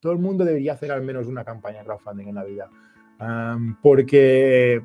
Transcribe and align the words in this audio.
todo 0.00 0.12
el 0.12 0.18
mundo 0.18 0.44
debería 0.44 0.74
hacer 0.74 0.92
al 0.92 1.02
menos 1.02 1.26
una 1.26 1.44
campaña 1.44 1.78
de 1.80 1.84
crowdfunding 1.84 2.28
en 2.28 2.34
la 2.34 2.44
vida. 2.44 2.68
porque, 3.82 4.82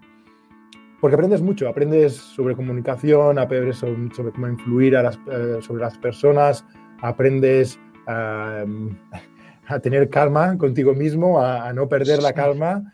porque 0.99 1.15
aprendes 1.15 1.41
mucho, 1.41 1.67
aprendes 1.67 2.15
sobre 2.15 2.55
comunicación, 2.55 3.37
aprendes 3.37 3.77
sobre, 3.77 4.31
cómo 4.31 4.47
influir 4.47 4.97
a 4.97 5.03
las, 5.03 5.19
eh, 5.31 5.57
sobre 5.61 5.81
las 5.81 5.97
personas, 5.97 6.65
aprendes 7.01 7.79
a 8.07 8.65
tener 9.81 10.09
calma 10.09 10.57
contigo 10.57 10.93
mismo, 10.93 11.39
a, 11.39 11.67
a 11.67 11.73
no 11.73 11.87
perder 11.87 12.21
la 12.21 12.33
calma 12.33 12.93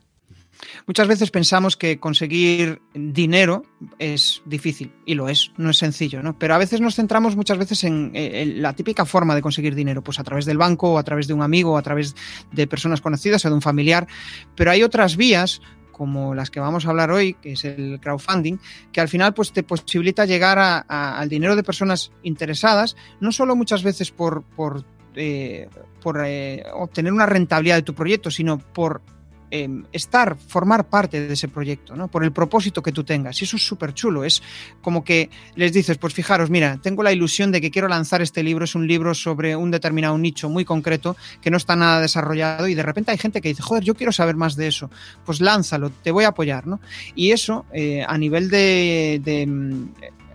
Muchas 0.87 1.07
veces 1.07 1.31
pensamos 1.31 1.77
que 1.77 1.99
conseguir 1.99 2.81
dinero 2.93 3.63
es 3.99 4.41
difícil, 4.45 4.93
y 5.05 5.15
lo 5.15 5.29
es, 5.29 5.51
no 5.57 5.69
es 5.69 5.77
sencillo, 5.77 6.21
¿no? 6.21 6.37
Pero 6.37 6.55
a 6.55 6.57
veces 6.57 6.81
nos 6.81 6.95
centramos 6.95 7.35
muchas 7.35 7.57
veces 7.57 7.83
en, 7.83 8.11
la 8.61 8.73
típica 8.73 9.05
forma 9.05 9.35
de 9.35 9.41
conseguir 9.41 9.75
dinero, 9.75 10.03
pues 10.03 10.19
a 10.19 10.23
través 10.23 10.45
del 10.45 10.57
banco, 10.57 10.93
o 10.93 10.97
a 10.97 11.03
través 11.03 11.27
de 11.27 11.33
un 11.33 11.41
amigo, 11.41 11.77
a 11.77 11.81
través 11.81 12.15
de 12.51 12.67
personas 12.67 13.01
conocidas 13.01 13.45
o 13.45 13.49
de 13.49 13.55
un 13.55 13.61
familiar. 13.61 14.07
Pero 14.55 14.71
hay 14.71 14.83
otras 14.83 15.17
vías 15.17 15.61
como 15.91 16.33
las 16.33 16.49
que 16.49 16.59
vamos 16.59 16.85
a 16.85 16.89
hablar 16.89 17.11
hoy, 17.11 17.35
que 17.35 17.51
es 17.51 17.63
el 17.63 17.99
crowdfunding, 18.01 18.57
que 18.91 19.01
al 19.01 19.07
final 19.07 19.35
pues, 19.35 19.51
te 19.51 19.61
posibilita 19.61 20.25
llegar 20.25 20.85
al 20.87 21.29
dinero 21.29 21.55
de 21.55 21.63
personas 21.63 22.11
interesadas, 22.23 22.95
no 23.19 23.31
solo 23.31 23.55
muchas 23.55 23.83
veces 23.83 24.09
por, 24.09 24.43
por, 24.43 24.83
eh, 25.15 25.69
eh, 26.25 26.63
obtener 26.73 27.13
una 27.13 27.27
rentabilidad 27.27 27.75
de 27.75 27.83
tu 27.83 27.93
proyecto, 27.93 28.31
sino 28.31 28.57
por 28.57 29.03
Em, 29.53 29.83
estar, 29.91 30.37
formar 30.37 30.87
parte 30.87 31.27
de 31.27 31.33
ese 31.33 31.49
proyecto, 31.49 31.93
¿no? 31.93 32.07
Por 32.07 32.23
el 32.23 32.31
propósito 32.31 32.81
que 32.81 32.93
tú 32.93 33.03
tengas. 33.03 33.41
Y 33.41 33.43
eso 33.43 33.57
es 33.57 33.67
súper 33.67 33.93
chulo. 33.93 34.23
Es 34.23 34.41
como 34.81 35.03
que 35.03 35.29
les 35.55 35.73
dices, 35.73 35.97
pues 35.97 36.13
fijaros, 36.13 36.49
mira, 36.49 36.79
tengo 36.81 37.03
la 37.03 37.11
ilusión 37.11 37.51
de 37.51 37.59
que 37.59 37.69
quiero 37.69 37.89
lanzar 37.89 38.21
este 38.21 38.43
libro. 38.43 38.63
Es 38.63 38.75
un 38.75 38.87
libro 38.87 39.13
sobre 39.13 39.57
un 39.57 39.69
determinado 39.69 40.17
nicho 40.17 40.47
muy 40.47 40.63
concreto 40.63 41.17
que 41.41 41.51
no 41.51 41.57
está 41.57 41.75
nada 41.75 41.99
desarrollado 41.99 42.69
y 42.69 42.75
de 42.75 42.83
repente 42.83 43.11
hay 43.11 43.17
gente 43.17 43.41
que 43.41 43.49
dice, 43.49 43.61
joder, 43.61 43.83
yo 43.83 43.93
quiero 43.93 44.13
saber 44.13 44.37
más 44.37 44.55
de 44.55 44.67
eso. 44.67 44.89
Pues 45.25 45.41
lánzalo, 45.41 45.89
te 45.89 46.11
voy 46.11 46.23
a 46.23 46.29
apoyar, 46.29 46.65
¿no? 46.65 46.79
Y 47.13 47.31
eso, 47.31 47.65
eh, 47.73 48.05
a 48.07 48.17
nivel 48.17 48.49
de, 48.49 49.19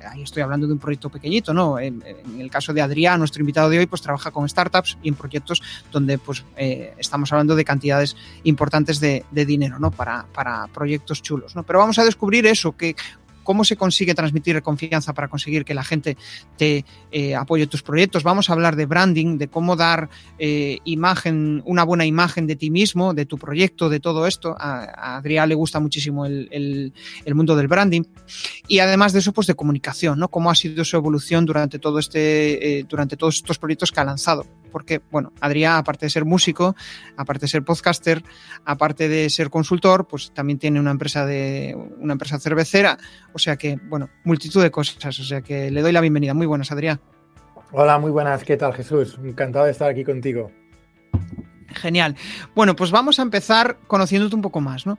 ahí 0.06 0.22
estoy 0.22 0.42
hablando 0.42 0.66
de 0.66 0.72
un 0.72 0.78
proyecto 0.78 1.10
pequeñito, 1.10 1.52
¿no? 1.52 1.78
En, 1.78 2.02
el 2.38 2.50
caso 2.50 2.72
de 2.72 2.80
Adrián, 2.80 3.18
nuestro 3.18 3.40
invitado 3.40 3.68
de 3.70 3.78
hoy, 3.78 3.86
pues 3.86 4.02
trabaja 4.02 4.30
con 4.30 4.48
startups 4.48 4.98
y 5.02 5.08
en 5.08 5.14
proyectos 5.14 5.62
donde 5.90 6.18
pues 6.18 6.44
eh, 6.56 6.94
estamos 6.98 7.32
hablando 7.32 7.56
de 7.56 7.64
cantidades 7.64 8.16
importantes 8.44 9.00
de, 9.00 9.24
dinero, 9.32 9.78
¿no? 9.78 9.90
Para, 9.90 10.26
para 10.32 10.66
proyectos 10.68 11.22
chulos, 11.22 11.54
¿no? 11.54 11.62
Pero 11.62 11.78
vamos 11.78 11.98
a 11.98 12.04
descubrir 12.04 12.46
eso, 12.46 12.76
que 12.76 12.96
cómo 13.46 13.64
se 13.64 13.76
consigue 13.76 14.14
transmitir 14.14 14.60
confianza 14.60 15.14
para 15.14 15.28
conseguir 15.28 15.64
que 15.64 15.72
la 15.72 15.84
gente 15.84 16.16
te 16.58 16.84
eh, 17.12 17.36
apoye 17.36 17.68
tus 17.68 17.82
proyectos. 17.82 18.24
Vamos 18.24 18.50
a 18.50 18.52
hablar 18.52 18.74
de 18.74 18.86
branding, 18.86 19.38
de 19.38 19.48
cómo 19.48 19.76
dar 19.76 20.10
eh, 20.38 20.78
imagen, 20.84 21.62
una 21.64 21.84
buena 21.84 22.04
imagen 22.04 22.48
de 22.48 22.56
ti 22.56 22.70
mismo, 22.70 23.14
de 23.14 23.24
tu 23.24 23.38
proyecto, 23.38 23.88
de 23.88 24.00
todo 24.00 24.26
esto. 24.26 24.56
A, 24.58 25.16
Adrián 25.16 25.48
le 25.48 25.54
gusta 25.54 25.78
muchísimo 25.78 26.26
el, 26.26 26.92
mundo 27.34 27.54
del 27.54 27.68
branding. 27.68 28.02
Y 28.66 28.80
además 28.80 29.12
de 29.12 29.20
eso, 29.20 29.32
pues 29.32 29.46
de 29.46 29.54
comunicación, 29.54 30.18
¿no? 30.18 30.28
Cómo 30.28 30.50
ha 30.50 30.54
sido 30.56 30.84
su 30.84 30.96
evolución 30.96 31.46
durante 31.46 31.78
todo 31.78 32.00
este, 32.00 32.80
eh, 32.80 32.84
durante 32.88 33.16
todos 33.16 33.36
estos 33.36 33.58
proyectos 33.58 33.92
que 33.92 34.00
ha 34.00 34.04
lanzado 34.04 34.44
porque, 34.76 35.00
bueno, 35.10 35.32
Adrián, 35.40 35.78
aparte 35.78 36.04
de 36.04 36.10
ser 36.10 36.26
músico, 36.26 36.76
aparte 37.16 37.46
de 37.46 37.48
ser 37.48 37.62
podcaster, 37.64 38.22
aparte 38.66 39.08
de 39.08 39.30
ser 39.30 39.48
consultor, 39.48 40.06
pues 40.06 40.32
también 40.34 40.58
tiene 40.58 40.78
una 40.78 40.90
empresa 40.90 41.24
de 41.24 41.74
una 41.98 42.12
empresa 42.12 42.38
cervecera, 42.38 42.98
o 43.32 43.38
sea 43.38 43.56
que, 43.56 43.78
bueno, 43.88 44.10
multitud 44.24 44.62
de 44.62 44.70
cosas, 44.70 45.18
o 45.18 45.24
sea 45.24 45.40
que 45.40 45.70
le 45.70 45.80
doy 45.80 45.92
la 45.92 46.02
bienvenida. 46.02 46.34
Muy 46.34 46.44
buenas, 46.44 46.72
Adrián. 46.72 47.00
Hola, 47.72 47.98
muy 47.98 48.10
buenas, 48.10 48.44
¿qué 48.44 48.58
tal, 48.58 48.74
Jesús? 48.74 49.18
Encantado 49.24 49.64
de 49.64 49.70
estar 49.70 49.88
aquí 49.88 50.04
contigo. 50.04 50.52
Genial. 51.68 52.14
Bueno, 52.54 52.76
pues 52.76 52.90
vamos 52.90 53.18
a 53.18 53.22
empezar 53.22 53.78
conociéndote 53.86 54.36
un 54.36 54.42
poco 54.42 54.60
más, 54.60 54.84
¿no? 54.86 54.98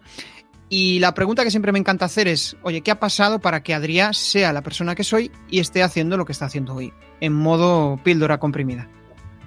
Y 0.69 0.97
la 0.97 1.13
pregunta 1.13 1.43
que 1.43 1.51
siempre 1.51 1.71
me 1.71 1.77
encanta 1.77 2.05
hacer 2.05 2.27
es, 2.27 2.57
oye, 2.63 2.81
¿qué 2.81 2.89
ha 2.89 2.99
pasado 2.99 3.37
para 3.37 3.61
que 3.61 3.75
Adrián 3.75 4.15
sea 4.15 4.53
la 4.53 4.63
persona 4.63 4.95
que 4.95 5.03
soy 5.03 5.31
y 5.51 5.59
esté 5.59 5.83
haciendo 5.83 6.17
lo 6.17 6.25
que 6.25 6.31
está 6.31 6.45
haciendo 6.45 6.73
hoy, 6.73 6.91
en 7.21 7.33
modo 7.33 7.99
píldora 8.03 8.39
comprimida? 8.39 8.89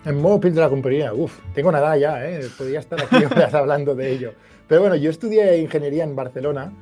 En 0.04 0.40
pin 0.40 0.54
de 0.54 0.60
la 0.60 0.70
compañía, 0.70 1.12
uff, 1.12 1.40
tengo 1.54 1.68
una 1.68 1.78
edad 1.78 1.96
ya, 1.96 2.26
¿eh? 2.26 2.48
podría 2.56 2.80
estar 2.80 3.00
aquí 3.02 3.22
horas 3.30 3.52
hablando 3.52 3.94
de 3.94 4.10
ello. 4.10 4.32
Pero 4.66 4.80
bueno, 4.80 4.96
yo 4.96 5.10
estudié 5.10 5.58
ingeniería 5.58 6.04
en 6.04 6.16
Barcelona 6.16 6.72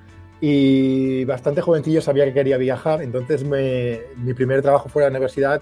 y 0.40 1.24
bastante 1.24 1.60
jovencillo 1.60 2.00
sabía 2.00 2.26
que 2.26 2.34
quería 2.34 2.56
viajar, 2.58 3.02
entonces 3.02 3.42
mi 3.44 4.34
primer 4.34 4.62
trabajo 4.62 4.88
fuera 4.88 5.06
de 5.06 5.12
la 5.12 5.18
universidad 5.18 5.60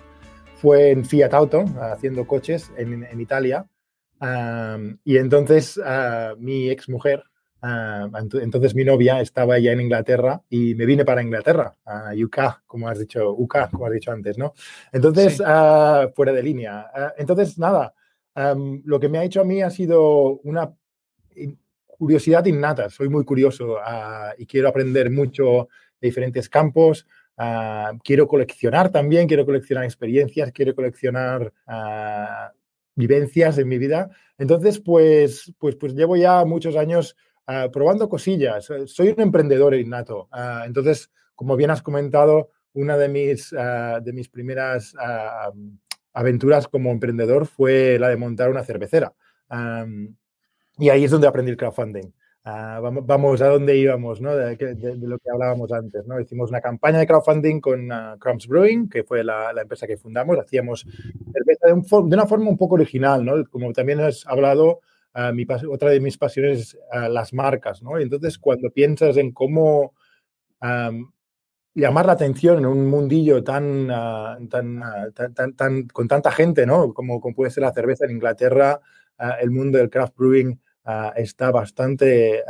fue 0.56 0.90
en 0.90 1.04
Fiat 1.04 1.32
Auto, 1.32 1.64
haciendo 1.80 2.26
coches 2.26 2.70
en, 2.76 3.20
Italia. 3.20 3.66
y 5.04 5.16
entonces 5.16 5.78
uh, 5.78 6.36
mi 6.38 6.70
ex 6.70 6.88
mujer 6.88 7.22
Ah, 7.68 8.08
entonces 8.14 8.76
mi 8.76 8.84
novia 8.84 9.20
estaba 9.20 9.58
ya 9.58 9.72
en 9.72 9.80
Inglaterra 9.80 10.40
y 10.48 10.76
me 10.76 10.86
vine 10.86 11.04
para 11.04 11.20
Inglaterra, 11.20 11.76
a 11.84 12.12
UK, 12.14 12.62
como 12.64 12.88
has 12.88 13.00
dicho, 13.00 13.32
UK, 13.32 13.70
como 13.72 13.86
has 13.86 13.92
dicho 13.92 14.12
antes, 14.12 14.38
¿no? 14.38 14.52
Entonces, 14.92 15.42
ah, 15.44 16.08
fuera 16.14 16.32
de 16.32 16.44
línea. 16.44 16.86
Ah, 16.94 17.12
entonces, 17.18 17.58
nada, 17.58 17.92
lo 18.84 19.00
que 19.00 19.08
me 19.08 19.18
ha 19.18 19.24
hecho 19.24 19.40
a 19.40 19.44
mí 19.44 19.62
ha 19.62 19.70
sido 19.70 20.38
una 20.44 20.72
curiosidad 21.86 22.44
innata. 22.44 22.88
Soy 22.88 23.08
muy 23.08 23.24
curioso 23.24 23.78
y 24.38 24.46
quiero 24.46 24.68
aprender 24.68 25.10
mucho 25.10 25.68
de 26.00 26.06
diferentes 26.06 26.48
campos. 26.48 27.04
quiero 28.04 28.28
coleccionar 28.28 28.90
también, 28.90 29.26
quiero 29.26 29.44
coleccionar 29.44 29.82
experiencias, 29.82 30.52
quiero 30.52 30.72
coleccionar 30.72 31.52
vivencias 32.94 33.58
en 33.58 33.66
mi 33.66 33.78
vida. 33.78 34.08
Entonces, 34.38 34.78
pues, 34.78 35.52
pues, 35.58 35.74
pues 35.74 35.94
llevo 35.94 36.16
ya 36.16 36.44
muchos 36.44 36.76
años 36.76 37.16
Ah, 37.46 37.68
probando 37.72 38.08
cosillas. 38.08 38.68
Eh, 38.70 38.86
soy 38.88 39.10
un 39.10 39.20
emprendedor 39.20 39.74
innato. 39.74 40.28
Ah, 40.32 40.64
entonces, 40.66 41.10
como 41.34 41.56
bien 41.56 41.70
has 41.70 41.80
comentado, 41.82 42.50
una 42.72 42.96
de 42.98 43.08
mis, 43.08 43.52
ah, 43.56 44.00
de 44.02 44.12
mis 44.12 44.28
primeras 44.28 44.94
aventuras 46.12 46.66
como 46.66 46.90
emprendedor 46.90 47.46
fue 47.46 47.98
la 47.98 48.08
de 48.08 48.16
montar 48.16 48.50
una 48.50 48.64
cervecera. 48.64 49.14
y 50.78 50.88
ahí 50.90 51.04
es 51.04 51.10
donde 51.10 51.26
aprendí 51.28 51.50
el 51.52 51.56
crowdfunding. 51.56 52.12
vamos, 52.44 53.40
a 53.42 53.48
dónde 53.48 53.76
íbamos, 53.76 54.20
¿no? 54.20 54.34
De, 54.34 54.56
lo 55.02 55.18
que 55.18 55.30
hablábamos 55.30 55.72
antes, 55.72 56.06
¿no? 56.06 56.20
Hicimos 56.20 56.50
una 56.50 56.60
campaña 56.60 56.98
de 56.98 57.06
crowdfunding 57.06 57.60
con 57.60 57.88
Crumbs 58.18 58.46
Brewing, 58.48 58.88
que 58.88 59.04
fue 59.04 59.22
la, 59.24 59.52
la, 59.52 59.62
empresa 59.62 59.86
que 59.86 59.96
fundamos. 59.96 60.38
Hacíamos 60.38 60.86
cerveza 61.32 61.66
de, 61.68 61.74
de, 61.74 62.14
una 62.16 62.26
forma 62.26 62.50
un 62.50 62.56
poco 62.58 62.74
original, 62.74 63.24
¿no? 63.24 63.44
Como 63.48 63.72
también 63.72 64.00
has 64.00 64.26
hablado, 64.26 64.80
otra 65.68 65.90
de 65.90 66.00
mis 66.00 66.18
pasiones 66.18 66.58
es 66.60 66.78
las 67.10 67.32
marcas, 67.32 67.82
¿no? 67.82 67.98
Y 67.98 68.02
entonces 68.02 68.38
cuando 68.38 68.70
piensas 68.70 69.16
en 69.16 69.32
cómo 69.32 69.94
llamar 71.76 72.06
la 72.06 72.12
atención 72.12 72.58
en 72.58 72.66
un 72.66 72.86
mundillo 72.86 73.44
tan, 73.44 73.90
ah, 73.90 74.38
ah, 74.38 75.50
tan, 75.56 75.88
con 75.88 76.08
tanta 76.08 76.32
gente, 76.32 76.66
¿no? 76.66 76.94
Como, 76.94 77.20
como, 77.20 77.34
puede 77.34 77.50
ser 77.50 77.62
la 77.62 77.72
cerveza 77.72 78.06
en 78.06 78.12
Inglaterra, 78.12 78.80
ah, 79.18 79.36
el 79.40 79.50
mundo 79.50 79.78
del 79.78 79.90
craft 79.90 80.16
brewing 80.16 80.58
está 81.16 81.50
bastante, 81.50 82.44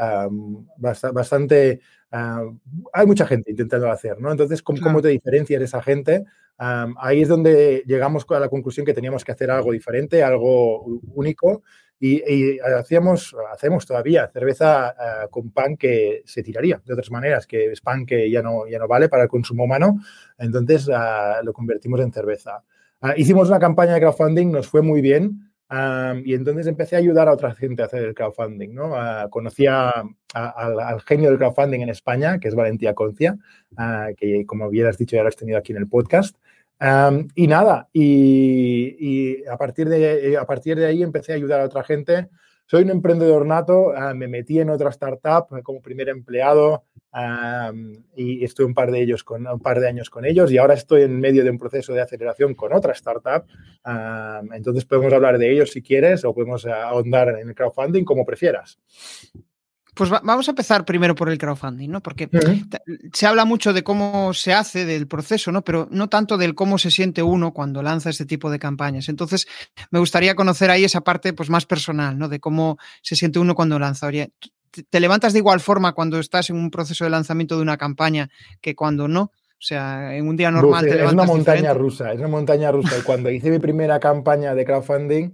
bastante, 0.79 1.81
hay 2.11 3.07
mucha 3.07 3.27
gente 3.27 3.51
intentando 3.51 3.91
hacer, 3.91 4.21
¿no? 4.21 4.31
Entonces, 4.31 4.63
¿cómo, 4.63 4.81
¿cómo 4.81 5.03
te 5.03 5.09
diferencias 5.09 5.63
esa 5.63 5.83
gente? 5.83 6.25
ahí 6.59 7.21
es 7.21 7.29
donde 7.29 7.83
llegamos 7.87 8.25
a 8.31 8.41
la 8.41 8.49
conclusión 8.49 8.87
que 8.87 8.95
teníamos 8.95 9.25
que 9.25 9.33
hacer 9.33 9.51
algo 9.51 9.73
diferente, 9.73 10.23
algo 10.23 10.85
único 11.15 11.63
y, 11.99 12.59
hacíamos, 12.61 13.35
hacemos 13.53 13.87
todavía 13.87 14.29
cerveza 14.29 14.91
eh, 14.91 15.29
con 15.31 15.51
pan 15.51 15.77
que 15.77 16.23
se 16.27 16.43
tiraría 16.43 16.81
de 16.85 16.93
otras 16.93 17.11
maneras, 17.11 17.47
que 17.47 17.73
es 17.73 17.81
pan 17.81 18.05
que 18.05 18.31
ya 18.31 18.43
no, 18.43 18.67
ya 18.67 18.79
no 18.79 18.87
vale 18.87 19.09
para 19.09 19.23
el 19.23 19.29
consumo 19.29 19.65
humano, 19.65 19.99
entonces 20.39 20.91
ah, 20.93 21.41
lo 21.43 21.53
convertimos 21.53 22.01
en 22.01 22.13
cerveza. 22.13 22.63
Ah, 23.01 23.15
hicimos 23.17 23.49
una 23.49 23.59
campaña 23.59 23.95
de 23.95 24.01
crowdfunding, 24.01 24.51
nos 24.51 24.69
fue 24.69 24.83
muy 24.83 25.01
bien. 25.01 25.51
Y 26.25 26.35
entonces 26.35 26.67
empecé 26.67 26.97
a 26.97 27.01
ayudar 27.01 27.29
a 27.29 27.33
otra 27.33 27.55
gente 27.55 27.83
a 27.83 27.87
hacer 27.87 28.05
el 28.05 28.15
crowdfunding. 28.15 28.75
¿no? 28.75 28.93
Uh, 28.93 29.29
conocí 29.31 29.67
al, 29.67 31.01
genio 31.07 31.31
del 31.31 31.39
crowdfunding 31.39 31.81
en 31.81 31.89
España, 31.89 32.39
que 32.39 32.49
es 32.49 32.55
Valentía 32.55 32.95
Concia, 32.95 33.37
que 34.17 34.45
como 34.47 34.69
bien 34.71 34.87
has 34.87 34.99
dicho 34.99 35.17
ya 35.17 35.23
lo 35.23 35.29
has 35.29 35.37
tenido 35.37 35.59
aquí 35.59 35.73
en 35.73 35.79
el 35.79 35.89
podcast 35.89 36.37
y 37.35 37.47
nada, 37.47 37.89
y, 37.93 39.45
a, 39.47 39.57
partir 39.57 39.89
de, 39.89 40.37
a 40.37 40.45
partir 40.45 40.77
de 40.77 40.87
ahí 40.87 41.03
empecé 41.03 41.33
a 41.33 41.37
ayudar 41.37 41.61
a 41.61 41.65
otra 41.65 41.83
gente 41.83 42.29
soy 42.67 42.83
un 42.83 42.91
emprendedor 42.91 43.47
nato, 43.47 43.93
ah, 43.97 44.13
me 44.13 44.29
metí 44.29 44.59
en 44.59 44.71
otra 44.71 44.91
startup 44.91 45.47
como 45.63 45.81
primer 45.81 46.09
empleado 46.09 46.85
y 48.15 48.45
estoy 48.45 48.67
un 48.67 48.75
par, 48.75 48.91
de 48.91 49.01
ellos 49.01 49.25
con, 49.25 49.47
un 49.47 49.61
par 49.61 49.81
de 49.81 49.89
años 49.89 50.11
con 50.11 50.27
ellos 50.27 50.53
y 50.53 50.59
ahora 50.59 50.75
estoy 50.75 51.03
en 51.03 51.19
medio 51.19 51.45
de 51.45 51.51
un 51.51 51.59
proceso 51.59 51.95
de 51.95 52.03
aceleración 52.03 52.55
con 52.55 52.75
otra 52.75 52.93
startup. 52.93 53.47
entonces 54.53 54.85
podemos 54.85 55.13
hablar 55.13 55.39
de 55.39 55.51
ellos 55.51 55.71
si 55.71 55.81
quieres 55.81 56.25
o 56.25 56.35
podemos 56.35 56.67
ahondar 56.67 57.29
en 57.41 57.49
el 57.49 57.55
crowdfunding 57.55 58.05
como 58.05 58.27
prefieras. 58.27 58.79
Pues 59.97 60.11
vamos 60.11 60.47
a 60.47 60.51
empezar 60.51 60.85
primero 60.85 61.15
por 61.15 61.31
el 61.31 61.39
crowdfunding, 61.39 61.89
¿no? 61.89 62.03
Porque 62.03 62.29
se 63.15 63.27
habla 63.27 63.47
mucho 63.47 63.73
de 63.73 63.83
cómo 63.83 64.35
se 64.35 64.53
hace, 64.53 64.85
del 64.85 65.09
proceso, 65.09 65.51
¿no? 65.53 65.63
Pero 65.63 65.89
no 65.91 66.11
tanto 66.11 66.37
del 66.37 66.55
cómo 66.55 66.77
se 66.77 66.91
siente 66.91 67.23
uno 67.23 67.55
cuando 67.55 67.83
lanza 67.83 68.11
este 68.11 68.27
tipo 68.27 68.51
de 68.51 68.59
campañas. 68.59 69.09
Entonces, 69.09 69.47
me 69.91 69.99
gustaría 69.99 70.35
conocer 70.35 70.71
ahí 70.71 70.85
esa 70.85 71.01
parte 71.01 71.33
pues, 71.33 71.49
más 71.49 71.65
personal, 71.65 72.19
¿no? 72.19 72.29
De 72.29 72.41
cómo 72.41 72.77
se 73.01 73.17
siente 73.17 73.39
uno 73.39 73.55
cuando 73.55 73.79
lanza. 73.79 74.11
¿te 74.11 75.01
levantas 75.01 75.33
de 75.33 75.39
igual 75.39 75.61
forma 75.61 75.95
cuando 75.95 76.19
estás 76.19 76.51
en 76.51 76.57
un 76.57 76.71
proceso 76.71 77.05
de 77.05 77.11
lanzamiento 77.11 77.57
de 77.57 77.63
una 77.63 77.79
campaña 77.79 78.29
que 78.61 78.75
cuando 78.75 79.09
no? 79.09 79.23
O 79.23 79.65
sea, 79.67 80.15
en 80.15 80.29
un 80.29 80.37
día 80.37 80.51
normal 80.51 80.85
te 80.85 80.95
levantas 80.95 81.11
Es 81.11 81.15
una 81.15 81.25
montaña 81.25 81.73
rusa, 81.73 82.13
es 82.13 82.19
una 82.19 82.29
montaña 82.29 82.71
rusa. 82.71 82.99
Y 82.99 83.03
cuando 83.03 83.31
hice 83.31 83.49
mi 83.49 83.61
primera 83.61 83.99
campaña 83.99 84.55
de 84.55 84.67
crowdfunding, 84.67 85.33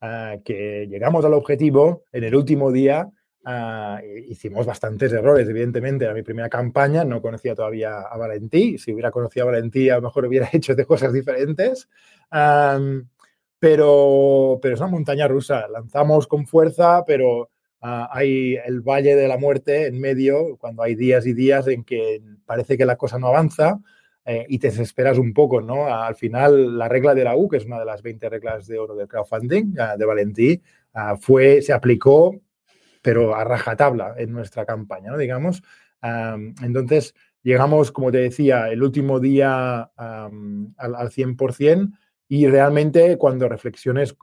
ah, 0.00 0.34
que 0.44 0.88
llegamos 0.90 1.24
al 1.24 1.34
objetivo, 1.34 2.02
en 2.10 2.24
el 2.24 2.34
último 2.34 2.72
día 2.72 3.08
Ah, 3.42 4.02
hicimos 4.28 4.66
bastantes 4.66 5.12
errores, 5.12 5.48
evidentemente. 5.48 6.04
Era 6.04 6.14
mi 6.14 6.22
primera 6.22 6.48
campaña, 6.48 7.04
no 7.04 7.22
conocía 7.22 7.54
todavía 7.54 8.00
a 8.00 8.16
Valentí. 8.18 8.76
Si 8.78 8.92
hubiera 8.92 9.10
conocido 9.10 9.44
a 9.48 9.52
Valentí, 9.52 9.88
a 9.88 9.96
lo 9.96 10.02
mejor 10.02 10.26
hubiera 10.26 10.48
hecho 10.52 10.74
de 10.74 10.84
cosas 10.84 11.12
diferentes. 11.12 11.88
pero, 13.58 14.58
pero 14.62 14.74
es 14.74 14.80
una 14.80 14.90
montaña 14.90 15.28
rusa. 15.28 15.68
Lanzamos 15.68 16.26
con 16.26 16.46
fuerza, 16.46 17.04
pero 17.06 17.50
ah, 17.80 18.08
hay 18.12 18.56
el 18.56 18.82
valle 18.82 19.16
de 19.16 19.28
la 19.28 19.38
muerte 19.38 19.86
en 19.86 20.00
medio, 20.00 20.56
cuando 20.58 20.82
hay 20.82 20.94
días 20.94 21.26
y 21.26 21.32
días 21.32 21.66
en 21.68 21.84
que 21.84 22.22
parece 22.44 22.76
que 22.76 22.86
la 22.86 22.96
cosa 22.96 23.18
no 23.18 23.28
avanza. 23.28 23.80
Eh, 24.26 24.44
y 24.50 24.58
te 24.58 24.68
desesperas 24.68 25.16
un 25.16 25.32
poco, 25.32 25.62
¿no? 25.62 25.86
Al 25.86 26.14
final, 26.14 26.76
la 26.78 26.88
regla 26.88 27.14
de 27.14 27.24
la 27.24 27.36
U, 27.36 27.48
que 27.48 27.56
es 27.56 27.64
una 27.64 27.78
de 27.78 27.86
las 27.86 28.02
20 28.02 28.28
reglas 28.28 28.66
de 28.66 28.78
oro 28.78 28.94
del 28.94 29.08
crowdfunding 29.08 29.74
ah, 29.78 29.96
de 29.96 30.04
Valentí, 30.04 30.62
fue, 31.20 31.62
se 31.62 31.72
aplicó 31.72 32.34
pero 33.02 33.34
a 33.34 33.44
rajatabla 33.44 34.14
en 34.18 34.32
nuestra 34.32 34.64
campaña, 34.64 35.10
¿no? 35.10 35.18
digamos. 35.18 35.62
entonces, 36.02 37.14
llegamos, 37.42 37.92
como 37.92 38.10
te 38.10 38.18
decía, 38.18 38.68
el 38.70 38.82
último 38.82 39.20
día 39.20 39.82
al, 39.96 40.66
al, 40.76 41.10
100% 41.10 41.92
y 42.28 42.46
realmente 42.46 43.16
cuando 43.18 43.48
reflexiones 43.48 44.16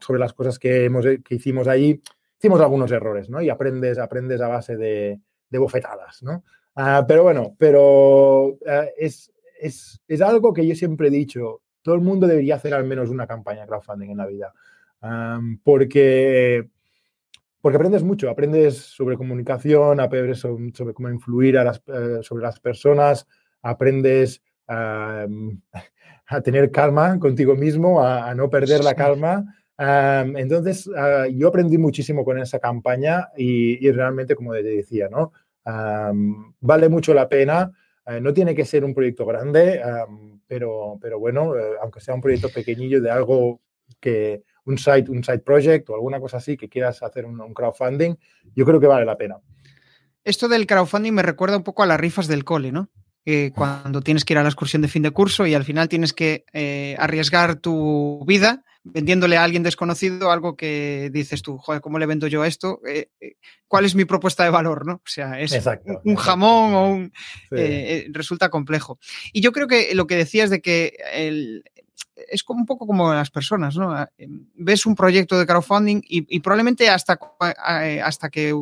sobre 0.00 0.20
las 0.20 0.32
cosas 0.32 0.58
que, 0.58 0.84
hemos, 0.84 1.04
que 1.24 1.34
hicimos 1.34 1.66
ahí, 1.68 2.00
hicimos 2.38 2.60
algunos 2.60 2.92
errores, 2.92 3.30
¿no? 3.30 3.40
Y 3.40 3.48
aprendes, 3.48 3.98
aprendes 3.98 4.40
a 4.40 4.48
base 4.48 4.76
de, 4.76 5.20
de 5.48 5.58
bofetadas, 5.58 6.22
¿no? 6.22 6.44
Ah, 6.74 7.04
pero 7.06 7.22
bueno, 7.22 7.54
pero 7.58 8.58
eh, 8.66 8.92
es, 8.98 9.32
es, 9.60 10.00
es, 10.08 10.20
algo 10.20 10.52
que 10.52 10.66
yo 10.66 10.74
siempre 10.74 11.08
he 11.08 11.10
dicho, 11.10 11.62
todo 11.82 11.94
el 11.94 12.00
mundo 12.00 12.26
debería 12.26 12.56
hacer 12.56 12.74
al 12.74 12.84
menos 12.84 13.10
una 13.10 13.26
campaña 13.26 13.66
crowdfunding 13.66 14.10
en 14.10 14.16
la 14.16 14.26
vida, 14.26 14.52
porque 15.62 16.68
porque 17.64 17.76
aprendes 17.76 18.02
mucho, 18.02 18.28
aprendes 18.28 18.76
sobre 18.76 19.16
comunicación, 19.16 19.98
aprendes 19.98 20.40
sobre, 20.40 20.92
cómo 20.92 21.08
influir 21.08 21.56
a 21.56 21.64
las, 21.64 21.82
eh, 21.86 22.18
sobre 22.20 22.42
las 22.42 22.60
personas, 22.60 23.26
aprendes 23.62 24.42
a, 24.68 25.26
tener 26.44 26.70
calma 26.70 27.18
contigo 27.18 27.56
mismo, 27.56 28.04
a, 28.04 28.34
no 28.34 28.50
perder 28.50 28.84
la 28.84 28.94
calma. 28.94 29.46
entonces, 29.78 30.90
ah, 30.94 31.24
yo 31.32 31.48
aprendí 31.48 31.78
muchísimo 31.78 32.22
con 32.22 32.38
esa 32.38 32.58
campaña 32.58 33.28
y, 33.34 33.90
realmente, 33.92 34.36
como 34.36 34.52
te 34.52 34.62
decía, 34.62 35.08
¿no? 35.08 35.32
vale 36.60 36.90
mucho 36.90 37.14
la 37.14 37.30
pena. 37.30 37.72
Eh, 38.06 38.20
no 38.20 38.34
tiene 38.34 38.54
que 38.54 38.66
ser 38.66 38.84
un 38.84 38.92
proyecto 38.92 39.24
grande, 39.24 39.80
pero, 40.46 40.98
pero 41.00 41.18
bueno, 41.18 41.56
eh, 41.56 41.76
aunque 41.80 42.00
sea 42.00 42.14
un 42.14 42.20
proyecto 42.20 42.50
pequeñillo 42.50 43.00
de 43.00 43.10
algo 43.10 43.62
que, 44.00 44.42
un 44.66 44.78
site, 44.78 45.10
un 45.10 45.22
site 45.22 45.40
project 45.40 45.90
o 45.90 45.94
alguna 45.94 46.20
cosa 46.20 46.38
así 46.38 46.56
que 46.56 46.68
quieras 46.68 47.02
hacer 47.02 47.24
un, 47.26 47.54
crowdfunding, 47.54 48.16
yo 48.54 48.64
creo 48.64 48.80
que 48.80 48.86
vale 48.86 49.04
la 49.04 49.16
pena. 49.16 49.36
Esto 50.24 50.48
del 50.48 50.66
crowdfunding 50.66 51.12
me 51.12 51.22
recuerda 51.22 51.56
un 51.56 51.64
poco 51.64 51.82
a 51.82 51.86
las 51.86 52.00
rifas 52.00 52.28
del 52.28 52.44
cole, 52.44 52.72
¿no? 52.72 52.90
cuando 53.54 54.02
tienes 54.02 54.24
que 54.24 54.34
ir 54.34 54.38
a 54.38 54.42
la 54.42 54.50
excursión 54.50 54.82
de 54.82 54.88
fin 54.88 55.02
de 55.02 55.10
curso 55.10 55.46
y 55.46 55.54
al 55.54 55.64
final 55.64 55.88
tienes 55.88 56.12
que 56.12 56.44
eh, 56.52 56.94
arriesgar 56.98 57.56
tu 57.56 58.22
vida 58.26 58.64
vendiéndole 58.86 59.38
a 59.38 59.44
alguien 59.44 59.62
desconocido 59.62 60.30
algo 60.30 60.56
que 60.56 61.08
dices 61.10 61.40
tú, 61.40 61.56
joder, 61.56 61.80
¿cómo 61.80 61.98
le 61.98 62.04
vendo 62.04 62.26
yo 62.26 62.44
esto? 62.44 62.80
Eh, 62.86 63.08
eh, 63.18 63.36
¿Cuál 63.66 63.86
es 63.86 63.94
mi 63.94 64.04
propuesta 64.04 64.44
de 64.44 64.50
valor? 64.50 64.84
¿no? 64.84 64.96
O 64.96 65.06
sea, 65.06 65.40
es 65.40 65.58
un, 66.04 66.16
jamón 66.16 66.74
o 66.74 66.88
un... 66.90 67.12
resulta 68.12 68.50
complejo. 68.50 68.98
Y 69.32 69.40
yo 69.40 69.52
creo 69.52 69.68
que 69.68 69.94
lo 69.94 70.06
que 70.06 70.16
decías 70.16 70.50
de 70.50 70.60
que 70.60 70.98
el, 71.14 71.64
es 72.16 72.42
como 72.44 72.60
un 72.60 72.66
poco 72.66 72.86
como 72.86 73.12
las 73.12 73.30
personas, 73.30 73.76
¿no? 73.76 74.00
Eh, 74.02 74.28
ves 74.54 74.86
un 74.86 74.94
proyecto 74.94 75.38
de 75.38 75.46
crowdfunding 75.46 76.00
y, 76.08 76.36
y 76.36 76.40
probablemente 76.40 76.88
hasta, 76.88 77.18
eh, 77.82 78.00
hasta 78.00 78.30
que 78.30 78.52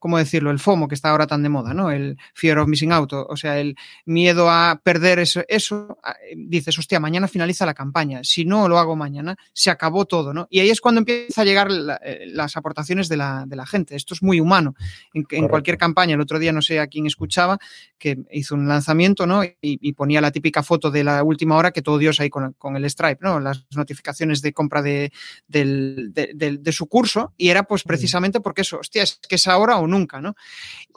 ¿cómo 0.00 0.18
decirlo? 0.18 0.50
El 0.50 0.58
FOMO 0.58 0.88
que 0.88 0.96
está 0.96 1.10
ahora 1.10 1.28
tan 1.28 1.44
de 1.44 1.48
moda, 1.48 1.72
¿no? 1.74 1.92
El 1.92 2.18
fear 2.34 2.58
of 2.58 2.66
missing 2.66 2.90
out, 2.90 3.12
o 3.12 3.36
sea, 3.36 3.60
el 3.60 3.76
miedo 4.06 4.50
a 4.50 4.80
perder 4.82 5.20
eso, 5.20 5.42
eso, 5.46 5.98
eh, 6.04 6.34
dices, 6.36 6.76
hostia, 6.78 6.98
mañana 6.98 7.28
finaliza 7.28 7.64
la 7.66 7.74
campaña, 7.74 8.24
si 8.24 8.44
no 8.44 8.68
lo 8.68 8.78
hago 8.78 8.96
mañana, 8.96 9.36
se 9.52 9.70
acabó 9.70 10.06
todo, 10.06 10.32
¿no? 10.34 10.48
Y 10.50 10.60
ahí 10.60 10.70
es 10.70 10.80
cuando 10.80 11.00
empieza 11.00 11.42
a 11.42 11.44
llegar 11.44 11.68
eh, 12.02 12.24
las 12.26 12.56
aportaciones 12.56 13.08
de 13.08 13.18
la, 13.18 13.44
de 13.46 13.56
la, 13.56 13.66
gente. 13.66 13.94
Esto 13.94 14.14
es 14.14 14.22
muy 14.22 14.40
humano. 14.40 14.74
En, 15.12 15.48
cualquier 15.48 15.76
campaña, 15.76 16.14
el 16.14 16.20
otro 16.20 16.38
día 16.38 16.50
no 16.50 16.62
sé 16.62 16.80
a 16.80 16.86
quién 16.86 17.06
escuchaba, 17.06 17.58
que 17.98 18.18
hizo 18.32 18.54
un 18.54 18.66
lanzamiento, 18.66 19.26
¿no? 19.26 19.42
Y, 19.60 19.92
ponía 19.92 20.22
la 20.22 20.30
típica 20.30 20.62
foto 20.62 20.90
de 20.90 21.04
la 21.04 21.22
última 21.22 21.56
hora 21.56 21.72
que 21.72 21.82
todo 21.82 21.98
Dios 21.98 22.20
ahí 22.20 22.30
con, 22.30 22.54
el 22.76 22.84
Stripe, 22.88 23.18
¿no? 23.20 23.38
Las 23.38 23.66
notificaciones 23.76 24.40
de 24.40 24.54
compra 24.54 24.80
de, 24.80 25.12
de, 25.46 26.72
su 26.72 26.86
curso 26.86 27.34
y 27.36 27.50
era 27.50 27.64
pues 27.64 27.82
precisamente 27.82 28.40
porque 28.40 28.62
eso, 28.62 28.78
hostia, 28.78 29.02
es 29.02 29.20
que 29.28 29.34
es 29.34 29.46
ahora 29.46 29.76
o 29.76 29.86
nunca, 29.90 30.20
¿no? 30.20 30.34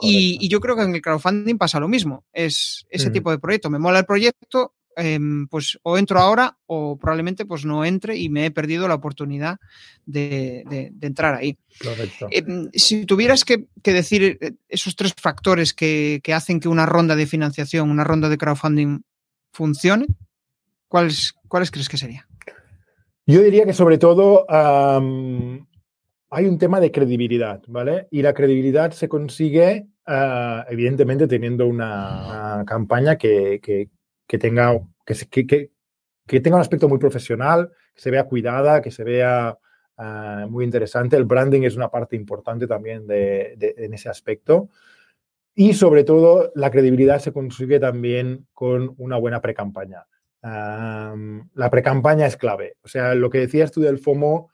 Y, 0.01 0.47
yo 0.47 0.59
creo 0.59 0.75
que 0.75 0.83
en 0.83 0.95
el 0.95 1.01
crowdfunding 1.01 1.57
pasa 1.57 1.79
lo 1.79 1.87
mismo, 1.87 2.25
es 2.31 2.85
ese 2.89 3.09
tipo 3.09 3.31
de 3.31 3.39
proyecto. 3.39 3.69
Me 3.69 3.79
mola 3.79 3.99
el 3.99 4.05
proyecto, 4.05 4.75
em, 4.95 5.47
pues 5.47 5.79
o 5.83 5.97
entro 5.97 6.19
ahora 6.19 6.57
o 6.67 6.97
probablemente 6.97 7.45
pues 7.45 7.65
no 7.65 7.83
entre 7.83 8.17
y 8.17 8.29
me 8.29 8.45
he 8.45 8.51
perdido 8.51 8.87
la 8.87 8.95
oportunidad 8.95 9.57
de, 10.05 10.91
entrar 11.01 11.35
ahí. 11.35 11.57
Em, 12.29 12.69
si 12.73 13.05
tuvieras 13.05 13.43
que, 13.43 13.65
decir 13.83 14.37
eh, 14.39 14.53
esos 14.69 14.95
tres 14.95 15.13
factores 15.19 15.73
que, 15.73 16.21
hacen 16.33 16.59
que 16.59 16.69
una 16.69 16.85
ronda 16.85 17.15
de 17.15 17.25
financiación, 17.25 17.89
una 17.89 18.03
ronda 18.03 18.29
de 18.29 18.37
crowdfunding 18.37 19.01
funcione, 19.51 20.07
¿cuáles, 20.87 21.33
cuáles 21.47 21.71
crees 21.71 21.89
que 21.89 21.97
sería? 21.97 22.27
Yo 23.25 23.41
diría 23.41 23.65
que 23.65 23.73
sobre 23.73 23.97
todo 23.97 24.45
hay 26.33 26.47
un 26.47 26.57
tema 26.57 26.79
de 26.79 26.91
credibilidad, 26.91 27.61
¿vale? 27.67 28.07
Y 28.09 28.23
la 28.23 28.33
credibilidad 28.33 28.91
se 28.91 29.07
consigue, 29.07 29.87
ah, 30.07 30.65
evidentemente, 30.67 31.27
teniendo 31.27 31.67
una, 31.67 32.63
campaña 32.65 33.17
que, 33.17 33.59
tenga, 34.27 34.81
que, 35.05 35.69
que, 36.25 36.39
tenga 36.39 36.55
un 36.55 36.61
aspecto 36.61 36.89
muy 36.89 36.97
profesional, 36.97 37.69
que 37.93 38.01
se 38.01 38.09
vea 38.09 38.23
cuidada, 38.23 38.81
que 38.81 38.89
se 38.89 39.03
vea 39.03 39.59
ah, 39.97 40.47
muy 40.49 40.65
interesante. 40.65 41.17
El 41.17 41.25
branding 41.25 41.61
es 41.61 41.75
una 41.75 41.91
parte 41.91 42.15
importante 42.15 42.65
también 42.65 43.05
de, 43.05 43.55
en 43.77 43.93
ese 43.93 44.09
aspecto. 44.09 44.69
Y 45.53 45.73
sobre 45.73 46.03
todo, 46.03 46.51
la 46.55 46.71
credibilidad 46.71 47.19
se 47.19 47.31
consigue 47.31 47.79
también 47.79 48.47
con 48.53 48.95
una 48.97 49.17
buena 49.17 49.39
pre-campaña. 49.39 50.07
la 50.41 51.69
pre-campaña 51.69 52.25
es 52.25 52.37
clave. 52.37 52.77
O 52.83 52.87
sea, 52.87 53.13
lo 53.13 53.29
que 53.29 53.37
decías 53.37 53.71
tú 53.71 53.81
del 53.81 53.99
FOMO, 53.99 54.49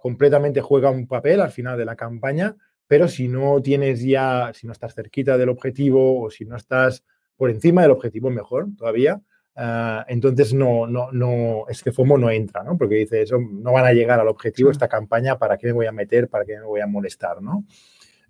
completamente 0.00 0.60
juega 0.60 0.90
un 0.90 1.06
papel 1.06 1.40
al 1.40 1.50
final 1.50 1.78
de 1.78 1.84
la 1.84 1.96
campaña, 1.96 2.56
pero 2.86 3.06
si 3.06 3.28
no 3.28 3.60
tienes 3.62 4.02
ya, 4.02 4.52
si 4.54 4.66
no 4.66 4.72
estás 4.72 4.94
cerquita 4.94 5.38
del 5.38 5.50
objetivo 5.50 6.22
o 6.22 6.30
si 6.30 6.44
no 6.44 6.56
estás 6.56 7.04
por 7.36 7.50
encima 7.50 7.82
del 7.82 7.92
objetivo, 7.92 8.30
mejor 8.30 8.68
todavía. 8.76 9.20
Ah, 9.60 10.04
entonces 10.08 10.54
no, 10.54 10.86
no, 10.86 11.10
no, 11.12 11.64
es 11.68 11.82
que 11.82 11.92
FOMO 11.92 12.16
no 12.16 12.30
entra, 12.30 12.62
¿no? 12.62 12.78
Porque 12.78 12.94
dice, 12.94 13.22
eso 13.22 13.38
no 13.40 13.72
van 13.72 13.86
a 13.86 13.92
llegar 13.92 14.20
al 14.20 14.28
objetivo 14.28 14.70
esta 14.70 14.88
campaña, 14.88 15.38
¿para 15.38 15.58
qué 15.58 15.66
me 15.68 15.72
voy 15.72 15.86
a 15.86 15.92
meter? 15.92 16.28
¿Para 16.28 16.44
qué 16.44 16.56
me 16.58 16.64
voy 16.64 16.80
a 16.80 16.86
molestar? 16.86 17.42
¿no? 17.42 17.64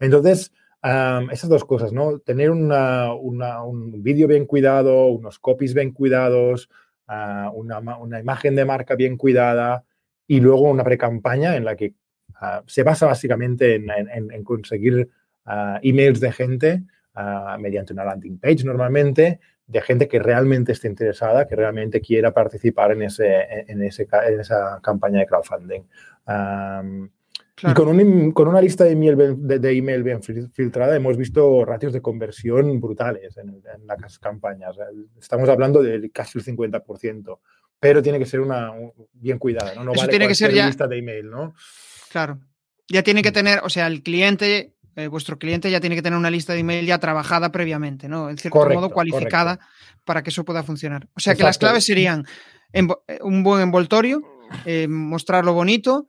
Entonces, 0.01 0.53
esas 0.83 1.49
dos 1.49 1.65
cosas, 1.65 1.93
¿no? 1.93 2.19
Tener 2.21 2.51
una, 2.51 3.13
un 3.13 4.03
vídeo 4.03 4.27
bien 4.27 4.47
cuidado, 4.47 5.07
unos 5.07 5.39
copies 5.39 5.75
bien 5.75 5.93
cuidados, 5.93 6.71
ah, 7.07 7.51
una, 7.55 7.79
una, 7.79 8.21
imagen 8.21 8.55
de 8.55 8.65
marca 8.65 8.95
bien 8.95 9.17
cuidada, 9.17 9.85
y 10.29 10.41
luego 10.41 10.71
una 10.71 10.85
pre-campaña 10.85 11.57
en 11.57 11.65
la 11.65 11.75
que 11.75 11.95
ah, 12.37 12.63
se 12.67 12.85
basa 12.85 13.07
básicamente 13.07 13.75
en, 13.75 14.45
conseguir 14.45 15.09
ah, 15.47 15.81
emails 15.83 16.21
de 16.21 16.31
gente 16.31 16.83
ah, 17.15 17.57
mediante 17.59 17.95
una 17.95 18.05
landing 18.05 18.39
page 18.39 18.63
normalmente, 18.65 19.41
de 19.67 19.81
gente 19.81 20.07
que 20.07 20.19
realmente 20.21 20.73
esté 20.73 20.87
interesada, 20.87 21.49
que 21.49 21.57
realmente 21.57 22.01
quiera 22.01 22.33
participar 22.33 22.93
en, 22.93 23.03
ese, 23.03 23.65
en, 23.67 23.83
ese, 23.83 24.07
en 24.27 24.41
esa 24.41 24.81
campaña 24.83 25.21
de 25.21 25.27
crowdfunding. 25.27 25.83
Y 27.63 27.75
con, 27.75 27.89
un, 27.89 28.33
con, 28.33 28.49
una 28.49 28.61
lista 28.61 28.85
de 28.85 28.93
email, 28.93 29.17
de, 29.17 29.77
email, 29.77 30.03
bien 30.03 30.23
filtrada 30.23 30.95
hemos 30.95 31.17
visto 31.17 31.65
ratios 31.65 31.93
de 31.93 32.01
conversión 32.01 32.81
brutales 32.81 33.37
en, 33.37 33.63
las 33.85 34.19
campañas. 34.19 34.77
Estamos 35.19 35.49
hablando 35.49 35.83
de 35.83 36.09
casi 36.11 36.39
el 36.39 36.45
50%, 36.45 37.39
pero 37.81 38.03
tiene 38.03 38.19
que 38.19 38.27
ser 38.27 38.41
una 38.41 38.73
bien 39.13 39.39
cuidada, 39.39 39.75
¿no? 39.75 39.85
No 39.85 39.93
vale 39.93 40.09
tiene 40.09 40.29
que 40.29 40.35
ser 40.35 40.53
ya... 40.53 40.67
lista 40.67 40.87
de 40.87 40.99
email, 40.99 41.31
¿no? 41.31 41.55
Claro. 42.11 42.41
Ya 42.89 43.03
tiene 43.03 43.23
que 43.23 43.31
mm. 43.31 43.35
tener, 43.35 43.61
o 43.63 43.69
sea, 43.69 43.87
el 43.87 44.03
cliente, 44.03 44.75
eh, 44.97 45.07
vuestro 45.09 45.39
cliente 45.39 45.71
ya 45.71 45.81
tiene 45.81 45.95
que 45.95 46.03
tener 46.03 46.19
una 46.19 46.31
lista 46.31 46.53
de 46.55 46.61
email 46.61 46.87
ya 46.87 46.99
trabajada 46.99 47.53
previamente, 47.53 48.09
¿no? 48.09 48.31
En 48.31 48.39
cierto 48.39 48.69
modo 48.69 48.91
cualificada 48.91 49.61
para 50.05 50.23
que 50.23 50.31
eso 50.31 50.45
pueda 50.45 50.63
funcionar. 50.63 51.09
O 51.15 51.21
sea, 51.21 51.35
que 51.35 51.43
las 51.43 51.59
claves 51.59 51.85
serían 51.85 52.27
eh, 52.73 52.87
un 53.21 53.43
buen 53.43 53.63
envoltorio, 53.63 54.23
eh, 54.65 54.89
mostrarlo 54.89 55.53
bonito, 55.53 56.09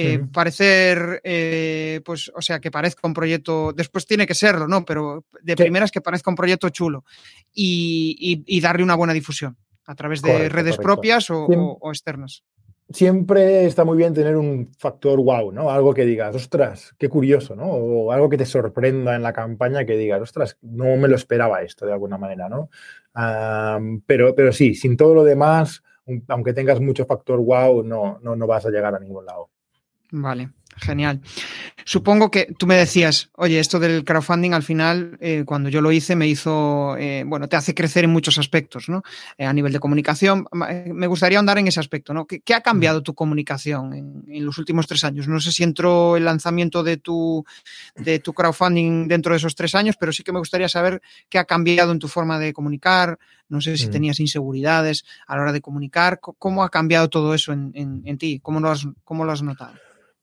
eh, 0.00 0.20
parecer, 0.32 1.20
eh, 1.24 2.00
pues, 2.04 2.30
o 2.32 2.40
sea, 2.40 2.60
que 2.60 2.70
parezca 2.70 3.08
un 3.08 3.14
proyecto, 3.14 3.72
después 3.72 4.06
tiene 4.06 4.28
que 4.28 4.34
serlo, 4.34 4.68
¿no? 4.68 4.84
Pero 4.84 5.24
de 5.42 5.56
primeras 5.56 5.90
que 5.90 6.00
parezca 6.00 6.30
un 6.30 6.36
proyecto 6.36 6.68
chulo 6.68 7.04
y, 7.52 8.60
darle 8.60 8.84
una 8.84 8.94
buena 8.94 9.12
difusión 9.12 9.56
a 9.88 9.94
través 9.94 10.20
de 10.20 10.50
redes 10.50 10.76
propias 10.76 11.30
o, 11.30 11.78
externas. 11.90 12.44
Siempre 12.90 13.64
está 13.64 13.84
muy 13.84 13.96
bien 13.96 14.12
tener 14.12 14.36
un 14.36 14.70
factor 14.78 15.18
wow, 15.18 15.50
¿no? 15.50 15.70
Algo 15.70 15.94
que 15.94 16.04
digas, 16.04 16.34
ostras, 16.34 16.94
qué 16.98 17.08
curioso, 17.08 17.56
¿no? 17.56 17.64
O 17.64 18.12
algo 18.12 18.28
que 18.28 18.36
te 18.36 18.46
sorprenda 18.46 19.14
en 19.16 19.22
la 19.22 19.32
campaña 19.32 19.86
que 19.86 19.96
digas, 19.96 20.20
ostras, 20.20 20.58
no 20.60 20.96
me 20.96 21.08
lo 21.08 21.16
esperaba 21.16 21.62
esto 21.62 21.86
de 21.86 21.92
alguna 21.92 22.18
manera, 22.18 22.48
¿no? 22.48 22.68
pero, 24.06 24.34
pero 24.34 24.52
sí, 24.52 24.74
sin 24.74 24.96
todo 24.96 25.14
lo 25.14 25.24
demás, 25.24 25.82
aunque 26.28 26.52
tengas 26.52 26.80
mucho 26.80 27.04
factor 27.04 27.40
wow, 27.40 27.82
no, 27.82 28.18
no, 28.22 28.36
no 28.36 28.46
vas 28.46 28.64
a 28.66 28.70
llegar 28.70 28.94
a 28.94 29.00
ningún 29.00 29.24
lado. 29.24 29.50
Vale, 30.10 30.50
genial. 30.76 31.20
Supongo 31.84 32.30
que 32.30 32.48
tú 32.58 32.66
me 32.66 32.76
decías, 32.76 33.30
oye, 33.36 33.58
esto 33.58 33.78
del 33.78 34.04
crowdfunding 34.04 34.52
al 34.52 34.62
final, 34.62 35.18
eh, 35.20 35.44
cuando 35.44 35.68
yo 35.68 35.82
lo 35.82 35.92
hice, 35.92 36.16
me 36.16 36.26
hizo, 36.26 36.96
eh, 36.96 37.24
bueno, 37.26 37.48
te 37.48 37.56
hace 37.56 37.74
crecer 37.74 38.04
en 38.04 38.10
muchos 38.10 38.38
aspectos, 38.38 38.88
¿no? 38.88 39.02
Eh, 39.36 39.44
a 39.44 39.52
nivel 39.52 39.72
de 39.72 39.80
comunicación. 39.80 40.46
Me 40.52 41.06
gustaría 41.06 41.38
ahondar 41.38 41.58
en 41.58 41.68
ese 41.68 41.80
aspecto, 41.80 42.14
¿no? 42.14 42.26
¿Qué, 42.26 42.54
ha 42.54 42.62
cambiado 42.62 43.02
tu 43.02 43.14
comunicación 43.14 44.24
en, 44.26 44.46
los 44.46 44.56
últimos 44.56 44.86
tres 44.86 45.04
años? 45.04 45.28
No 45.28 45.40
sé 45.40 45.52
si 45.52 45.62
entró 45.62 46.16
el 46.16 46.24
lanzamiento 46.24 46.82
de 46.82 46.96
tu, 46.96 47.44
de 47.96 48.18
tu 48.18 48.32
crowdfunding 48.32 49.08
dentro 49.08 49.32
de 49.32 49.38
esos 49.38 49.54
tres 49.54 49.74
años, 49.74 49.96
pero 49.98 50.12
sí 50.12 50.22
que 50.22 50.32
me 50.32 50.38
gustaría 50.38 50.68
saber 50.68 51.02
qué 51.28 51.38
ha 51.38 51.44
cambiado 51.44 51.92
en 51.92 51.98
tu 51.98 52.08
forma 52.08 52.38
de 52.38 52.54
comunicar. 52.54 53.18
No 53.50 53.60
sé 53.60 53.78
si 53.78 53.88
tenías 53.88 54.20
inseguridades 54.20 55.04
a 55.26 55.36
la 55.36 55.42
hora 55.42 55.52
de 55.52 55.60
comunicar. 55.60 56.20
¿Cómo 56.20 56.64
ha 56.64 56.68
cambiado 56.68 57.08
todo 57.08 57.32
eso 57.34 57.52
en, 57.52 57.72
en 57.74 58.18
ti? 58.18 58.40
¿Cómo 58.40 58.60
lo, 58.60 58.70
has, 58.70 58.86
¿Cómo 59.04 59.24
lo 59.24 59.32
has 59.32 59.42
notado? 59.42 59.72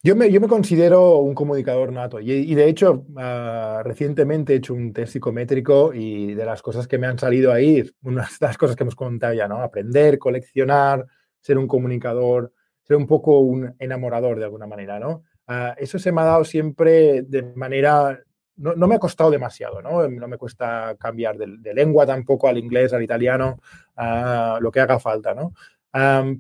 Yo 0.06 0.16
me, 0.16 0.32
yo 0.32 0.40
me 0.40 0.48
considero 0.48 1.18
un 1.18 1.34
comunicador 1.34 1.92
nato 1.92 2.20
y, 2.20 2.54
de 2.54 2.70
hecho 2.70 3.08
ah, 3.18 3.82
recientemente 3.84 4.54
he 4.54 4.58
hecho 4.58 4.76
un 4.76 4.94
test 4.94 5.14
psicométrico 5.14 5.96
y 5.96 6.36
de 6.36 6.46
las 6.46 6.62
cosas 6.62 6.88
que 6.88 7.00
me 7.00 7.08
han 7.08 7.18
salido 7.18 7.52
ahí, 7.52 7.84
unas 8.04 8.38
de 8.38 8.46
las 8.46 8.56
cosas 8.56 8.76
que 8.76 8.84
hemos 8.84 8.96
contado 8.96 9.34
ya, 9.34 9.48
¿no? 9.48 9.64
Aprender, 9.64 10.20
coleccionar, 10.20 11.08
ser 11.40 11.58
un 11.58 11.66
comunicador, 11.66 12.54
ser 12.84 12.98
un 12.98 13.08
poco 13.08 13.40
un 13.40 13.74
enamorador 13.80 14.38
de 14.38 14.44
alguna 14.44 14.68
manera, 14.68 15.00
¿no? 15.00 15.24
Ah, 15.48 15.74
eso 15.76 15.98
se 15.98 16.12
me 16.12 16.22
ha 16.22 16.26
dado 16.26 16.44
siempre 16.46 17.24
de 17.24 17.42
manera, 17.56 18.20
no, 18.58 18.76
no, 18.76 18.86
me 18.86 18.94
ha 18.94 19.00
costado 19.00 19.32
demasiado, 19.32 19.82
¿no? 19.82 20.08
No 20.08 20.28
me 20.28 20.38
cuesta 20.38 20.96
cambiar 21.00 21.36
de, 21.36 21.74
lengua 21.74 22.06
tampoco 22.06 22.48
al 22.48 22.60
inglés, 22.60 22.94
al 22.94 23.02
italiano, 23.02 23.60
a 23.96 24.60
lo 24.62 24.70
que 24.70 24.82
haga 24.82 25.00
falta, 25.00 25.34
¿no? 25.34 25.54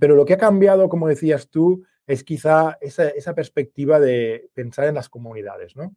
pero 0.01 0.15
lo 0.15 0.25
que 0.25 0.33
ha 0.33 0.37
cambiado, 0.37 0.89
como 0.89 1.07
decías 1.07 1.47
tú, 1.49 1.85
es 2.07 2.23
quizá 2.23 2.77
esa, 2.81 3.33
perspectiva 3.33 3.99
de 3.99 4.49
pensar 4.53 4.87
en 4.87 4.95
las 4.95 5.09
comunidades, 5.09 5.75
¿no? 5.75 5.95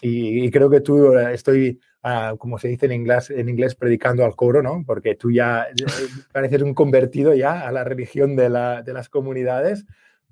y, 0.00 0.50
creo 0.50 0.70
que 0.70 0.80
tú 0.80 1.12
eh, 1.12 1.34
estoy, 1.34 1.78
ah, 2.02 2.34
como 2.38 2.58
se 2.58 2.68
dice 2.68 2.86
en 2.86 2.92
inglés, 2.92 3.30
en 3.30 3.48
inglés, 3.48 3.74
predicando 3.74 4.24
al 4.24 4.34
coro, 4.34 4.62
¿no? 4.62 4.82
Porque 4.86 5.16
tú 5.16 5.30
ya 5.30 5.64
eh, 5.64 5.84
pareces 6.32 6.62
un 6.62 6.74
convertido 6.74 7.34
ya 7.34 7.68
a 7.68 7.72
la 7.72 7.84
religión 7.84 8.34
de, 8.34 8.48
las 8.48 9.08
comunidades, 9.10 9.84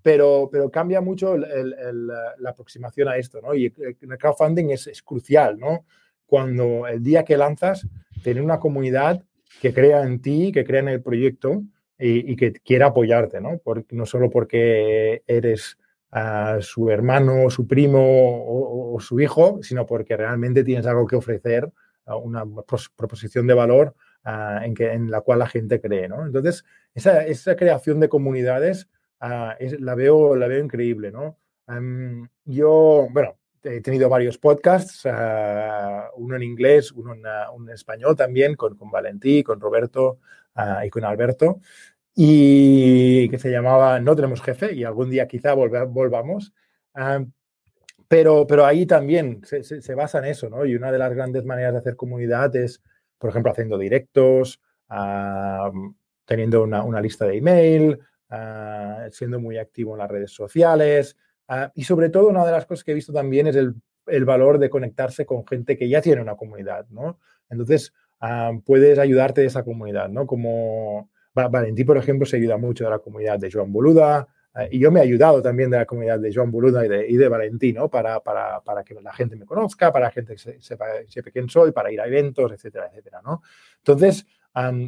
pero, 0.03 0.49
pero 0.51 0.71
cambia 0.71 1.03
mucho 1.03 1.37
la 1.37 2.51
aproximación 2.51 3.09
a 3.09 3.17
esto, 3.19 3.43
¿no? 3.43 3.55
Y 3.55 3.67
el 3.77 4.19
crowdfunding 4.19 4.71
es, 4.71 4.87
es 4.87 5.03
crucial, 5.03 5.59
¿no? 5.59 5.85
Cuando 6.27 6.87
el 6.87 7.03
día 7.03 7.25
que 7.25 7.37
lanzas, 7.37 7.87
tener 8.23 8.43
una 8.43 8.59
comunidad 8.59 9.23
que 9.61 9.75
crea 9.75 10.03
en 10.03 10.21
ti, 10.23 10.51
que 10.53 10.65
crea 10.65 10.81
en 10.81 10.89
el 10.89 11.03
proyecto, 11.03 11.63
y, 11.99 12.37
que 12.37 12.53
quiera 12.53 12.87
apoyarte, 12.87 13.41
¿no? 13.41 13.61
no 13.91 14.07
solo 14.07 14.31
porque 14.31 15.23
eres 15.27 15.79
su 16.61 16.91
hermano, 16.91 17.51
su 17.51 17.67
primo 17.67 18.01
o, 18.01 19.01
su 19.01 19.21
hijo, 19.21 19.59
sino 19.63 19.87
porque 19.87 20.17
realmente 20.17 20.65
tienes 20.65 20.87
algo 20.87 21.07
que 21.07 21.17
ofrecer, 21.17 21.71
una 22.07 22.45
proposición 22.97 23.47
de 23.47 23.55
valor 23.55 23.95
ah, 24.25 24.63
en, 24.65 24.75
que, 24.75 24.93
en 24.93 25.11
la 25.11 25.21
cual 25.21 25.41
la 25.41 25.47
gente 25.47 25.79
cree, 25.79 26.09
¿no? 26.09 26.25
Entonces, 26.25 26.65
esa, 26.95 27.27
esa 27.27 27.55
creación 27.55 28.01
de 28.01 28.09
comunidades 28.09 28.89
la, 29.21 29.95
veo, 29.95 30.35
la 30.37 30.47
veo 30.47 30.65
increíble, 30.65 31.11
¿no? 31.11 31.39
yo, 32.47 33.09
bueno, 33.11 33.37
he 33.63 33.83
tenido 33.83 34.09
varios 34.09 34.39
podcasts, 34.39 35.05
uno 35.05 36.37
en 36.37 36.43
inglés, 36.43 36.93
uno 36.93 37.15
en, 37.15 37.69
español 37.69 38.17
también, 38.17 38.55
con, 38.55 38.75
con 38.75 38.91
Valentí, 38.91 39.43
con 39.43 39.61
Roberto 39.61 40.19
y 40.85 40.91
con 40.91 41.05
Alberto 41.05 41.61
y 42.21 43.29
que 43.29 43.39
se 43.39 43.49
llamaba 43.49 44.01
No 44.01 44.17
tenemos 44.17 44.43
jefe 44.43 44.75
y 44.75 44.83
algún 44.83 45.09
día 45.09 45.29
quizá 45.29 45.55
volvamos. 45.55 46.53
Ah, 46.93 47.25
pero, 48.09 48.45
pero 48.45 48.67
ahí 48.67 48.87
también 48.87 49.41
se, 49.45 49.95
basa 49.95 50.19
en 50.19 50.25
eso, 50.25 50.51
¿no? 50.51 50.67
Y 50.67 50.75
una 50.75 50.91
de 50.91 50.99
las 50.99 51.15
grandes 51.15 51.45
maneras 51.45 51.75
de 51.75 51.79
hacer 51.79 51.95
comunidad 51.95 52.57
es, 52.57 52.83
por 53.19 53.31
ejemplo, 53.31 53.53
haciendo 53.53 53.79
directos, 53.79 54.61
ah, 54.89 55.71
teniendo 56.25 56.65
una, 56.65 57.01
lista 57.01 57.25
de 57.25 57.37
email, 57.37 58.01
ah, 58.31 59.07
siendo 59.13 59.39
muy 59.39 59.57
activo 59.57 59.93
en 59.93 59.99
las 59.99 60.11
redes 60.11 60.33
sociales. 60.33 61.17
y 61.77 61.85
sobre 61.85 62.11
todo, 62.11 62.31
una 62.31 62.45
de 62.45 62.51
las 62.51 62.67
cosas 62.67 62.83
que 62.83 62.91
he 62.91 62.95
visto 62.95 63.13
también 63.13 63.47
es 63.47 63.55
el, 63.55 63.77
el 64.09 64.25
valor 64.25 64.59
de 64.59 64.71
conectarse 64.71 65.25
con 65.25 65.47
gente 65.47 65.77
que 65.79 65.89
ya 65.89 66.03
tiene 66.03 66.21
una 66.21 66.35
comunidad, 66.35 66.89
¿no? 66.89 67.21
Entonces, 67.49 67.93
puedes 68.65 68.99
ayudarte 68.99 69.43
de 69.43 69.47
esa 69.47 69.65
comunidad, 69.65 70.09
¿no? 70.09 70.27
Como 70.27 71.11
Valentí, 71.35 71.85
por 71.85 71.97
ejemplo, 71.97 72.27
se 72.27 72.37
ayuda 72.37 72.57
mucho 72.57 72.85
de 72.85 72.91
la 72.91 72.99
comunidad 72.99 73.39
de 73.39 73.51
Joan 73.51 73.73
Boluda, 73.73 74.27
eh, 74.57 74.69
y 74.73 74.79
yo 74.81 74.91
me 74.91 75.01
he 75.01 75.03
ayudado 75.03 75.41
también 75.41 75.71
de 75.71 75.77
la 75.77 75.87
comunidad 75.87 76.19
de 76.19 76.35
Joan 76.35 76.51
Boluda 76.51 76.85
y 76.85 76.89
de, 76.89 77.09
y 77.09 77.17
de 77.17 77.29
Valentí, 77.29 77.73
¿no? 77.73 77.89
Para, 77.89 78.21
para, 78.21 78.61
para, 78.61 78.83
que 78.83 78.95
la 78.95 79.13
gente 79.13 79.37
me 79.37 79.45
conozca, 79.45 79.93
para 79.93 80.11
que 80.11 80.23
la 80.23 80.27
gente 80.27 80.61
sepa, 80.61 80.87
sepa, 81.07 81.31
quién 81.31 81.49
soy, 81.49 81.73
para 81.73 81.93
ir 81.93 82.01
a 82.01 82.07
eventos, 82.07 82.51
etcétera, 82.53 82.89
etcétera, 82.91 83.21
¿no? 83.25 83.43
Entonces, 83.79 84.27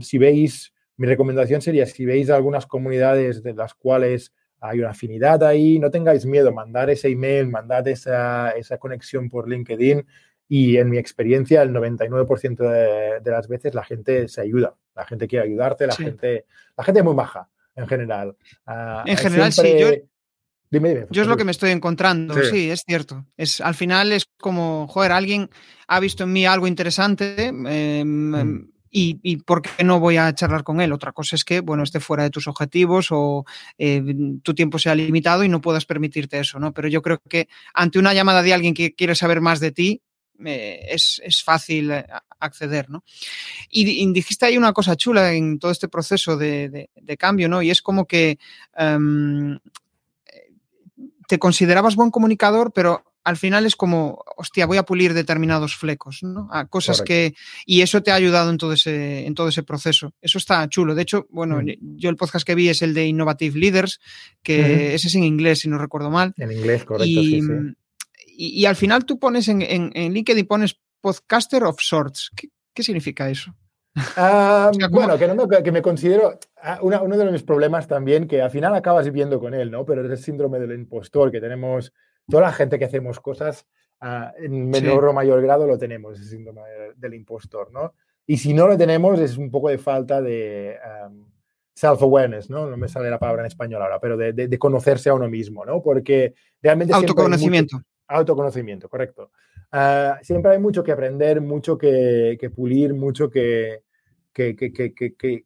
si 0.00 0.18
veis, 0.18 0.72
mi 0.96 1.06
recomendación 1.06 1.60
sería, 1.60 1.86
si 1.86 2.04
veis 2.04 2.30
algunas 2.30 2.66
comunidades 2.66 3.42
de 3.42 3.54
las 3.54 3.74
cuales 3.74 4.32
hay 4.58 4.80
una 4.80 4.90
afinidad 4.90 5.42
ahí, 5.44 5.78
no 5.78 5.90
tengáis 5.90 6.26
miedo, 6.26 6.52
mandar 6.52 6.90
ese 6.90 7.08
email, 7.08 7.48
mandar 7.48 7.88
esa, 7.88 8.50
esa 8.50 8.78
conexión 8.78 9.30
por 9.30 9.48
LinkedIn 9.48 10.04
y 10.52 10.78
en 10.78 10.90
mi 10.90 10.98
experiencia, 10.98 11.62
el 11.62 11.72
99% 11.72 12.56
de, 12.56 13.20
de, 13.20 13.30
las 13.30 13.46
veces 13.46 13.72
la 13.72 13.84
gente 13.84 14.26
se 14.26 14.40
ayuda, 14.40 14.74
la 14.96 15.06
gente 15.06 15.28
quiere 15.28 15.46
ayudarte, 15.46 15.86
la, 15.86 15.94
gente, 15.94 16.44
la 16.76 16.82
gente 16.82 16.98
es 16.98 17.04
muy 17.04 17.14
baja 17.14 17.48
en 17.76 17.86
general. 17.86 18.36
Ah, 18.66 19.04
en 19.06 19.16
general, 19.16 19.52
sí. 19.52 19.76
Yo, 19.78 19.90
dime, 20.68 20.88
dime, 20.88 21.06
yo 21.08 21.22
es 21.22 21.28
lo 21.28 21.36
que 21.36 21.44
me 21.44 21.52
estoy 21.52 21.70
encontrando, 21.70 22.34
sí. 22.42 22.68
es 22.68 22.82
cierto. 22.84 23.26
Es, 23.36 23.60
al 23.60 23.76
final 23.76 24.10
es 24.10 24.26
como, 24.40 24.88
joder, 24.88 25.12
alguien 25.12 25.50
ha 25.86 26.00
visto 26.00 26.24
en 26.24 26.32
mí 26.32 26.44
algo 26.44 26.66
interesante. 26.66 27.46
Em, 27.46 28.30
mm. 28.30 28.70
Y, 28.92 29.20
y, 29.22 29.36
por 29.36 29.62
qué 29.62 29.84
no 29.84 30.00
voy 30.00 30.16
a 30.16 30.34
charlar 30.34 30.64
con 30.64 30.80
él. 30.80 30.92
Otra 30.92 31.12
cosa 31.12 31.36
es 31.36 31.44
que, 31.44 31.60
bueno, 31.60 31.84
esté 31.84 32.00
fuera 32.00 32.24
de 32.24 32.30
tus 32.30 32.48
objetivos 32.48 33.10
o 33.12 33.44
eh, 33.78 34.02
tu 34.42 34.52
tiempo 34.52 34.80
sea 34.80 34.96
limitado 34.96 35.44
y 35.44 35.48
no 35.48 35.60
puedas 35.60 35.86
permitirte 35.86 36.40
eso, 36.40 36.58
¿no? 36.58 36.72
Pero 36.72 36.88
yo 36.88 37.00
creo 37.00 37.20
que 37.28 37.46
ante 37.72 38.00
una 38.00 38.14
llamada 38.14 38.42
de 38.42 38.52
alguien 38.52 38.74
que 38.74 38.92
quiere 38.96 39.14
saber 39.14 39.40
más 39.40 39.60
de 39.60 39.70
ti, 39.70 40.02
es, 40.44 41.42
fácil 41.44 41.90
eh, 41.90 42.06
acceder, 42.38 42.90
¿no? 42.90 43.04
Y, 43.68 44.10
dijiste 44.12 44.46
ahí 44.46 44.56
una 44.56 44.72
cosa 44.72 44.96
chula 44.96 45.32
en 45.32 45.58
todo 45.58 45.70
este 45.70 45.88
proceso 45.88 46.36
de, 46.36 46.88
cambio, 47.18 47.48
¿no? 47.48 47.62
Y 47.62 47.70
es 47.70 47.82
como 47.82 48.06
que 48.06 48.38
em, 48.76 49.58
te 51.28 51.38
considerabas 51.38 51.96
buen 51.96 52.10
comunicador, 52.10 52.72
pero 52.72 53.04
al 53.22 53.36
final 53.36 53.66
es 53.66 53.76
como, 53.76 54.24
hostia, 54.36 54.66
voy 54.66 54.78
a 54.78 54.84
pulir 54.84 55.12
determinados 55.12 55.76
flecos, 55.76 56.22
¿no? 56.22 56.48
A 56.50 56.66
cosas 56.66 57.02
que. 57.02 57.34
Y 57.66 57.82
eso 57.82 58.02
te 58.02 58.10
ha 58.10 58.14
ayudado 58.14 58.50
en 58.50 58.56
todo 58.56 58.72
ese, 58.72 59.26
en 59.26 59.34
todo 59.34 59.48
ese 59.48 59.62
proceso. 59.62 60.14
Eso 60.22 60.38
está 60.38 60.66
chulo. 60.68 60.94
De 60.94 61.02
hecho, 61.02 61.26
bueno, 61.30 61.60
mm. 61.60 61.96
yo 61.96 62.08
el 62.08 62.16
podcast 62.16 62.46
que 62.46 62.54
vi 62.54 62.70
es 62.70 62.80
el 62.82 62.94
de 62.94 63.06
Innovative 63.06 63.58
Leaders, 63.58 64.00
que 64.42 64.94
ese 64.94 65.08
es 65.08 65.14
en 65.14 65.24
inglés, 65.24 65.60
si 65.60 65.68
no 65.68 65.76
recuerdo 65.76 66.10
mal. 66.10 66.32
En 66.38 66.50
inglés, 66.50 66.84
correcto, 66.84 67.04
sí, 67.22 67.42
sí 67.42 67.76
y, 68.40 68.64
al 68.64 68.76
final 68.76 69.04
tú 69.04 69.18
pones 69.18 69.48
en, 69.48 69.60
en, 69.60 70.12
LinkedIn, 70.14 70.46
pones 70.46 70.80
podcaster 71.00 71.64
of 71.64 71.80
sorts. 71.80 72.30
¿Qué, 72.34 72.82
significa 72.82 73.28
eso? 73.28 73.54
Ah, 74.16 74.70
bueno, 74.90 75.18
que, 75.18 75.72
me 75.72 75.82
considero 75.82 76.38
ah, 76.62 76.78
uno 76.80 77.16
de 77.18 77.30
mis 77.30 77.42
problemas 77.42 77.86
también, 77.86 78.26
que 78.26 78.40
al 78.40 78.50
final 78.50 78.74
acabas 78.74 79.04
viviendo 79.04 79.38
con 79.38 79.52
él, 79.52 79.70
¿no? 79.70 79.84
Pero 79.84 80.04
es 80.04 80.10
el 80.10 80.18
síndrome 80.18 80.58
del 80.58 80.72
impostor 80.72 81.30
que 81.30 81.40
tenemos 81.40 81.92
toda 82.28 82.44
la 82.44 82.52
gente 82.52 82.78
que 82.78 82.84
hacemos 82.86 83.20
cosas 83.20 83.66
ah, 84.00 84.32
en 84.38 84.70
menor 84.70 85.04
o 85.04 85.12
mayor 85.12 85.42
grado 85.42 85.66
lo 85.66 85.76
tenemos, 85.76 86.18
ese 86.18 86.30
síndrome 86.30 86.62
del 86.96 87.14
impostor, 87.14 87.70
¿no? 87.72 87.94
Y 88.26 88.38
si 88.38 88.54
no 88.54 88.68
lo 88.68 88.78
tenemos 88.78 89.18
es 89.20 89.36
un 89.36 89.50
poco 89.50 89.68
de 89.68 89.78
falta 89.78 90.22
de 90.22 90.78
self-awareness, 91.74 92.48
¿no? 92.48 92.70
No 92.70 92.76
me 92.76 92.88
sale 92.88 93.10
la 93.10 93.18
palabra 93.18 93.42
en 93.42 93.46
español 93.46 93.82
ahora, 93.82 93.98
pero 94.00 94.16
de, 94.16 94.58
conocerse 94.58 95.10
a 95.10 95.14
uno 95.14 95.28
mismo, 95.28 95.64
¿no? 95.64 95.82
Porque 95.82 96.34
realmente... 96.62 96.94
Autoconocimiento. 96.94 97.82
Autoconocimiento, 98.10 98.88
correcto. 98.88 99.30
Ah, 99.72 100.18
siempre 100.22 100.52
hay 100.52 100.58
mucho 100.58 100.82
que 100.82 100.92
aprender, 100.92 101.40
mucho 101.40 101.78
que, 101.78 102.52
pulir, 102.54 102.94
mucho 102.94 103.30
que... 103.30 103.82
que, 104.32 104.54
que, 104.54 104.92
que 104.94 105.44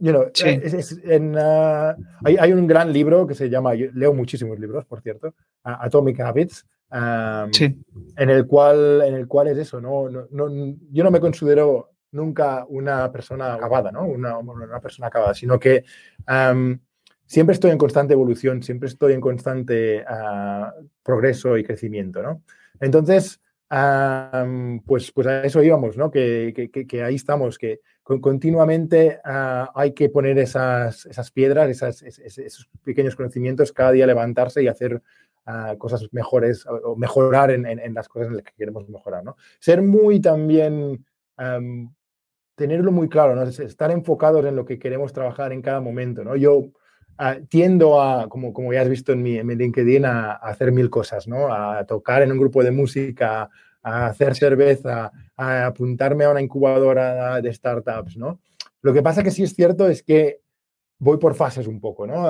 you 0.00 0.12
know, 0.12 0.30
en, 0.44 1.36
ah, 1.38 1.94
hay, 2.24 2.36
hay, 2.38 2.52
un 2.52 2.66
gran 2.66 2.92
libro 2.92 3.26
que 3.26 3.34
se 3.34 3.50
llama, 3.50 3.74
yo 3.74 3.88
leo 3.92 4.14
muchísimos 4.14 4.58
libros, 4.58 4.86
por 4.86 5.02
cierto, 5.02 5.34
Atomic 5.62 6.20
Habits, 6.20 6.66
en, 6.90 8.30
el 8.30 8.46
cual, 8.46 9.02
en 9.02 9.14
el 9.14 9.28
cual 9.28 9.48
es 9.48 9.58
eso, 9.58 9.80
¿no? 9.80 10.08
No, 10.08 10.26
no, 10.30 10.76
yo 10.90 11.04
no 11.04 11.10
me 11.10 11.20
considero 11.20 11.90
nunca 12.12 12.64
una 12.68 13.12
persona 13.12 13.54
acabada, 13.54 13.92
¿no? 13.92 14.04
Una, 14.06 14.38
una 14.38 14.80
persona 14.80 15.08
acabada, 15.08 15.34
sino 15.34 15.58
que 15.60 15.84
siempre 17.30 17.54
estoy 17.54 17.70
en 17.70 17.78
constante 17.78 18.12
evolución, 18.12 18.60
siempre 18.60 18.88
estoy 18.88 19.12
en 19.12 19.20
constante 19.20 20.04
ah, 20.06 20.74
progreso 21.04 21.56
y 21.56 21.62
crecimiento, 21.62 22.22
¿no? 22.22 22.42
Entonces, 22.80 23.40
pues, 24.84 25.12
pues 25.12 25.26
a 25.28 25.44
eso 25.44 25.62
íbamos, 25.62 25.96
¿no? 25.96 26.10
Que, 26.10 26.52
que, 26.88 27.02
ahí 27.04 27.14
estamos, 27.14 27.56
que 27.56 27.78
continuamente 28.02 29.20
ah, 29.24 29.70
hay 29.76 29.92
que 29.94 30.08
poner 30.08 30.40
esas, 30.40 31.06
esas 31.06 31.30
piedras, 31.30 31.70
esos 32.02 32.68
pequeños 32.82 33.14
conocimientos, 33.14 33.72
cada 33.72 33.92
día 33.92 34.08
levantarse 34.08 34.64
y 34.64 34.66
hacer 34.66 35.00
ah, 35.46 35.76
cosas 35.78 36.08
mejores 36.10 36.66
o 36.66 36.96
mejorar 36.96 37.52
en, 37.52 37.64
en, 37.64 37.94
las 37.94 38.08
cosas 38.08 38.26
en 38.26 38.38
las 38.38 38.42
que 38.42 38.54
queremos 38.58 38.88
mejorar, 38.88 39.22
¿no? 39.22 39.36
Ser 39.60 39.82
muy 39.82 40.20
también 40.20 41.06
tenerlo 42.56 42.90
muy 42.92 43.08
claro, 43.08 43.36
¿no? 43.36 43.44
estar 43.44 43.90
enfocados 43.90 44.44
en 44.44 44.54
lo 44.54 44.66
que 44.66 44.78
queremos 44.78 45.14
trabajar 45.14 45.52
en 45.54 45.62
cada 45.62 45.80
momento. 45.80 46.22
¿no? 46.22 46.36
Yo 46.36 46.72
tiendo 47.48 48.00
a, 48.00 48.28
como, 48.28 48.52
como 48.52 48.72
ya 48.72 48.82
has 48.82 48.88
visto 48.88 49.12
en 49.12 49.22
mi, 49.22 49.36
en 49.36 49.48
LinkedIn, 49.48 50.04
a, 50.04 50.32
hacer 50.32 50.72
mil 50.72 50.88
cosas, 50.88 51.28
¿no? 51.28 51.52
a 51.52 51.84
tocar 51.84 52.22
en 52.22 52.32
un 52.32 52.38
grupo 52.38 52.62
de 52.62 52.70
música, 52.70 53.48
a 53.82 54.06
hacer 54.06 54.34
cerveza, 54.34 55.10
a 55.36 55.66
apuntarme 55.66 56.24
a 56.24 56.30
una 56.30 56.40
incubadora 56.40 57.40
de 57.40 57.52
startups. 57.52 58.16
¿no? 58.16 58.40
Lo 58.82 58.92
que 58.92 59.02
pasa 59.02 59.22
que 59.22 59.30
sí 59.30 59.42
es 59.42 59.54
cierto 59.54 59.88
es 59.88 60.02
que 60.02 60.40
voy 60.98 61.18
por 61.18 61.34
fases 61.34 61.66
un 61.66 61.80
poco, 61.80 62.06
¿no? 62.06 62.24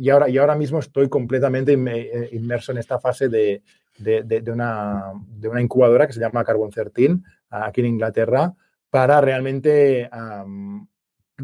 y, 0.00 0.10
ahora, 0.10 0.28
y 0.28 0.38
ahora 0.38 0.56
mismo 0.56 0.80
estoy 0.80 1.08
completamente 1.08 1.72
eh, 1.72 2.28
inmerso 2.32 2.72
en 2.72 2.78
esta 2.78 2.98
fase 2.98 3.28
de, 3.28 3.62
de, 3.98 4.22
de, 4.22 4.50
una, 4.50 5.12
de 5.28 5.48
una 5.48 5.60
incubadora 5.60 6.06
que 6.06 6.12
se 6.12 6.20
llama 6.20 6.44
Carbon 6.44 6.70
13, 6.70 7.18
aquí 7.50 7.80
en 7.80 7.86
Inglaterra, 7.86 8.52
para 8.90 9.20
realmente 9.20 10.10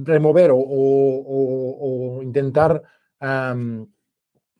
remover 0.04 0.50
o, 0.52 2.20
intentar, 2.22 2.82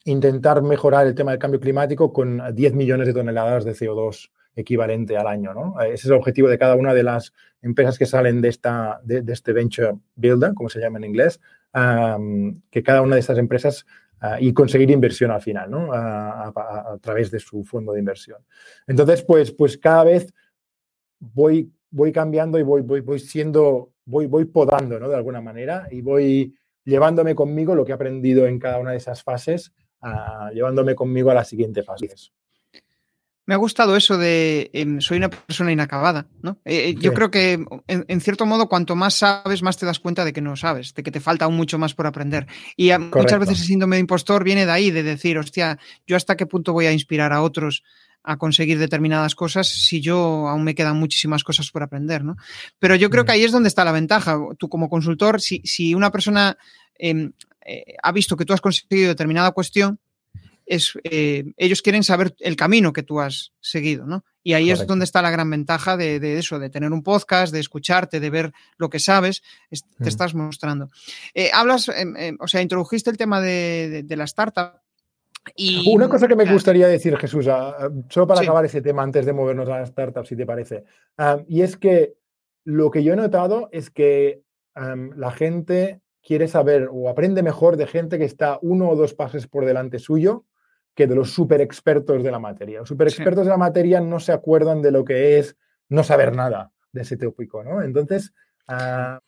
intentar 0.05 0.61
mejorar 0.61 1.07
el 1.07 1.15
tema 1.15 1.31
del 1.31 1.39
cambio 1.39 1.59
climático 1.59 2.11
con 2.11 2.41
10 2.53 2.73
millones 2.73 3.07
de 3.07 3.13
toneladas 3.13 3.65
de 3.65 3.73
CO2 3.73 4.31
equivalente 4.55 5.17
al 5.17 5.27
año. 5.27 5.53
¿no? 5.53 5.79
Ese 5.81 5.93
es 5.93 6.05
el 6.05 6.13
objetivo 6.13 6.47
de 6.47 6.57
cada 6.57 6.75
una 6.75 6.93
de 6.93 7.03
las 7.03 7.33
empresas 7.61 7.97
que 7.97 8.05
salen 8.05 8.41
de, 8.41 8.49
esta, 8.49 8.99
de, 9.03 9.23
este 9.27 9.53
venture 9.53 9.97
builder, 10.15 10.53
como 10.53 10.69
se 10.69 10.79
llama 10.79 10.97
en 10.97 11.05
inglés, 11.05 11.39
que 11.73 12.83
cada 12.83 13.01
una 13.01 13.15
de 13.15 13.19
estas 13.19 13.37
empresas 13.37 13.85
ah, 14.19 14.37
y 14.39 14.53
conseguir 14.53 14.89
inversión 14.89 15.31
al 15.31 15.41
final, 15.41 15.69
¿no? 15.69 15.93
a, 15.93 16.47
a, 16.47 16.97
través 17.01 17.29
de 17.29 17.39
su 17.39 17.63
fondo 17.63 17.93
de 17.93 17.99
inversión. 17.99 18.39
Entonces, 18.87 19.23
pues, 19.23 19.51
pues 19.51 19.77
cada 19.77 20.03
vez 20.03 20.33
voy 21.19 21.71
voy 21.89 22.11
cambiando 22.11 22.59
y 22.59 22.63
voy, 22.63 22.81
voy, 22.81 23.01
voy 23.01 23.19
siendo, 23.19 23.93
voy, 24.07 24.25
voy 24.25 24.45
podando, 24.45 24.99
¿no? 24.99 25.07
De 25.09 25.15
alguna 25.15 25.41
manera 25.41 25.87
y 25.91 26.01
voy 26.01 26.55
llevándome 26.87 27.35
conmigo 27.35 27.75
lo 27.75 27.85
que 27.85 27.91
he 27.91 27.95
aprendido 27.95 28.47
en 28.47 28.57
cada 28.59 28.79
una 28.79 28.91
de 28.91 28.97
esas 28.97 29.21
fases, 29.21 29.73
llevándome 30.53 30.95
conmigo 30.95 31.29
a 31.29 31.33
las 31.33 31.49
siguientes 31.49 31.85
fases. 31.85 32.31
Me 33.45 33.53
ha 33.53 33.57
gustado 33.57 33.95
eso 33.95 34.17
de 34.17 34.69
em, 34.73 34.99
soy 34.99 35.17
una 35.17 35.29
persona 35.29 35.71
inacabada, 35.71 36.27
¿no? 36.41 36.59
Eh, 36.65 36.89
eh, 36.89 36.95
yo 36.95 37.13
creo 37.13 37.31
que 37.31 37.63
en, 37.87 38.21
cierto 38.21 38.45
modo 38.45 38.67
cuanto 38.67 38.95
más 38.95 39.13
sabes, 39.13 39.63
más 39.63 39.77
te 39.77 39.85
das 39.85 39.99
cuenta 39.99 40.25
de 40.25 40.33
que 40.33 40.41
no 40.41 40.57
sabes, 40.57 40.93
de 40.93 41.01
que 41.01 41.11
te 41.11 41.21
falta 41.21 41.45
aún 41.45 41.55
mucho 41.55 41.77
más 41.77 41.93
por 41.93 42.07
aprender. 42.07 42.45
Y 42.75 42.91
muchas 42.97 43.39
veces 43.39 43.59
el 43.61 43.65
síndrome 43.65 43.95
de 43.95 44.01
impostor 44.01 44.43
viene 44.43 44.65
de 44.65 44.71
ahí, 44.71 44.91
de 44.91 45.03
decir, 45.03 45.37
hostia, 45.37 45.79
yo 46.05 46.17
hasta 46.17 46.35
qué 46.35 46.45
punto 46.45 46.73
voy 46.73 46.87
a 46.87 46.91
inspirar 46.91 47.31
a 47.31 47.41
otros 47.41 47.83
a 48.27 48.35
conseguir 48.35 48.77
determinadas 48.77 49.35
cosas 49.35 49.69
si 49.69 50.01
yo 50.01 50.49
aún 50.49 50.65
me 50.65 50.75
quedan 50.75 50.99
muchísimas 50.99 51.45
cosas 51.45 51.71
por 51.71 51.81
aprender, 51.81 52.25
¿no? 52.25 52.35
Pero 52.77 52.95
yo 52.95 53.09
creo 53.09 53.23
que 53.23 53.31
ahí 53.31 53.45
es 53.45 53.53
donde 53.53 53.69
está 53.69 53.85
la 53.85 53.93
ventaja. 53.93 54.37
Tú 54.57 54.67
como 54.67 54.89
consultor, 54.89 55.39
si, 55.39 55.61
si 55.63 55.95
una 55.95 56.11
persona 56.11 56.57
em, 56.95 57.31
eh, 57.65 57.95
ha 58.03 58.11
visto 58.11 58.35
que 58.35 58.43
tú 58.43 58.51
has 58.51 58.59
conseguido 58.59 59.07
determinada 59.07 59.51
cuestión, 59.51 60.01
es, 60.65 60.99
eh, 61.05 61.45
ellos 61.55 61.81
quieren 61.81 62.03
saber 62.03 62.35
el 62.39 62.57
camino 62.57 62.91
que 62.91 63.01
tú 63.01 63.21
has 63.21 63.53
seguido, 63.61 64.05
¿no? 64.05 64.25
Y 64.43 64.53
ahí 64.53 64.71
es 64.71 64.85
donde 64.85 65.05
está 65.05 65.21
la 65.21 65.31
gran 65.31 65.49
ventaja 65.49 65.95
de, 65.95 66.37
eso, 66.37 66.59
de 66.59 66.69
tener 66.69 66.91
un 66.91 67.03
podcast, 67.03 67.53
de 67.53 67.61
escucharte, 67.61 68.19
de 68.19 68.29
ver 68.29 68.51
lo 68.77 68.89
que 68.89 68.99
sabes, 68.99 69.41
te 69.69 70.09
estás 70.09 70.35
mostrando. 70.35 70.89
Eh, 71.33 71.49
hablas, 71.53 71.87
em, 71.87 72.15
em, 72.17 72.37
o 72.41 72.47
sea, 72.49 72.61
introdujiste 72.61 73.09
el 73.09 73.17
tema 73.17 73.39
de, 73.39 74.03
de 74.03 74.15
la 74.17 74.25
startup 74.25 74.81
una 75.87 76.09
cosa 76.09 76.27
que 76.27 76.35
me 76.35 76.51
gustaría 76.51 76.87
decir, 76.87 77.15
Jesús, 77.17 77.45
solo 78.09 78.27
para 78.27 78.41
acabar 78.41 78.65
ese 78.65 78.81
tema 78.81 79.03
antes 79.03 79.25
de 79.25 79.33
movernos 79.33 79.67
a 79.69 79.79
las 79.79 79.89
startups, 79.89 80.29
si 80.29 80.35
te 80.35 80.45
parece, 80.45 80.83
y 81.47 81.61
es 81.61 81.77
que 81.77 82.15
lo 82.63 82.91
que 82.91 83.03
yo 83.03 83.13
he 83.13 83.15
notado 83.15 83.69
es 83.71 83.89
que 83.89 84.43
la 84.75 85.31
gente 85.31 86.01
quiere 86.21 86.47
saber 86.47 86.89
o 86.91 87.09
aprende 87.09 87.41
mejor 87.41 87.77
de 87.77 87.87
gente 87.87 88.17
que 88.17 88.25
está 88.25 88.59
uno 88.61 88.89
o 88.89 88.95
dos 88.95 89.13
pasos 89.13 89.47
por 89.47 89.65
delante 89.65 89.97
suyo 89.99 90.45
que 90.93 91.07
de 91.07 91.15
los 91.15 91.31
super 91.31 91.61
expertos 91.61 92.23
de 92.23 92.31
la 92.31 92.39
materia. 92.39 92.79
Los 92.79 92.89
super 92.89 93.07
expertos 93.07 93.45
de 93.45 93.51
la 93.51 93.57
materia 93.57 94.01
no 94.01 94.19
se 94.19 94.33
acuerdan 94.33 94.81
de 94.81 94.91
lo 94.91 95.05
que 95.05 95.37
es 95.39 95.55
no 95.89 96.03
saber 96.03 96.35
nada 96.35 96.71
de 96.91 97.01
ese 97.03 97.17
tópico, 97.17 97.63
¿no? 97.63 97.81
Entonces, 97.81 98.33
ah, 98.67 99.21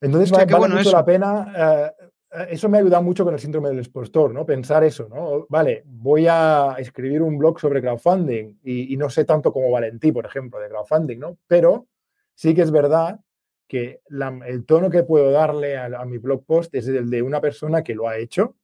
entonces 0.00 0.30
vale, 0.30 0.74
mucho 0.74 0.90
la 0.90 1.04
pena 1.04 1.52
eh, 1.56 2.09
eso 2.48 2.68
me 2.68 2.78
ha 2.78 2.80
ayudado 2.80 3.02
mucho 3.02 3.24
con 3.24 3.34
el 3.34 3.40
síndrome 3.40 3.70
del 3.70 3.80
expostor, 3.80 4.32
¿no? 4.32 4.46
Pensar 4.46 4.84
eso, 4.84 5.08
¿no? 5.08 5.46
Vale, 5.48 5.82
voy 5.86 6.26
a 6.28 6.76
escribir 6.78 7.22
un 7.22 7.36
blog 7.36 7.58
sobre 7.58 7.80
crowdfunding 7.80 8.60
y, 8.62 8.96
no 8.96 9.10
sé 9.10 9.24
tanto 9.24 9.52
como 9.52 9.70
Valentí, 9.70 10.12
por 10.12 10.26
ejemplo, 10.26 10.60
de 10.60 10.68
crowdfunding, 10.68 11.18
¿no? 11.18 11.38
Pero 11.48 11.88
sí 12.34 12.54
que 12.54 12.62
es 12.62 12.70
verdad 12.70 13.20
que 13.66 14.00
el 14.46 14.64
tono 14.64 14.90
que 14.90 15.02
puedo 15.02 15.30
darle 15.32 15.76
a, 15.76 16.04
mi 16.04 16.18
blog 16.18 16.44
post 16.44 16.74
es 16.74 16.86
el 16.88 17.10
de 17.10 17.22
una 17.22 17.40
persona 17.40 17.82
que 17.82 17.94
lo 17.94 18.08
ha 18.08 18.16
hecho, 18.16 18.56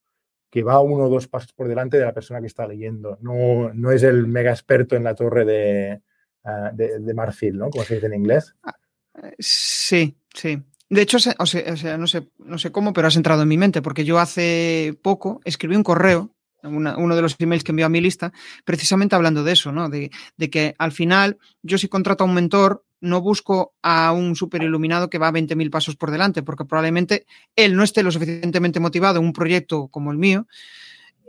que 0.49 0.63
va 0.63 0.79
uno 0.79 1.05
o 1.05 1.09
dos 1.09 1.27
pasos 1.27 1.51
por 1.51 1.67
delante 1.67 1.97
de 1.97 2.05
la 2.05 2.13
persona 2.13 2.39
que 2.39 2.47
está 2.47 2.65
leyendo. 2.67 3.17
No, 3.21 3.73
no 3.73 3.91
es 3.91 4.03
el 4.03 4.27
mega 4.27 4.51
experto 4.51 4.95
en 4.95 5.03
la 5.03 5.13
torre 5.13 5.43
de, 5.43 6.01
ah, 6.45 6.71
de, 6.73 6.99
de 6.99 7.13
marfil, 7.13 7.57
¿no? 7.57 7.69
Como 7.69 7.83
se 7.83 7.95
dice 7.95 8.07
en 8.07 8.13
inglés. 8.13 8.55
Ah, 8.63 8.75
eh, 9.23 9.35
sí, 9.39 10.17
sí. 10.33 10.61
De 10.89 11.01
hecho, 11.01 11.17
o 11.17 11.45
sea, 11.45 11.97
no, 11.97 12.07
sé, 12.07 12.29
no 12.37 12.57
sé 12.57 12.71
cómo, 12.71 12.93
pero 12.93 13.07
has 13.07 13.17
entrado 13.17 13.41
en 13.41 13.49
mi 13.49 13.57
mente, 13.57 13.81
porque 13.81 14.05
yo 14.05 14.19
hace 14.19 14.97
poco 15.01 15.41
escribí 15.43 15.75
un 15.75 15.83
correo, 15.83 16.33
uno 16.63 17.15
de 17.15 17.21
los 17.21 17.35
emails 17.39 17.63
que 17.63 17.71
envió 17.71 17.85
a 17.85 17.89
mi 17.89 18.01
lista, 18.01 18.31
precisamente 18.63 19.15
hablando 19.15 19.43
de 19.43 19.51
eso, 19.51 19.71
¿no? 19.71 19.89
De, 19.89 20.09
que 20.49 20.75
al 20.77 20.91
final 20.91 21.37
yo 21.61 21.77
si 21.77 21.87
contrato 21.87 22.23
a 22.23 22.27
un 22.27 22.33
mentor, 22.33 22.85
no 22.99 23.21
busco 23.21 23.75
a 23.83 24.11
un 24.11 24.35
super 24.35 24.63
iluminado 24.63 25.09
que 25.09 25.19
va 25.19 25.27
a 25.27 25.33
20.000 25.33 25.69
pasos 25.69 25.95
por 25.95 26.09
delante, 26.09 26.41
porque 26.41 26.65
probablemente 26.65 27.25
él 27.55 27.75
no 27.75 27.83
esté 27.83 28.01
lo 28.01 28.11
suficientemente 28.11 28.79
motivado 28.79 29.19
en 29.19 29.25
un 29.25 29.33
proyecto 29.33 29.87
como 29.89 30.11
el 30.11 30.17
mío. 30.17 30.47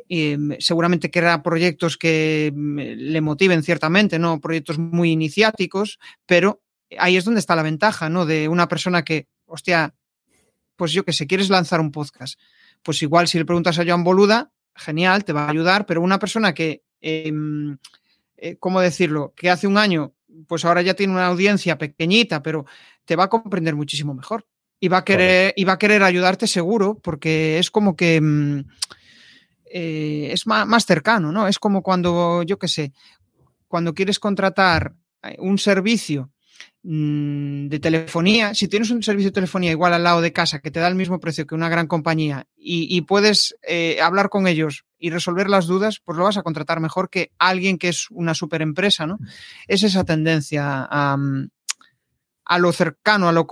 Mm, 0.09 0.53
seguramente 0.59 1.11
querrá 1.11 1.43
proyectos 1.43 1.99
que 1.99 2.53
mm, 2.55 2.79
le 2.79 3.21
motiven 3.21 3.63
ciertamente, 3.63 4.19
no 4.19 4.41
proyectos 4.41 4.79
muy 4.79 5.11
iniciáticos, 5.11 5.99
pero 6.27 6.63
ahí 6.99 7.17
es 7.17 7.25
donde 7.25 7.41
está 7.41 7.57
la 7.57 7.63
ventaja, 7.63 8.09
¿no? 8.09 8.25
De 8.25 8.49
una 8.49 8.69
persona 8.69 9.05
que 9.05 9.27
hostia, 9.49 9.95
pues 10.77 10.93
yo 10.93 11.05
que 11.05 11.13
sé, 11.13 11.27
quieres 11.27 11.51
lanzar 11.51 11.81
un 11.81 11.91
podcast. 11.91 12.39
Pues 12.83 13.03
igual 13.03 13.27
si 13.27 13.39
le 13.39 13.45
preguntas 13.45 13.79
a 13.79 13.85
Joan 13.85 14.05
Boluda, 14.05 14.53
genial, 14.75 15.25
te 15.25 15.33
va 15.33 15.47
a 15.47 15.51
ayudar, 15.51 15.87
pero 15.87 16.01
una 16.01 16.19
persona 16.19 16.55
que, 16.55 16.85
em, 17.01 17.77
eh, 18.37 18.57
¿cómo 18.59 18.81
decirlo? 18.81 19.35
Que 19.37 19.51
hace 19.51 19.67
un 19.67 19.77
año, 19.77 20.15
pues 20.47 20.65
ahora 20.65 20.83
ya 20.83 20.95
tiene 20.95 21.13
una 21.13 21.27
audiencia 21.27 21.77
pequeñita, 21.79 22.43
pero 22.43 22.65
te 23.05 23.17
va 23.17 23.25
a 23.25 23.29
comprender 23.29 23.75
muchísimo 23.75 24.15
mejor. 24.15 24.47
Y 24.81 24.87
va 24.87 24.99
a 24.99 25.05
querer, 25.05 25.55
y 25.57 25.65
va 25.65 25.73
a 25.73 25.79
querer 25.79 26.05
ayudarte 26.05 26.47
seguro, 26.47 27.01
porque 27.03 27.59
es 27.59 27.71
como 27.73 27.97
que 27.97 28.17
em, 28.17 28.65
eh, 29.65 30.31
es 30.33 30.47
más, 30.47 30.67
más, 30.67 30.87
cercano, 30.87 31.33
¿no? 31.33 31.49
Es 31.49 31.59
como 31.59 31.83
cuando, 31.83 32.45
yo 32.45 32.59
qué 32.59 32.69
sé, 32.69 32.93
cuando 33.67 33.93
quieres 33.95 34.21
contratar 34.21 34.95
eh, 35.25 35.37
un 35.41 35.59
servicio 35.59 36.31
de 36.91 37.81
telefonía, 37.81 38.55
si 38.55 38.67
tienes 38.67 38.91
un 38.91 39.03
servicio 39.03 39.29
de 39.29 39.35
telefonía 39.35 39.71
igual 39.71 39.93
al 39.93 40.05
lado 40.05 40.23
de 40.23 40.33
casa 40.33 40.61
que 40.61 40.71
te 40.71 40.81
da 40.81 40.89
el 40.89 40.95
mismo 40.95 41.21
precio 41.21 41.47
que 41.47 41.55
una 41.55 41.69
gran 41.69 41.87
compañía 41.87 42.47
y, 42.57 42.99
puedes 43.03 43.55
eh, 43.63 44.01
hablar 44.01 44.31
con 44.31 44.47
ellos 44.47 44.87
y 44.99 45.11
resolver 45.11 45.51
las 45.51 45.67
dudas, 45.67 46.01
pues 46.03 46.17
lo 46.17 46.25
vas 46.25 46.39
a 46.39 46.43
contratar 46.43 46.81
mejor 46.81 47.11
que 47.11 47.31
alguien 47.39 47.77
que 47.77 47.91
es 47.91 48.11
una 48.11 48.33
super 48.33 48.63
empresa, 48.63 49.07
¿no? 49.07 49.19
Es 49.67 49.83
esa 49.83 50.05
tendencia 50.05 50.89
a, 50.91 51.19
a 52.47 52.59
lo 52.59 52.73
cercano, 52.73 53.29
a, 53.29 53.33
lo, 53.33 53.47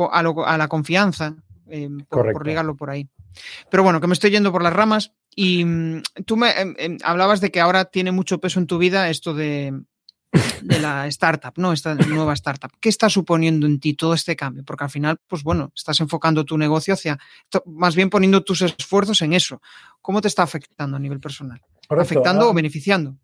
a, 0.47 0.57
la 0.57 0.69
confianza, 0.69 1.37
eh, 1.69 1.91
por, 2.09 2.47
ligarlo 2.47 2.75
por 2.75 2.89
ahí. 2.89 3.07
Pero 3.71 3.83
bueno, 3.83 4.01
que 4.01 4.07
me 4.07 4.15
estoy 4.15 4.31
yendo 4.31 4.51
por 4.51 4.63
las 4.63 4.73
ramas 4.73 5.13
y 5.35 5.63
mm, 5.63 6.03
tú 6.25 6.39
me 6.39 6.53
em, 6.59 6.75
em, 6.79 6.99
hablabas 7.05 7.43
de 7.43 7.51
que 7.51 7.61
ahora 7.61 7.85
tiene 7.85 8.13
mucho 8.13 8.41
peso 8.41 8.61
en 8.61 8.67
tu 8.67 8.79
vida 8.79 9.11
esto 9.11 9.35
de, 9.35 9.75
de 10.63 10.81
la 10.81 11.07
startup, 11.09 11.53
¿no? 11.57 11.73
Esta 11.73 11.95
nueva 11.95 12.33
startup. 12.35 12.71
¿Qué 12.81 12.89
está 12.89 13.09
suponiendo 13.09 13.67
en 13.67 13.81
ti 13.81 13.95
todo 13.95 14.15
este 14.15 14.37
cambio? 14.37 14.65
Porque 14.65 14.85
al 14.85 14.91
final, 14.91 15.19
pues 15.27 15.43
bueno, 15.43 15.73
estás 15.75 16.01
enfocando 16.01 16.45
tu 16.45 16.59
negocio 16.59 16.95
hacia, 16.95 17.19
más 17.67 17.95
bien 17.95 18.11
poniendo 18.11 18.43
tus 18.43 18.63
esfuerzos 18.63 19.23
en 19.23 19.33
eso. 19.33 19.61
¿Cómo 20.01 20.21
te 20.21 20.29
está 20.29 20.43
afectando 20.43 20.97
a 20.97 21.01
nivel 21.01 21.21
personal? 21.21 21.61
¿Afectando 21.89 22.51
o 22.51 22.55
beneficiando? 22.55 23.17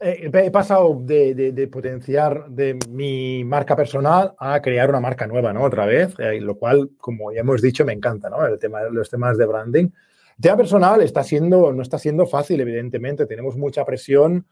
he 0.00 0.50
pasado 0.50 1.00
de, 1.02 1.68
potenciar 1.72 2.48
de 2.48 2.78
mi 2.88 3.44
marca 3.44 3.74
personal 3.74 4.34
a 4.38 4.60
crear 4.62 4.88
una 4.90 5.00
marca 5.00 5.26
nueva, 5.26 5.52
¿no? 5.52 5.62
Otra 5.62 5.86
vez, 5.86 6.14
eh, 6.18 6.40
lo 6.40 6.56
cual, 6.56 6.90
como 6.98 7.32
ya 7.32 7.40
hemos 7.40 7.60
dicho, 7.60 7.84
me 7.84 7.92
encanta, 7.92 8.30
¿no? 8.30 8.46
El 8.46 8.58
tema, 8.58 8.82
los 8.84 9.10
temas 9.10 9.36
de 9.36 9.46
branding. 9.46 9.84
El 9.84 10.42
tema 10.42 10.56
personal 10.56 11.02
está 11.02 11.24
siendo, 11.24 11.72
no 11.72 11.82
está 11.82 11.98
siendo 11.98 12.26
fácil, 12.26 12.60
evidentemente. 12.60 13.26
Tenemos 13.26 13.56
mucha 13.56 13.84
presión. 13.84 14.46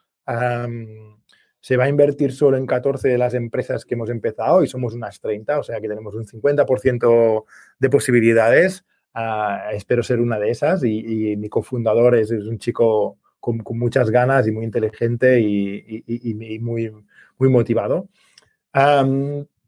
Se 1.67 1.77
va 1.77 1.87
a 1.87 1.89
invertir 1.89 2.33
solo 2.33 2.57
en 2.57 2.65
14 2.65 3.09
de 3.09 3.19
las 3.19 3.35
empresas 3.35 3.85
que 3.85 3.95
hemos 3.95 4.09
empezado 4.09 4.63
y 4.63 4.69
somos 4.69 4.95
unas 4.95 5.21
30, 5.21 5.59
o 5.59 5.65
sea 5.65 5.81
que 5.81 5.89
tenemos 5.89 6.15
un 6.15 6.25
50% 6.25 7.45
de 7.81 7.91
posibilidades. 7.91 8.85
Ah, 9.13 9.71
espero 9.73 10.05
ser 10.05 10.21
una 10.21 10.39
de 10.39 10.51
esas 10.51 10.85
y, 10.85 11.35
mi 11.37 11.49
cofundador 11.49 12.15
es 12.15 12.31
un 12.31 12.59
chico 12.59 13.19
con, 13.41 13.65
muchas 13.71 14.11
ganas 14.11 14.47
y 14.47 14.53
muy 14.53 14.65
inteligente 14.65 15.41
y, 15.41 16.61
muy, 16.61 16.93
muy 17.37 17.49
motivado. 17.49 18.11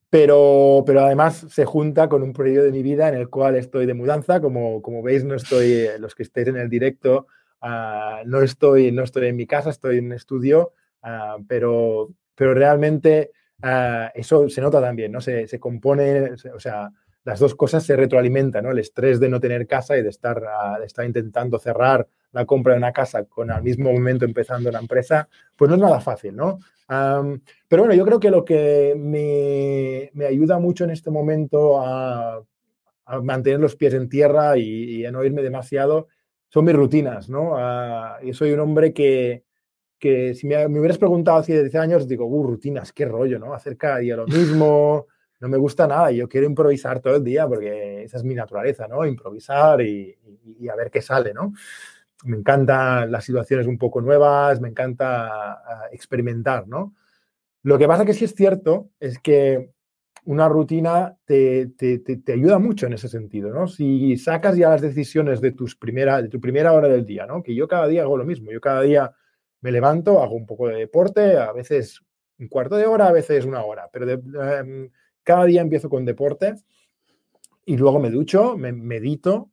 pero, 0.08 0.84
pero 0.86 1.00
además 1.00 1.46
se 1.50 1.64
junta 1.64 2.08
con 2.08 2.22
un 2.22 2.32
periodo 2.32 2.66
de 2.66 2.70
mi 2.70 2.84
vida 2.84 3.08
en 3.08 3.16
el 3.16 3.28
cual 3.28 3.56
estoy 3.56 3.86
de 3.86 3.94
mudanza. 3.94 4.40
Como, 4.40 4.82
como 4.82 5.02
veis, 5.02 5.24
no 5.24 5.34
estoy, 5.34 5.88
los 5.98 6.14
que 6.14 6.22
estéis 6.22 6.46
en 6.46 6.58
el 6.58 6.68
directo, 6.68 7.26
ah, 7.60 8.22
no, 8.24 8.40
estoy, 8.40 8.92
no 8.92 9.02
estoy 9.02 9.26
en 9.26 9.36
mi 9.36 9.48
casa, 9.48 9.70
estoy 9.70 9.98
en 9.98 10.06
un 10.06 10.12
estudio, 10.12 10.74
ah, 11.02 11.38
pero, 11.46 12.08
pero 12.34 12.54
realmente 12.54 13.32
ah, 13.62 14.10
eso 14.14 14.48
se 14.48 14.60
nota 14.60 14.80
también, 14.80 15.12
¿no? 15.12 15.20
Se, 15.20 15.46
se 15.46 15.58
compone, 15.60 16.32
o 16.54 16.60
sea, 16.60 16.90
las 17.24 17.40
dos 17.40 17.54
cosas 17.54 17.84
se 17.84 17.94
retroalimentan, 17.94 18.64
¿no? 18.64 18.70
El 18.70 18.78
estrés 18.78 19.20
de 19.20 19.28
no 19.28 19.38
tener 19.38 19.66
casa 19.66 19.98
y 19.98 20.02
de 20.02 20.08
estar, 20.08 20.40
de 20.80 20.86
estar 20.86 21.04
intentando 21.04 21.58
cerrar 21.58 22.08
la 22.32 22.46
compra 22.46 22.72
de 22.72 22.78
una 22.78 22.92
casa 22.92 23.24
con 23.24 23.50
al 23.50 23.62
mismo 23.62 23.92
momento 23.92 24.24
empezando 24.24 24.70
la 24.70 24.78
empresa, 24.78 25.28
pues 25.54 25.68
no 25.68 25.74
es 25.74 25.82
nada 25.82 26.00
fácil, 26.00 26.34
¿no? 26.34 26.58
pero 27.68 27.82
bueno, 27.82 27.92
yo 27.92 28.06
creo 28.06 28.18
que 28.18 28.30
lo 28.30 28.46
que 28.46 28.94
me, 28.96 30.26
ayuda 30.26 30.58
mucho 30.58 30.84
en 30.84 30.90
este 30.90 31.10
momento 31.10 31.78
a, 31.78 32.42
mantener 33.22 33.60
los 33.60 33.76
pies 33.76 33.92
en 33.92 34.08
tierra 34.08 34.56
y, 34.56 35.04
a 35.04 35.12
no 35.12 35.22
irme 35.22 35.42
demasiado 35.42 36.08
son 36.48 36.64
mis 36.64 36.74
rutinas, 36.74 37.28
¿no? 37.28 37.58
yo 38.22 38.32
soy 38.32 38.52
un 38.52 38.60
hombre 38.60 38.94
que, 38.94 39.44
que 39.98 40.34
si 40.34 40.46
me, 40.46 40.66
hubieras 40.66 40.98
preguntado 40.98 41.38
hace 41.38 41.60
10 41.60 41.74
años, 41.76 42.08
digo, 42.08 42.26
uh, 42.26 42.46
rutinas, 42.46 42.92
qué 42.92 43.04
rollo, 43.04 43.38
¿no? 43.38 43.54
Hacer 43.54 43.76
cada 43.76 43.98
día 43.98 44.16
lo 44.16 44.26
mismo, 44.26 45.06
no 45.40 45.48
me 45.48 45.58
gusta 45.58 45.86
nada, 45.86 46.10
yo 46.10 46.28
quiero 46.28 46.46
improvisar 46.46 47.00
todo 47.00 47.16
el 47.16 47.24
día 47.24 47.46
porque 47.46 48.04
esa 48.04 48.16
es 48.16 48.24
mi 48.24 48.34
naturaleza, 48.34 48.88
¿no? 48.88 49.04
Improvisar 49.04 49.80
y, 49.80 50.16
y 50.60 50.68
a 50.68 50.76
ver 50.76 50.90
qué 50.90 51.02
sale, 51.02 51.32
¿no? 51.34 51.52
me 52.24 52.36
encantan 52.36 53.10
las 53.10 53.24
situaciones 53.24 53.66
un 53.66 53.78
poco 53.78 54.00
nuevas, 54.00 54.60
me 54.60 54.68
encanta 54.68 55.62
experimentar, 55.92 56.66
¿no? 56.66 56.94
Lo 57.62 57.78
que 57.78 57.86
pasa 57.86 58.04
que 58.04 58.14
sí 58.14 58.24
es 58.24 58.34
cierto 58.34 58.90
es 58.98 59.18
que 59.18 59.70
una 60.24 60.48
rutina 60.48 61.16
te, 61.24 61.72
ayuda 62.32 62.58
mucho 62.58 62.86
en 62.86 62.94
ese 62.94 63.08
sentido, 63.08 63.50
¿no? 63.50 63.68
Si 63.68 64.16
sacas 64.16 64.56
ya 64.56 64.70
las 64.70 64.82
decisiones 64.82 65.40
de, 65.40 65.52
tus 65.52 65.76
primera, 65.76 66.20
de 66.20 66.28
tu 66.28 66.40
primera 66.40 66.72
hora 66.72 66.88
del 66.88 67.04
día, 67.04 67.26
¿no? 67.26 67.42
Que 67.42 67.54
yo 67.54 67.68
cada 67.68 67.86
día 67.86 68.02
hago 68.02 68.16
lo 68.16 68.24
mismo, 68.24 68.50
yo 68.50 68.60
cada 68.60 68.82
día 68.82 69.12
me 69.60 69.72
levanto, 69.72 70.22
hago 70.22 70.34
un 70.34 70.46
poco 70.46 70.68
de 70.68 70.76
deporte, 70.76 71.36
a 71.36 71.52
veces 71.52 72.00
un 72.38 72.48
cuarto 72.48 72.76
de 72.76 72.86
hora, 72.86 73.08
a 73.08 73.12
veces 73.12 73.44
una 73.44 73.64
hora, 73.64 73.88
pero 73.92 74.10
em, 74.10 74.90
cada 75.22 75.44
día 75.44 75.60
empiezo 75.60 75.88
con 75.88 76.04
deporte 76.04 76.54
y 77.64 77.76
luego 77.76 77.98
me 77.98 78.10
ducho, 78.10 78.56
me 78.56 78.72
medito, 78.72 79.50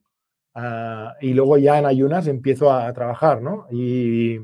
Ah, 0.57 1.15
y 1.19 1.33
luego 1.33 1.57
ya 1.57 1.77
en 1.77 1.85
ayunas 1.85 2.27
empiezo 2.27 2.71
a, 2.71 2.91
trabajar, 2.93 3.41
¿no? 3.41 3.67
Y, 3.69 4.39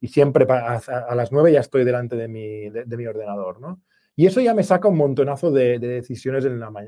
y 0.00 0.08
siempre 0.08 0.46
a, 0.50 1.14
las 1.14 1.30
nueve 1.30 1.52
ya 1.52 1.60
estoy 1.60 1.84
delante 1.84 2.16
de 2.16 2.26
mi, 2.26 2.70
de, 2.70 2.96
mi, 2.96 3.06
ordenador, 3.06 3.60
¿no? 3.60 3.80
Y 4.16 4.26
eso 4.26 4.40
ya 4.40 4.52
me 4.52 4.64
saca 4.64 4.88
un 4.88 4.96
montonazo 4.96 5.52
de, 5.52 5.78
decisiones 5.78 6.44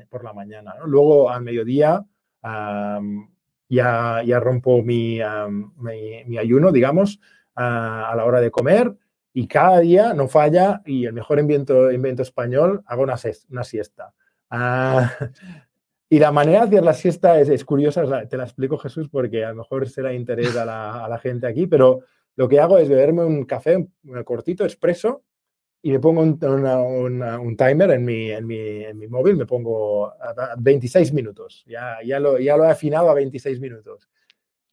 por 0.09 0.25
la 0.25 0.33
mañana. 0.33 0.75
Luego 0.85 1.29
al 1.29 1.43
mediodía 1.43 2.05
ya, 3.69 4.21
ya 4.25 4.39
rompo 4.41 4.83
mi, 4.83 5.19
mi, 6.27 6.37
ayuno, 6.37 6.71
digamos, 6.73 7.21
a 7.57 8.13
la 8.15 8.25
hora 8.25 8.39
de 8.39 8.51
comer 8.51 8.93
y 9.37 9.47
cada 9.47 9.81
día 9.81 10.15
no 10.15 10.27
falla 10.27 10.81
y 10.83 11.05
el 11.05 11.13
mejor 11.13 11.37
invento, 11.37 11.91
invento 11.91 12.23
español, 12.23 12.81
hago 12.87 13.03
una, 13.03 13.17
siesta. 13.17 14.11
Ah, 14.49 15.11
y 16.09 16.17
la 16.17 16.31
manera 16.31 16.61
de 16.61 16.77
hacer 16.77 16.83
la 16.83 16.93
siesta 16.93 17.39
es, 17.39 17.63
curiosa, 17.63 18.27
te 18.27 18.35
la 18.35 18.45
explico 18.45 18.79
Jesús 18.79 19.09
porque 19.09 19.45
a 19.45 19.49
lo 19.49 19.57
mejor 19.57 19.87
será 19.89 20.11
interés 20.11 20.57
a 20.57 20.65
la, 20.65 21.19
gente 21.21 21.45
aquí, 21.45 21.67
pero 21.67 21.99
lo 22.35 22.47
que 22.47 22.59
hago 22.59 22.79
es 22.79 22.89
beberme 22.89 23.25
un 23.25 23.45
café 23.45 23.75
un 23.75 24.23
cortito, 24.23 24.63
expreso, 24.63 25.21
y 25.83 25.91
me 25.91 25.99
pongo 25.99 26.21
un, 26.21 27.21
un 27.21 27.57
timer 27.57 27.91
en 27.91 28.05
mi, 28.05 28.31
en, 28.31 28.47
mi, 28.47 28.85
en 28.85 28.97
mi, 28.97 29.07
móvil, 29.07 29.35
me 29.35 29.45
pongo 29.45 30.07
a 30.07 30.55
26 30.57 31.13
minutos, 31.13 31.63
ya, 31.67 31.97
ya, 32.03 32.19
lo, 32.19 32.39
ya 32.39 32.57
lo 32.57 32.65
he 32.65 32.71
afinado 32.71 33.07
a 33.11 33.13
26 33.13 33.59
minutos. 33.59 34.09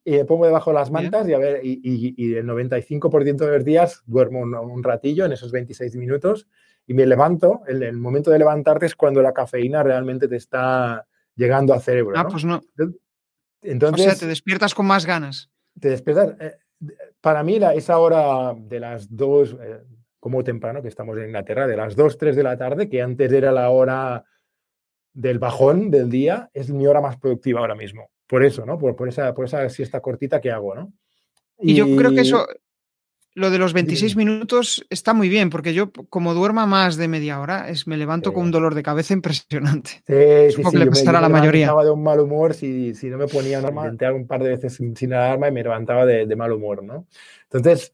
Y 0.04 0.12
me 0.12 0.24
pongo 0.24 0.44
debajo 0.44 0.70
de 0.70 0.74
las 0.74 0.90
mantas 0.90 1.26
y, 1.26 1.32
a 1.32 1.38
ver, 1.38 1.60
y, 1.64 1.80
y, 1.82 2.34
el 2.34 2.46
95% 2.46 3.36
de 3.36 3.50
los 3.50 3.64
días 3.64 4.02
duermo 4.04 4.40
un, 4.40 4.82
ratillo 4.82 5.24
en 5.24 5.32
esos 5.32 5.50
26 5.50 5.96
minutos 5.96 6.46
y 6.86 6.92
me 6.92 7.06
levanto. 7.06 7.62
El, 7.66 7.82
el 7.82 7.96
momento 7.96 8.30
de 8.30 8.38
levantarte 8.38 8.84
es 8.84 8.94
cuando 8.94 9.22
la 9.22 9.32
cafeína 9.32 9.82
realmente 9.82 10.28
te 10.28 10.36
está 10.36 11.06
llegando 11.36 11.72
al 11.72 11.80
cerebro. 11.80 12.18
Ah, 12.18 12.28
pues 12.28 12.44
no. 12.44 12.60
Entonces, 13.62 14.06
o 14.06 14.10
sea, 14.10 14.18
te 14.18 14.26
despiertas 14.26 14.74
con 14.74 14.86
más 14.86 15.06
ganas. 15.06 15.50
Te 15.80 15.88
despiertas. 15.88 16.36
Eh, 16.38 16.56
para 17.20 17.42
mí, 17.42 17.58
la, 17.58 17.74
esa 17.74 17.98
hora 17.98 18.54
de 18.54 18.80
las 18.80 19.14
dos, 19.14 19.56
eh, 19.60 19.82
como 20.20 20.44
temprano, 20.44 20.82
que 20.82 20.88
estamos 20.88 21.16
en 21.16 21.26
Inglaterra, 21.26 21.66
de 21.66 21.76
las 21.76 21.96
dos, 21.96 22.18
tres 22.18 22.36
de 22.36 22.42
la 22.42 22.58
tarde, 22.58 22.88
que 22.88 23.02
antes 23.02 23.32
era 23.32 23.52
la 23.52 23.70
hora 23.70 24.24
del 25.12 25.38
bajón 25.38 25.90
del 25.90 26.10
día, 26.10 26.50
es 26.52 26.70
mi 26.70 26.86
hora 26.86 27.00
más 27.00 27.16
productiva 27.16 27.60
ahora 27.60 27.74
mismo. 27.74 28.10
Por 28.26 28.44
eso, 28.44 28.64
¿no? 28.64 28.78
Por, 28.78 28.96
por, 28.96 29.08
esa, 29.08 29.34
por 29.34 29.44
esa 29.44 29.68
siesta 29.68 30.00
cortita 30.00 30.40
que 30.40 30.50
hago, 30.50 30.74
¿no? 30.74 30.92
y 31.60 31.74
yo 31.74 31.96
creo 31.96 32.12
que 32.12 32.22
eso, 32.22 32.46
lo 33.34 33.50
de 33.50 33.58
los 33.58 33.72
26 33.72 34.16
minutos 34.16 34.86
está 34.90 35.12
muy 35.12 35.28
bien, 35.28 35.50
porque 35.50 35.74
yo, 35.74 35.90
como 36.08 36.34
duerma 36.34 36.66
más 36.66 36.96
de 36.96 37.08
media 37.08 37.40
hora, 37.40 37.68
es, 37.68 37.86
me 37.88 37.96
levanto 37.96 38.32
con 38.32 38.44
un 38.44 38.50
dolor 38.52 38.74
de 38.74 38.82
cabeza 38.84 39.12
impresionante. 39.12 40.02
Sí, 40.06 40.56
sí, 40.62 40.62
sí. 40.70 40.76
le 40.76 40.84
yo 40.84 41.12
la 41.12 41.28
mayoría. 41.28 41.66
Estaba 41.66 41.84
de 41.84 41.90
un 41.90 42.02
mal 42.02 42.20
humor 42.20 42.54
si, 42.54 42.94
si 42.94 43.08
no 43.08 43.18
me 43.18 43.26
ponía 43.26 43.58
alarma. 43.58 43.86
Intenté 43.86 44.10
un 44.12 44.26
par 44.26 44.42
de 44.42 44.50
veces 44.50 44.74
sin, 44.74 45.12
alarma 45.12 45.48
y 45.48 45.52
me 45.52 45.64
levantaba 45.64 46.06
de, 46.06 46.26
de 46.26 46.36
mal 46.36 46.52
humor, 46.52 46.84
¿no? 46.84 47.06
Entonces, 47.50 47.92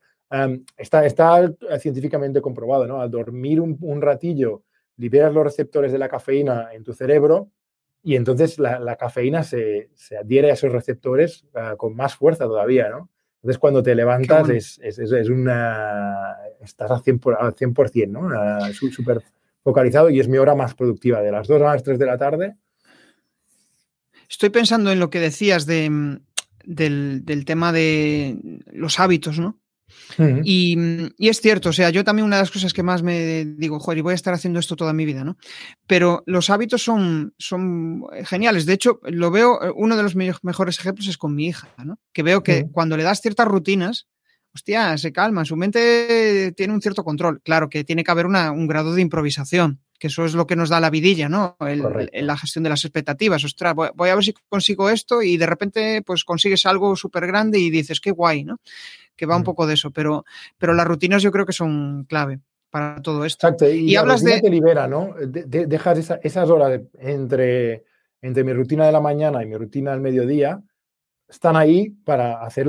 está, 0.77 1.07
está 1.07 1.51
científicamente 1.79 2.43
comprobado, 2.43 2.87
¿no? 2.87 3.01
Al 3.01 3.11
dormir 3.11 3.61
un, 3.61 3.79
un, 3.81 4.03
ratillo, 4.03 4.65
liberas 4.99 5.33
los 5.33 5.45
receptores 5.45 5.91
de 5.91 5.99
la 5.99 6.09
cafeína 6.09 6.69
en 6.75 6.85
tu 6.85 6.93
cerebro 6.93 7.49
y 8.03 8.17
entonces 8.17 8.59
la, 8.59 8.79
la 8.79 8.97
cafeína 8.97 9.43
se, 9.43 9.91
se, 9.95 10.17
adhiere 10.17 10.51
a 10.51 10.55
esos 10.55 10.73
receptores 10.73 11.45
uh, 11.55 11.77
con 11.77 11.95
más 11.95 12.15
fuerza 12.15 12.45
todavía, 12.45 12.89
¿no? 12.89 13.11
Entonces, 13.43 13.59
cuando 13.59 13.83
te 13.83 13.95
levantas, 13.95 14.49
es, 14.51 14.79
es, 14.83 14.99
es, 14.99 15.29
una. 15.31 16.37
Estás 16.61 16.91
al 16.91 17.03
100%, 17.03 17.37
al 17.41 17.55
100% 17.55 18.09
¿no? 18.09 18.73
Súper 18.75 19.23
focalizado 19.63 20.11
y 20.11 20.21
es 20.21 20.29
mi 20.29 20.37
hora 20.37 20.55
más 20.55 20.75
productiva, 20.75 21.23
de 21.23 21.33
las 21.33 21.49
2 21.49 21.63
a 21.63 21.65
las 21.65 21.83
3 21.83 21.99
de 21.99 22.07
la 22.07 22.19
tarde. 22.19 22.57
Estoy 24.29 24.51
pensando 24.51 24.93
en 24.93 25.01
lo 25.01 25.09
que 25.11 25.21
decías 25.21 25.67
de, 25.67 26.21
del, 26.65 27.25
del 27.25 27.45
tema 27.45 27.73
de 27.73 28.39
los 28.73 29.01
hábitos, 29.01 29.39
¿no? 29.39 29.60
Y, 30.45 30.77
es 31.19 31.41
cierto, 31.41 31.71
o 31.71 31.73
sea, 31.73 31.91
yo 31.91 32.05
también 32.05 32.27
una 32.27 32.37
de 32.37 32.43
las 32.43 32.51
cosas 32.51 32.73
que 32.73 32.83
más 32.83 33.03
me 33.03 33.45
digo, 33.45 33.79
joder, 33.79 33.99
y 33.99 34.03
voy 34.03 34.13
a 34.13 34.15
estar 34.15 34.35
haciendo 34.35 34.59
esto 34.59 34.77
toda 34.77 34.93
mi 34.93 35.05
vida, 35.05 35.25
¿no? 35.25 35.37
Pero 35.87 36.23
los 36.27 36.51
hábitos 36.51 36.83
son, 36.83 37.35
son 37.39 38.05
geniales. 38.25 38.67
De 38.67 38.73
hecho, 38.73 39.01
lo 39.05 39.31
veo, 39.31 39.63
eh, 39.63 39.73
uno 39.75 39.97
de 39.97 40.03
los 40.03 40.15
mejores 40.17 40.79
ejemplos 40.79 41.09
es 41.09 41.19
con 41.19 41.35
mi 41.35 41.47
hija, 41.47 41.69
¿no? 41.85 41.99
Que 42.13 42.23
veo 42.23 42.43
que 42.43 42.67
cuando 42.71 42.97
le 42.97 43.03
das 43.03 43.21
ciertas 43.21 43.47
rutinas, 43.47 44.07
hostia, 44.55 44.99
se 44.99 45.13
calma, 45.13 45.45
su 45.45 45.57
mente 45.57 46.53
tiene 46.57 46.73
un 46.73 46.83
cierto 46.83 47.05
control. 47.05 47.41
Claro 47.43 47.69
que 47.69 47.85
tiene 47.85 48.05
que 48.05 48.11
haber 48.11 48.27
una, 48.27 48.53
un 48.53 48.67
grado 48.67 48.95
de 48.95 49.03
improvisación. 49.03 49.81
Que 50.01 50.07
eso 50.07 50.25
es 50.25 50.33
lo 50.33 50.47
que 50.47 50.57
nos 50.57 50.71
da 50.71 50.81
la 50.81 50.89
vidilla, 50.89 51.29
¿no? 51.29 51.57
la 51.61 52.37
gestión 52.39 52.65
de 52.65 52.71
las 52.71 52.85
expectativas. 52.87 53.45
Ostras, 53.45 53.75
voy, 53.75 54.09
a 54.09 54.15
ver 54.15 54.25
si 54.25 54.33
consigo 54.49 54.89
esto 54.89 55.21
y 55.21 55.37
de 55.37 55.45
repente 55.45 56.03
pues 56.03 56.25
consigues 56.25 56.65
algo 56.65 56.97
súper 56.97 57.27
grande 57.27 57.59
y 57.59 57.69
dices, 57.69 58.01
qué 58.01 58.11
guay, 58.11 58.45
¿no? 58.45 58.61
Que 59.15 59.27
va 59.27 59.37
un 59.37 59.43
mm. 59.43 59.45
poco 59.45 59.67
de 59.67 59.75
eso, 59.75 59.91
pero, 59.91 60.25
pero 60.57 60.73
las 60.73 60.87
rutinas 60.87 61.23
yo 61.23 61.31
creo 61.31 61.45
que 61.45 61.53
son 61.53 62.05
clave 62.05 62.41
para 62.71 63.03
todo 63.03 63.27
esto. 63.27 63.47
Exacto, 63.47 63.71
y, 63.71 63.95
hablas 63.95 64.25
de... 64.25 64.41
te 64.41 64.49
libera, 64.49 64.89
¿no? 64.89 65.15
dejas 65.19 66.11
esas 66.23 66.49
horas 66.49 66.81
entre, 66.99 67.85
entre 68.23 68.43
mi 68.43 68.55
rutina 68.55 68.87
de 68.87 68.93
la 68.93 69.01
mañana 69.01 69.43
y 69.43 69.47
mi 69.47 69.57
rutina 69.57 69.91
del 69.91 70.01
mediodía, 70.01 70.63
están 71.29 71.57
ahí 71.57 71.91
para 71.91 72.43
hacer, 72.43 72.69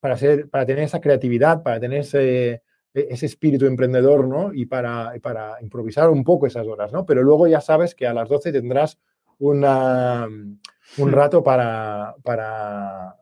para, 0.00 0.14
hacer, 0.14 0.48
para 0.48 0.64
tener 0.64 0.84
esa 0.84 1.00
creatividad, 1.02 1.62
para 1.62 1.78
tener 1.78 2.00
ese, 2.00 2.62
ese 2.92 3.26
espíritu 3.26 3.66
emprendedor, 3.66 4.26
¿no? 4.26 4.52
Y 4.52 4.66
para, 4.66 5.12
para, 5.22 5.60
improvisar 5.62 6.10
un 6.10 6.24
poco 6.24 6.46
esas 6.46 6.66
horas, 6.66 6.92
¿no? 6.92 7.06
Pero 7.06 7.22
luego 7.22 7.46
ya 7.46 7.60
sabes 7.60 7.94
que 7.94 8.06
a 8.06 8.14
las 8.14 8.28
12 8.28 8.52
tendrás 8.52 8.98
una, 9.38 10.26
un 10.98 11.12
rato 11.12 11.42
para, 11.42 12.14
para, 12.22 13.16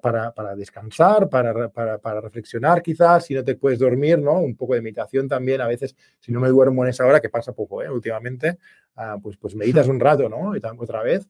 para, 0.00 0.32
para 0.32 0.54
descansar, 0.54 1.28
para, 1.28 1.68
para, 1.68 2.20
reflexionar 2.20 2.80
quizás, 2.80 3.26
si 3.26 3.34
no 3.34 3.44
te 3.44 3.56
puedes 3.56 3.78
dormir, 3.78 4.18
¿no? 4.18 4.40
Un 4.40 4.56
poco 4.56 4.74
de 4.74 4.82
meditación 4.82 5.28
también, 5.28 5.60
a 5.60 5.66
veces, 5.66 5.96
si 6.20 6.32
no 6.32 6.40
me 6.40 6.48
duermo 6.48 6.84
en 6.84 6.90
esa 6.90 7.04
hora, 7.04 7.20
que 7.20 7.28
pasa 7.28 7.52
poco, 7.52 7.82
¿eh? 7.82 7.90
Últimamente, 7.90 8.58
ah, 8.96 9.18
pues, 9.22 9.36
pues 9.36 9.54
meditas 9.54 9.88
un 9.88 10.00
rato, 10.00 10.28
¿no? 10.28 10.56
Y 10.56 10.60
otra 10.78 11.02
vez. 11.02 11.28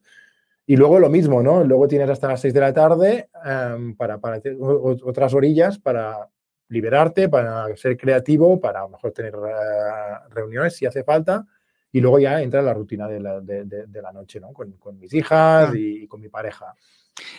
Y 0.66 0.76
luego 0.76 0.98
lo 0.98 1.08
mismo, 1.08 1.42
¿no? 1.42 1.64
Luego 1.64 1.88
tienes 1.88 2.10
hasta 2.10 2.28
las 2.28 2.42
6 2.42 2.52
de 2.52 2.60
la 2.60 2.74
tarde 2.74 3.30
em, 3.44 3.96
para, 3.96 4.18
para 4.18 4.40
otras 4.60 5.32
orillas 5.32 5.78
para 5.78 6.28
liberarte, 6.68 7.28
para 7.28 7.74
ser 7.76 7.96
creativo, 7.96 8.60
para 8.60 8.80
a 8.80 8.82
lo 8.82 8.90
mejor 8.90 9.12
tener 9.12 9.34
eh, 9.34 10.28
reuniones 10.30 10.76
si 10.76 10.86
hace 10.86 11.04
falta. 11.04 11.46
Y 11.90 12.00
luego 12.00 12.18
ya 12.18 12.42
entra 12.42 12.60
la 12.60 12.74
rutina 12.74 13.08
de 13.08 13.20
la, 13.20 13.40
de, 13.40 13.64
de, 13.64 14.02
la 14.02 14.12
noche, 14.12 14.38
¿no? 14.40 14.52
Con, 14.52 14.72
con 14.72 14.98
mis 14.98 15.12
hijas 15.14 15.74
y, 15.74 16.02
y, 16.02 16.06
con 16.06 16.20
mi 16.20 16.28
pareja. 16.28 16.74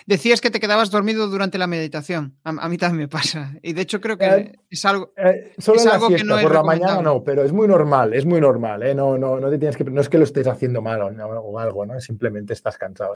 Decías 0.05 0.41
que 0.41 0.49
te 0.49 0.59
quedabas 0.59 0.91
dormido 0.91 1.27
durante 1.27 1.57
la 1.57 1.67
meditación. 1.67 2.35
A, 2.43 2.67
mí 2.69 2.77
también 2.77 3.01
me 3.01 3.07
pasa. 3.07 3.53
Y 3.61 3.73
de 3.73 3.81
hecho 3.81 4.01
creo 4.01 4.17
que 4.17 4.25
eh, 4.25 4.51
es 4.69 4.85
algo, 4.85 5.13
eh, 5.15 5.53
solo 5.57 5.79
que 6.09 6.23
no 6.23 6.39
por 6.39 6.53
la 6.53 6.63
mañana 6.63 7.01
no, 7.01 7.23
pero 7.23 7.43
es 7.43 7.53
muy 7.53 7.67
normal, 7.67 8.13
es 8.13 8.25
muy 8.25 8.41
normal. 8.41 8.83
¿eh? 8.83 8.95
No, 8.95 9.17
no, 9.17 9.39
no, 9.39 9.49
te 9.49 9.57
tienes 9.57 9.77
que, 9.77 9.83
no 9.83 10.01
es 10.01 10.09
que 10.09 10.17
lo 10.17 10.23
estés 10.23 10.47
haciendo 10.47 10.81
mal 10.81 11.01
o, 11.01 11.59
algo, 11.59 11.85
¿no? 11.85 11.99
Simplemente 11.99 12.53
estás 12.53 12.77
cansado. 12.77 13.13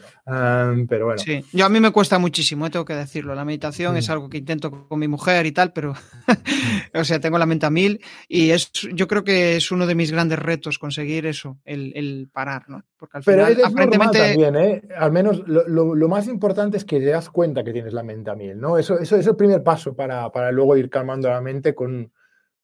pero 0.88 1.06
bueno. 1.06 1.20
Sí, 1.20 1.44
yo 1.52 1.66
a 1.66 1.70
mí 1.70 1.80
me 1.80 1.92
cuesta 1.92 2.20
muchísimo, 2.20 2.70
tengo 2.70 2.86
que 2.86 2.96
decirlo. 2.96 3.36
La 3.36 3.46
meditación 3.46 3.98
es 3.98 4.10
mm. 4.10 4.12
algo 4.12 4.30
que 4.30 4.38
intento 4.38 4.88
con 4.88 5.00
mi 5.00 5.08
mujer 5.08 5.46
y 5.46 5.52
tal, 5.52 5.74
pero, 5.74 5.94
mm. 5.94 6.98
o 7.00 7.04
sea, 7.04 7.20
tengo 7.20 7.38
la 7.38 7.46
mente 7.46 7.66
a 7.66 7.70
mil 7.70 8.02
y 8.28 8.52
es, 8.52 8.72
yo 8.94 9.08
creo 9.08 9.24
que 9.24 9.56
es 9.58 9.72
uno 9.72 9.88
de 9.88 9.96
mis 9.96 10.12
grandes 10.12 10.40
retos 10.40 10.80
conseguir 10.80 11.26
eso, 11.26 11.58
el, 11.66 12.30
parar, 12.32 12.66
¿no? 12.68 12.84
Porque 12.98 13.18
al 13.18 13.24
final, 13.24 13.54
pero 13.56 13.68
aparentemente... 13.68 14.20
también, 14.20 14.56
¿eh? 14.56 14.82
Al 14.98 15.12
menos 15.12 15.44
lo, 15.46 15.68
lo 15.68 16.08
más 16.08 16.28
importante 16.28 16.53
es 16.74 16.86
que 16.86 17.00
te 17.00 17.06
das 17.06 17.30
cuenta 17.30 17.64
que 17.64 17.74
tienes 17.74 17.94
la 17.94 18.04
mente 18.04 18.30
a 18.32 18.36
mil, 18.36 18.60
¿no? 18.60 18.78
Eso, 18.78 19.00
eso, 19.00 19.16
es 19.16 19.28
el 19.28 19.36
primer 19.36 19.64
paso 19.64 19.96
para, 19.96 20.32
para 20.32 20.52
luego 20.52 20.78
ir 20.78 20.90
calmando 20.90 21.30
la 21.30 21.42
mente 21.42 21.74
con, 21.74 22.12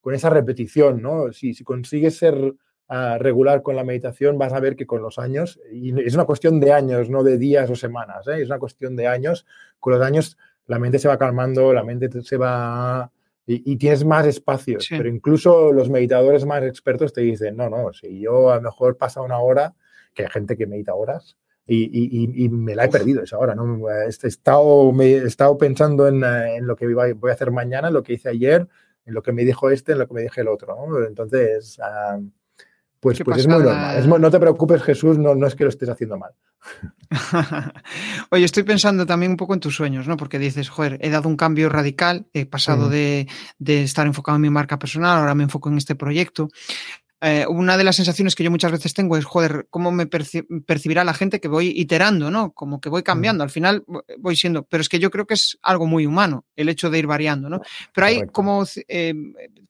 con 0.02 0.13
esa 0.13 0.30
repetición, 0.30 1.02
¿no? 1.02 1.32
Si, 1.32 1.54
si 1.54 1.63
consigues 1.63 2.17
ser 2.17 2.56
ah, 2.88 3.17
regular 3.19 3.62
con 3.62 3.75
la 3.75 3.84
meditación, 3.84 4.38
vas 4.38 4.54
a 4.54 4.60
ver 4.60 4.75
que 4.75 4.86
con 4.86 5.02
los 5.02 5.19
años, 5.19 5.60
y 5.71 5.99
es 6.02 6.13
una 6.15 6.25
cuestión 6.25 6.60
de 6.60 6.73
años, 6.73 7.10
no 7.10 7.23
de 7.23 7.38
días 7.38 7.69
o 7.69 7.75
semanas, 7.75 8.28
¿eh? 8.28 8.41
es 8.41 8.47
una 8.47 8.60
cuestión 8.60 8.95
de 8.95 9.08
años, 9.08 9.45
con 9.80 9.93
los 9.93 10.02
años 10.02 10.38
la 10.67 10.80
mente 10.80 10.99
se 10.99 11.08
va 11.08 11.17
calmando, 11.17 11.73
la 11.73 11.84
mente 11.84 12.10
se 12.21 12.38
va... 12.38 13.12
Y, 13.52 13.78
tienes 13.78 14.06
más 14.06 14.28
espacios, 14.28 14.88
pero 14.91 15.10
incluso 15.10 15.73
los 15.73 15.89
meditadores 15.89 16.45
más 16.45 16.62
expertos 16.62 17.13
te 17.13 17.21
dicen, 17.21 17.58
no, 17.58 17.67
no, 17.67 17.91
si 17.93 18.19
yo 18.19 18.52
a 18.52 18.58
lo 18.58 18.62
mejor 18.62 18.95
pasa 18.95 19.23
una 19.23 19.39
hora, 19.39 19.73
que 20.13 20.21
hay 20.21 20.30
gente 20.30 20.56
que 20.56 20.67
medita 20.67 20.93
horas, 20.93 21.36
y, 21.69 22.49
me 22.49 22.75
la 22.75 22.86
he 22.86 22.89
perdido 22.89 23.23
esa 23.23 23.38
hora. 23.38 23.55
¿no? 23.55 23.89
He, 23.89 24.08
estado, 24.08 24.91
me, 24.91 25.05
he 25.05 25.25
estado 25.25 25.58
pensando 25.58 26.08
en, 26.08 26.23
en, 26.23 26.65
lo 26.65 26.75
que 26.75 26.88
voy 26.88 27.29
a 27.29 27.34
hacer 27.34 27.51
mañana, 27.51 27.89
en 27.89 27.93
lo 27.93 28.03
que 28.03 28.13
hice 28.13 28.29
ayer, 28.29 28.67
en 29.05 29.13
lo 29.13 29.21
que 29.21 29.32
me 29.32 29.45
dijo 29.45 29.69
este, 29.69 29.93
en 29.93 29.99
lo 29.99 30.08
que 30.08 30.13
me 30.13 30.21
dije 30.21 30.41
el 30.41 30.47
otro. 30.47 30.75
¿no? 30.75 31.05
Entonces, 31.05 31.79
ah, 31.82 32.19
pues, 32.99 33.21
pues 33.23 33.39
es 33.39 33.47
muy 33.47 33.63
normal. 33.63 34.21
no 34.21 34.32
te 34.32 34.39
preocupes, 34.39 34.82
Jesús, 34.84 35.17
no, 35.17 35.36
no 35.36 35.47
es 35.47 35.55
que 35.55 35.63
lo 35.63 35.69
estés 35.69 35.89
haciendo 35.89 36.17
mal. 36.17 36.34
Oye, 38.32 38.43
estoy 38.43 38.63
pensando 38.63 39.05
también 39.05 39.32
un 39.32 39.38
poco 39.38 39.53
en 39.53 39.62
tus 39.62 39.75
sueños, 39.75 40.08
¿no? 40.08 40.17
Porque 40.17 40.38
dices, 40.38 40.69
joder, 40.69 40.97
he 41.01 41.10
dado 41.10 41.29
un 41.29 41.38
cambio 41.38 41.69
radical, 41.69 42.27
he 42.34 42.45
pasado 42.45 42.89
de, 42.89 43.27
de, 43.58 43.84
estar 43.84 44.05
enfocado 44.05 44.36
en 44.36 44.41
mi 44.41 44.49
marca 44.49 44.77
personal, 44.77 45.19
ahora 45.19 45.36
me 45.36 45.43
enfoco 45.43 45.69
en 45.69 45.77
este 45.77 45.95
proyecto. 45.95 46.49
Eh, 47.21 47.45
una 47.49 47.75
de 47.75 47.84
las 47.84 47.97
sensaciones 47.97 48.34
que 48.34 48.45
yo 48.45 48.51
muchas 48.51 48.71
veces 48.71 48.93
tengo 48.93 49.17
es, 49.17 49.25
joder, 49.25 49.67
¿cómo 49.69 49.91
me 49.91 50.08
percibirá 50.08 51.03
la 51.03 51.13
gente 51.13 51.41
que 51.41 51.49
voy 51.49 51.73
iterando, 51.75 52.32
¿no? 52.32 52.53
Como 52.53 52.79
que 52.79 52.88
voy 52.88 53.03
cambiando, 53.03 53.43
al 53.43 53.49
final 53.49 53.84
voy 54.19 54.38
siendo, 54.38 54.63
pero 54.63 54.79
es 54.79 54.88
que 54.88 54.99
yo 54.99 55.12
creo 55.12 55.27
que 55.27 55.34
es 55.34 55.58
algo 55.62 55.86
muy 55.86 56.05
humano 56.05 56.45
el 56.55 56.69
hecho 56.69 56.89
de 56.89 56.99
ir 56.99 57.08
variando, 57.08 57.49
¿no? 57.49 57.60
Pero 57.93 58.08
hay 58.08 58.27
como, 58.27 58.63
eh, 58.88 59.13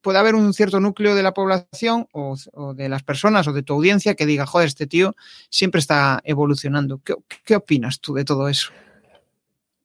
puede 0.02 0.20
haber 0.20 0.36
un 0.36 0.54
cierto 0.54 0.80
núcleo 0.80 1.16
de 1.16 1.24
la 1.24 1.34
población 1.34 2.08
o, 2.12 2.36
de 2.76 2.88
las 2.88 3.02
personas 3.02 3.48
o 3.48 3.54
de 3.54 3.64
tu 3.64 3.74
audiencia 3.74 4.14
que 4.14 4.28
diga, 4.28 4.46
joder, 4.46 4.68
este 4.68 4.86
tío 4.86 5.16
siempre 5.50 5.80
está 5.80 6.22
evolucionando. 6.26 7.02
¿Qué, 7.04 7.56
opinas 7.56 8.00
tú 8.00 8.14
de 8.14 8.26
todo 8.26 8.48
eso? 8.48 8.72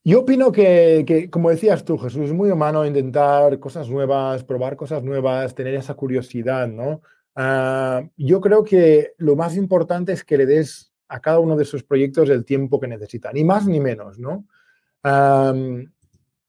Yo 0.06 0.20
opino 0.20 0.52
que, 0.52 1.04
que, 1.06 1.30
como 1.30 1.48
decías 1.48 1.82
tú, 1.86 1.96
Jesús, 1.96 2.26
es 2.26 2.32
muy 2.34 2.50
humano 2.50 2.84
intentar 2.84 3.58
cosas 3.58 3.88
nuevas, 3.88 4.44
probar 4.44 4.76
cosas 4.76 5.02
nuevas, 5.02 5.54
tener 5.54 5.74
esa 5.76 5.94
curiosidad, 5.94 6.68
¿no? 6.68 7.00
Ah, 7.36 8.02
yo 8.16 8.40
creo 8.40 8.62
que 8.62 9.14
lo 9.18 9.34
más 9.36 9.56
importante 9.56 10.12
es 10.12 10.24
que 10.24 10.38
le 10.38 10.46
des 10.46 10.92
a 11.08 11.20
cada 11.20 11.38
uno 11.38 11.56
de 11.56 11.64
esos 11.64 11.82
proyectos 11.82 12.30
el 12.30 12.44
tiempo 12.44 12.80
que 12.80 12.88
necesita, 12.88 13.32
ni 13.32 13.44
más 13.44 13.66
ni 13.66 13.80
menos, 13.80 14.18
¿no? 14.18 14.46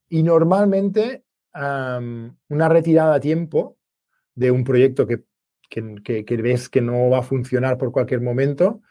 y 0.07 0.23
normalmente 0.23 1.25
una 1.53 2.69
retirada 2.69 3.15
a 3.15 3.19
tiempo 3.19 3.77
de 4.33 4.49
un 4.49 4.63
proyecto 4.63 5.05
que, 5.05 5.25
que, 5.69 6.37
ves 6.41 6.69
que 6.69 6.79
no 6.79 7.09
va 7.09 7.19
a 7.19 7.23
funcionar 7.23 7.77
por 7.77 7.91
cualquier 7.91 8.21
momento, 8.21 8.81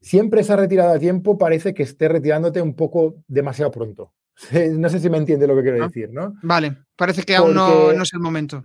siempre 0.00 0.42
esa 0.42 0.54
retirada 0.54 0.94
a 0.94 0.98
tiempo 1.00 1.36
parece 1.36 1.74
que 1.74 1.82
esté 1.82 2.06
retirándote 2.08 2.62
un 2.62 2.74
poco 2.74 3.16
demasiado 3.26 3.70
pronto. 3.70 4.14
No 4.78 4.88
sé 4.88 5.00
si 5.00 5.10
me 5.10 5.18
entiende 5.18 5.48
lo 5.48 5.56
que 5.56 5.62
quiero 5.62 5.82
ah, 5.82 5.88
decir, 5.88 6.10
¿no? 6.12 6.34
Vale, 6.42 6.76
parece 6.94 7.24
que 7.24 7.34
aún 7.34 7.54
no, 7.54 7.92
no 7.92 8.02
es 8.04 8.12
el 8.12 8.20
momento. 8.20 8.64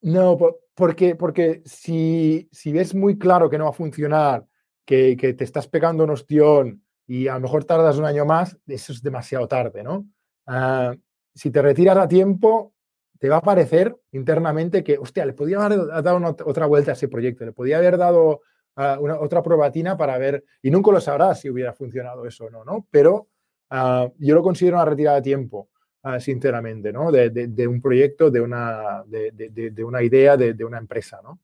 No, 0.00 0.38
porque, 0.76 1.16
porque 1.16 1.62
si, 1.64 2.48
si 2.52 2.70
ves 2.70 2.94
muy 2.94 3.18
claro 3.18 3.48
que 3.48 3.56
no 3.56 3.64
va 3.64 3.70
a 3.70 3.72
funcionar, 3.72 4.46
que, 4.84 5.16
te 5.16 5.42
estás 5.42 5.66
pegando 5.66 6.04
un 6.04 6.10
ostión 6.10 6.84
y 7.06 7.28
a 7.28 7.34
lo 7.34 7.40
mejor 7.40 7.64
tardas 7.64 7.96
un 7.96 8.04
año 8.04 8.26
más, 8.26 8.58
eso 8.66 8.92
es 8.92 9.02
demasiado 9.02 9.48
tarde, 9.48 9.82
¿no? 9.82 10.06
Ah, 10.46 10.94
si 11.34 11.50
te 11.50 11.62
retiras 11.62 11.96
a 11.96 12.06
tiempo, 12.06 12.74
te 13.18 13.30
va 13.30 13.38
a 13.38 13.42
parecer 13.42 13.96
internamente 14.12 14.84
que, 14.84 14.98
hostia, 14.98 15.24
le 15.24 15.32
podía 15.32 15.64
haber 15.64 15.86
dado 16.02 16.36
otra 16.44 16.66
vuelta 16.66 16.90
a 16.90 16.94
ese 16.94 17.08
proyecto, 17.08 17.46
le 17.46 17.52
podía 17.52 17.78
haber 17.78 17.96
dado 17.96 18.42
ah, 18.76 18.98
una, 19.00 19.18
otra 19.18 19.42
probatina 19.42 19.96
para 19.96 20.18
ver, 20.18 20.44
y 20.60 20.70
nunca 20.70 20.92
lo 20.92 21.00
sabrás 21.00 21.40
si 21.40 21.48
hubiera 21.48 21.72
funcionado 21.72 22.26
eso 22.26 22.44
o 22.44 22.50
no, 22.50 22.64
¿no? 22.64 22.86
Pero 22.90 23.28
ah, 23.70 24.08
yo 24.18 24.34
lo 24.34 24.42
considero 24.42 24.76
una 24.76 24.84
retirada 24.84 25.16
a 25.16 25.22
tiempo. 25.22 25.70
Ah, 26.02 26.20
sinceramente, 26.20 26.92
¿no? 26.92 27.10
De, 27.10 27.66
un 27.66 27.80
proyecto, 27.80 28.30
de 28.30 28.40
una, 28.40 29.02
de, 29.08 29.84
una 29.84 30.04
idea, 30.04 30.36
de, 30.36 30.64
una 30.64 30.78
empresa, 30.78 31.20
¿no? 31.20 31.40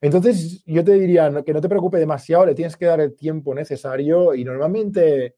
entonces, 0.00 0.64
yo 0.66 0.82
te 0.82 0.94
diría 0.94 1.30
que 1.44 1.52
no 1.52 1.60
te 1.60 1.68
preocupes 1.68 2.00
demasiado, 2.00 2.46
le 2.46 2.56
tienes 2.56 2.76
que 2.76 2.86
dar 2.86 3.00
el 3.00 3.14
tiempo 3.14 3.54
necesario 3.54 4.34
y 4.34 4.44
normalmente 4.44 5.36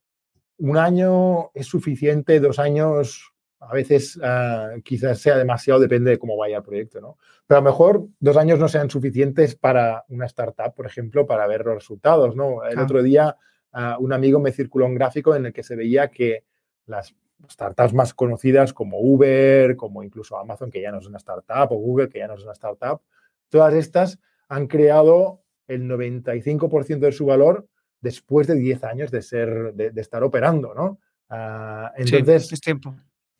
un 0.56 0.78
año 0.78 1.50
es 1.52 1.66
suficiente, 1.66 2.40
dos 2.40 2.58
años 2.58 3.34
a 3.60 3.74
veces 3.74 4.18
ah, 4.22 4.70
quizás 4.82 5.18
sea 5.18 5.36
demasiado, 5.36 5.78
depende 5.78 6.12
de 6.12 6.18
cómo 6.18 6.36
vaya 6.36 6.56
el 6.56 6.62
proyecto, 6.62 7.00
¿no? 7.00 7.18
Pero 7.46 7.58
a 7.58 7.62
lo 7.62 7.70
mejor 7.70 8.06
dos 8.20 8.38
años 8.38 8.58
no 8.58 8.68
sean 8.68 8.88
suficientes 8.88 9.54
para 9.54 10.04
una 10.08 10.24
startup, 10.26 10.74
por 10.74 10.86
ejemplo, 10.86 11.26
para 11.26 11.46
ver 11.46 11.64
los 11.64 11.74
resultados, 11.74 12.34
¿no? 12.36 12.64
El 12.64 12.78
otro 12.78 13.02
día 13.02 13.36
ah, 13.72 13.98
un 14.00 14.14
amigo 14.14 14.40
me 14.40 14.52
circuló 14.52 14.86
un 14.86 14.94
gráfico 14.94 15.34
en 15.34 15.46
el 15.46 15.52
que 15.52 15.62
se 15.62 15.76
veía 15.76 16.08
que 16.08 16.44
las 16.86 17.14
startups 17.50 17.92
más 17.92 18.14
conocidas 18.14 18.72
como 18.72 18.98
Uber, 18.98 19.76
como 19.76 20.02
incluso 20.02 20.38
Amazon, 20.38 20.70
que 20.70 20.80
ya 20.80 20.90
no 20.90 20.98
es 20.98 21.06
una 21.06 21.18
startup, 21.18 21.72
o 21.72 21.76
Google, 21.76 22.08
que 22.08 22.18
ya 22.18 22.26
no 22.26 22.34
es 22.34 22.42
una 22.42 22.52
startup, 22.52 23.00
todas 23.48 23.74
estas 23.74 24.18
han 24.48 24.66
creado 24.66 25.42
el 25.68 25.88
95% 25.88 26.98
de 26.98 27.12
su 27.12 27.26
valor 27.26 27.66
después 28.00 28.46
de 28.46 28.54
10 28.54 28.84
años 28.84 29.10
de, 29.10 29.22
ser, 29.22 29.74
de, 29.74 30.00
estar 30.00 30.22
operando, 30.22 30.74
¿no? 30.74 31.00
Ah, 31.28 31.92
entonces, 31.96 32.52
es 32.52 32.60
tiempo. 32.60 32.94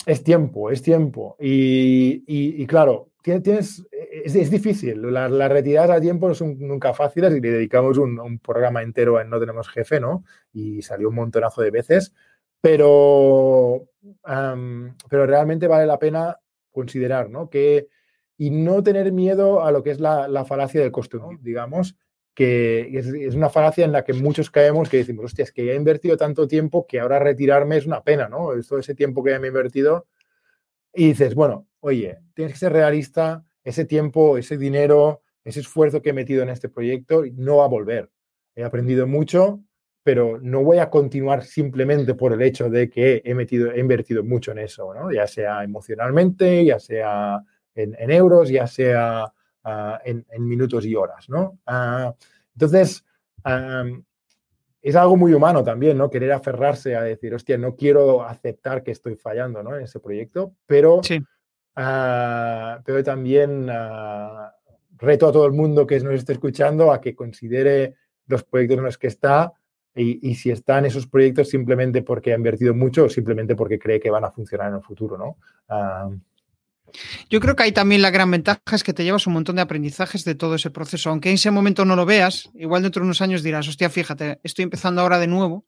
Es 0.05 0.23
tiempo, 0.23 0.71
es 0.71 0.83
tiempo. 0.83 1.37
Y, 1.39 2.65
claro, 2.67 3.11
tienes, 3.23 3.87
es, 3.91 4.51
difícil. 4.51 5.13
Las, 5.13 5.31
las, 5.31 5.51
retiradas 5.51 5.91
a 5.91 6.01
tiempo 6.01 6.29
no 6.29 6.35
son 6.35 6.57
nunca 6.59 6.95
fáciles 6.95 7.35
y 7.35 7.41
le 7.41 7.51
dedicamos 7.51 7.99
un, 7.99 8.19
un 8.19 8.39
programa 8.39 8.83
entero 8.83 9.21
en 9.21 9.29
No 9.29 9.41
Tenemos 9.41 9.69
Jefe, 9.69 10.01
¿no? 10.01 10.25
Y 10.53 10.83
salió 10.83 11.09
un 11.09 11.17
montonazo 11.17 11.63
de 11.63 11.71
veces 11.71 12.13
pero, 12.67 13.89
pero 15.09 15.27
realmente 15.27 15.69
vale 15.69 15.87
la 15.87 16.01
pena 16.01 16.37
considerar 16.73 17.31
¿no? 17.31 17.49
qué, 17.49 17.87
y 18.37 18.51
no 18.51 18.83
tener 18.83 19.13
miedo 19.13 19.65
a 19.65 19.71
lo 19.71 19.85
que 19.85 19.93
es 19.93 20.01
la, 20.01 20.27
la 20.27 20.45
falacia 20.45 20.81
del 20.81 20.91
coste, 20.91 21.19
digamos, 21.43 21.97
que 22.35 22.91
es, 22.93 23.37
una 23.37 23.51
falacia 23.51 23.85
en 23.85 23.93
la 23.93 24.03
que 24.03 24.15
muchos 24.15 24.51
caemos 24.51 24.89
que 24.89 24.97
decimos, 24.97 25.27
hostia, 25.27 25.45
es 25.45 25.53
que 25.53 25.65
ya 25.65 25.73
he 25.73 25.77
invertido 25.77 26.17
tanto 26.17 26.49
tiempo 26.49 26.89
que 26.89 26.99
ahora 26.99 27.21
retirarme 27.21 27.77
es 27.77 27.87
una 27.87 28.03
pena, 28.03 28.29
¿no? 28.29 28.49
Todo 28.69 28.81
ese 28.81 28.97
tiempo 28.97 29.23
que 29.23 29.31
ya 29.31 29.39
me 29.39 29.47
he 29.47 29.51
invertido. 29.51 30.09
Y 30.93 31.09
dices, 31.09 31.37
bueno, 31.37 31.69
oye, 31.79 32.19
tienes 32.35 32.55
que 32.55 32.59
ser 32.59 32.73
realista, 32.73 33.45
ese 33.63 33.85
tiempo, 33.85 34.39
ese 34.39 34.59
dinero, 34.59 35.23
ese 35.45 35.61
esfuerzo 35.61 36.03
que 36.03 36.11
he 36.11 36.13
metido 36.13 36.43
en 36.43 36.49
este 36.49 36.69
proyecto 36.69 37.23
no 37.37 37.59
va 37.59 37.67
a 37.67 37.69
volver. 37.69 38.11
He 38.57 38.65
aprendido 38.65 39.07
mucho, 39.07 39.61
pero 40.07 40.39
no 40.41 40.63
voy 40.63 40.79
a 40.79 40.89
continuar 40.89 41.43
simplemente 41.43 42.15
por 42.15 42.33
el 42.33 42.41
hecho 42.41 42.71
de 42.71 42.89
que 42.89 43.21
he, 43.25 43.35
metido, 43.35 43.73
he 43.73 43.81
invertido 43.81 44.23
mucho 44.23 44.53
en 44.53 44.61
eso, 44.61 44.95
¿no? 44.95 45.11
Ya 45.11 45.27
sea 45.27 45.65
emocionalmente, 45.65 46.65
ya 46.65 46.79
sea 46.79 47.43
en 47.75 48.11
euros, 48.11 48.49
ya 48.49 48.67
sea 48.67 49.33
Ah, 49.69 50.01
en, 50.05 50.25
minutos 50.39 50.87
y 50.87 50.95
horas, 50.95 51.29
¿no? 51.29 51.59
Ah, 51.67 52.15
entonces, 52.55 53.05
es 54.81 54.95
algo 54.95 55.17
muy 55.17 55.35
humano 55.35 55.65
también, 55.65 55.99
¿no? 55.99 56.09
Querer 56.09 56.31
aferrarse 56.31 56.95
a 56.95 57.03
decir, 57.03 57.35
hostia, 57.35 57.59
no 57.59 57.75
quiero 57.75 58.23
aceptar 58.23 58.85
que 58.85 58.93
estoy 58.93 59.17
fallando, 59.17 59.65
¿no? 59.65 59.75
En 59.75 59.83
ese 59.83 59.99
proyecto, 59.99 60.55
pero, 60.67 61.01
ah, 61.75 62.81
pero 62.85 63.03
también 63.03 63.67
reto 64.99 65.29
a 65.29 65.33
todo 65.33 65.47
el 65.47 65.53
mundo 65.53 65.85
que 65.85 65.99
nos 65.99 66.15
esté 66.15 66.35
escuchando 66.35 66.93
a 66.93 67.01
que 67.01 67.17
considere 67.17 67.97
los 68.29 68.45
proyectos 68.45 68.79
en 68.79 68.85
los 68.85 68.99
que 68.99 69.09
está 69.09 69.53
y, 69.97 70.35
si 70.35 70.51
está 70.51 70.79
en 70.79 70.87
esos 70.87 71.07
proyectos 71.07 71.49
simplemente 71.49 72.03
porque 72.03 72.33
ha 72.33 72.37
invertido 72.37 72.75
mucho 72.75 73.05
o 73.05 73.09
simplemente 73.09 73.57
porque 73.57 73.79
cree 73.79 73.99
que 73.99 74.11
van 74.11 74.25
a 74.25 74.31
funcionar 74.31 74.69
en 74.69 74.77
el 74.77 74.83
futuro, 74.83 75.17
¿no? 75.17 75.37
Yo 77.31 77.41
creo 77.41 77.57
que 77.57 77.63
ahí 77.63 77.73
también 77.73 78.03
la 78.03 78.11
gran 78.11 78.31
ventaja 78.31 78.61
es 78.73 78.85
que 78.85 78.93
te 78.93 79.05
llevas 79.05 79.27
un 79.27 79.33
montón 79.33 79.57
de 79.57 79.63
aprendizajes 79.63 80.25
de 80.25 80.35
todo 80.35 80.55
ese 80.55 80.71
proceso. 80.71 81.11
Aunque 81.11 81.31
en 81.31 81.37
ese 81.37 81.51
momento 81.51 81.85
no 81.85 81.97
lo 81.97 82.07
veas, 82.07 82.51
igual 82.55 82.83
dentro 82.83 83.01
de 83.01 83.07
unos 83.07 83.23
años 83.23 83.43
dirás, 83.43 83.69
hostia, 83.69 83.91
fíjate, 83.91 84.39
estoy 84.43 84.65
empezando 84.65 85.01
ahora 85.01 85.19
de 85.19 85.27
nuevo. 85.27 85.65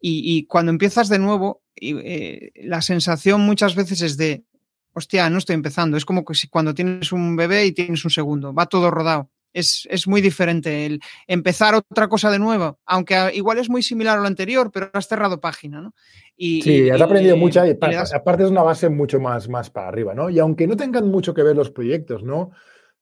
Y, 0.00 0.46
cuando 0.46 0.70
empiezas 0.70 1.08
de 1.08 1.18
nuevo, 1.18 1.62
eh, 1.74 2.52
la 2.54 2.80
sensación 2.80 3.40
muchas 3.40 3.74
veces 3.74 4.02
es 4.02 4.16
de, 4.16 4.44
hostia, 4.92 5.28
no 5.30 5.38
estoy 5.38 5.54
empezando. 5.54 5.96
Es 5.96 6.04
como 6.04 6.24
que 6.24 6.34
si 6.34 6.46
cuando 6.46 6.74
tienes 6.74 7.10
un 7.10 7.34
bebé 7.34 7.66
y 7.66 7.72
tienes 7.72 8.04
un 8.04 8.12
segundo, 8.12 8.54
va 8.54 8.66
todo 8.66 8.92
rodado 8.92 9.30
es, 9.56 10.06
muy 10.06 10.20
diferente 10.20 10.86
el 10.86 11.00
empezar 11.26 11.74
otra 11.74 12.08
cosa 12.08 12.30
de 12.30 12.38
nuevo, 12.38 12.78
aunque 12.84 13.30
igual 13.34 13.58
es 13.58 13.70
muy 13.70 13.82
similar 13.82 14.18
a 14.18 14.20
lo 14.20 14.26
anterior, 14.26 14.70
pero 14.72 14.90
has 14.92 15.08
cerrado 15.08 15.40
página, 15.40 15.80
¿no? 15.80 15.94
Y, 16.36 16.62
sí, 16.62 16.90
has 16.90 17.00
aprendido 17.00 17.36
mucho, 17.36 17.62
aparte 17.62 18.44
es 18.44 18.50
una 18.50 18.62
base 18.62 18.88
mucho 18.88 19.18
más, 19.18 19.48
más 19.48 19.70
para 19.70 19.88
arriba, 19.88 20.14
¿no? 20.14 20.28
Y 20.28 20.38
aunque 20.38 20.66
no 20.66 20.76
tengan 20.76 21.08
mucho 21.08 21.32
que 21.32 21.42
ver 21.42 21.56
los 21.56 21.70
proyectos, 21.70 22.22
¿no? 22.22 22.50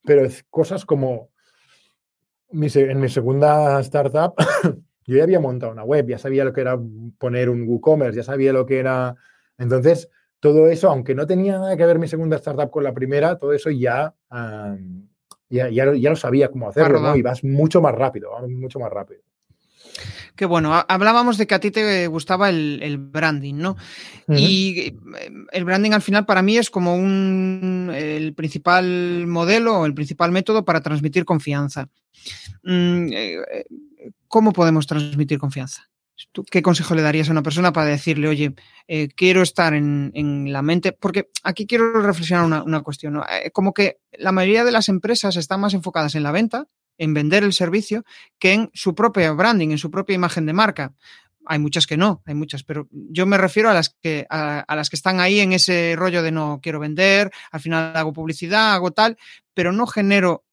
Pero 0.05 0.25
es 0.25 0.45
cosas 0.51 0.85
como 0.85 1.31
en 2.53 3.01
mi 3.01 3.09
segunda 3.09 3.81
startup, 3.81 4.35
yo 5.07 5.17
ya 5.17 5.25
había 5.25 5.41
montado 5.41 5.73
una 5.73 5.83
web, 5.83 6.07
ya 6.09 6.19
sabía 6.19 6.45
lo 6.45 6.53
que 6.53 6.61
era 6.61 6.79
poner 7.19 7.51
un 7.51 7.67
WooCommerce, 7.69 8.19
ya 8.19 8.23
sabía 8.23 8.53
lo 8.53 8.65
que 8.65 8.79
era... 8.79 9.17
Entonces, 9.59 10.09
todo 10.39 10.69
eso, 10.69 10.91
aunque 10.91 11.15
no 11.15 11.27
tenía 11.27 11.59
nada 11.59 11.77
que 11.77 11.87
ver 11.87 11.99
mi 11.99 12.07
segunda 12.07 12.37
startup 12.37 12.71
con 12.71 12.85
la 12.85 12.95
primera, 12.95 13.39
todo 13.39 13.53
eso 13.53 13.71
ya 13.71 14.15
ya, 15.49 15.69
ya, 15.69 15.85
lo 15.85 16.17
sabía 16.17 16.51
cómo 16.51 16.69
hacerlo, 16.69 17.01
¿no? 17.01 17.17
Y 17.17 17.23
vas 17.23 17.45
mucho 17.45 17.81
más 17.81 17.95
rápido, 17.95 18.31
mucho 18.49 18.79
más 18.79 18.91
rápido. 18.91 19.21
Qué 20.37 20.47
bueno, 20.47 20.75
hablábamos 20.89 21.39
de 21.39 21.47
que 21.47 21.55
a 21.55 21.61
ti 21.61 21.71
te 21.71 22.09
gustaba 22.09 22.49
el, 22.49 22.99
branding, 22.99 23.55
¿no? 23.55 23.77
Y 24.29 24.81
eh, 24.81 24.97
el 25.53 25.65
branding 25.65 25.93
al 25.93 26.03
final 26.03 26.27
para 26.27 26.43
mí 26.43 26.57
es 26.57 26.71
como 26.71 26.97
un, 26.97 27.93
el 27.95 28.35
principal 28.35 29.27
modelo 29.29 29.79
o 29.81 29.87
el 29.87 29.95
principal 29.95 30.33
método 30.33 30.65
para 30.65 30.81
transmitir 30.81 31.25
confianza. 31.25 31.89
Mm, 32.65 33.13
eh, 33.13 33.39
eh, 33.53 33.65
¿Cómo 34.27 34.53
podemos 34.53 34.89
transmitir 34.89 35.39
confianza? 35.39 35.89
¿Qué 36.51 36.63
consejo 36.63 36.95
le 36.95 37.03
darías 37.03 37.29
a 37.29 37.33
una 37.33 37.43
persona 37.43 37.73
para 37.73 37.89
decirle, 37.89 38.29
oye, 38.29 38.55
eh, 38.87 39.09
quiero 39.09 39.43
estar 39.43 39.75
en, 39.75 40.53
la 40.53 40.63
mente? 40.63 40.93
Porque 40.93 41.29
aquí 41.43 41.67
quiero 41.67 42.01
reflexionar 42.01 42.63
una, 42.65 42.83
cuestión. 42.83 43.21
Eh, 43.29 43.51
como 43.51 43.75
que 43.75 43.99
la 44.13 44.31
mayoría 44.31 44.65
de 44.65 44.73
las 44.73 44.89
empresas 44.89 45.37
están 45.37 45.61
más 45.61 45.75
enfocadas 45.75 46.15
en 46.15 46.23
la 46.23 46.33
venta, 46.33 46.69
en 46.99 47.15
vender 47.15 47.43
el 47.43 47.53
servicio, 47.53 48.05
que 48.39 48.53
en 48.53 48.71
su 48.75 48.95
propia 48.95 49.33
branding, 49.33 49.71
en 49.71 49.79
su 49.79 49.91
propia 49.91 50.15
imagen 50.15 50.47
de 50.47 50.53
marca. 50.53 50.95
Hay 51.47 51.59
muchas 51.59 51.87
que 51.87 51.97
no, 51.97 52.23
hay 52.25 52.35
muchas, 52.35 52.63
pero 52.63 52.89
yo 52.91 53.27
me 53.27 53.37
refiero 53.37 53.69
a 53.69 53.75
las 53.75 53.91
que, 53.91 54.25
a 54.31 54.65
las 54.75 54.89
que 54.89 54.97
están 54.97 55.21
ahí 55.21 55.41
en 55.41 55.53
ese 55.53 55.95
rollo 55.95 56.23
de 56.23 56.33
no 56.33 56.61
quiero 56.63 56.81
vender, 56.81 57.31
al 57.51 57.61
final 57.61 57.95
hago 57.95 58.15
publicidad, 58.15 58.73
hago 58.73 58.93
tal, 58.93 59.19
pero 59.53 59.71
no 59.71 59.87
genero 59.87 60.45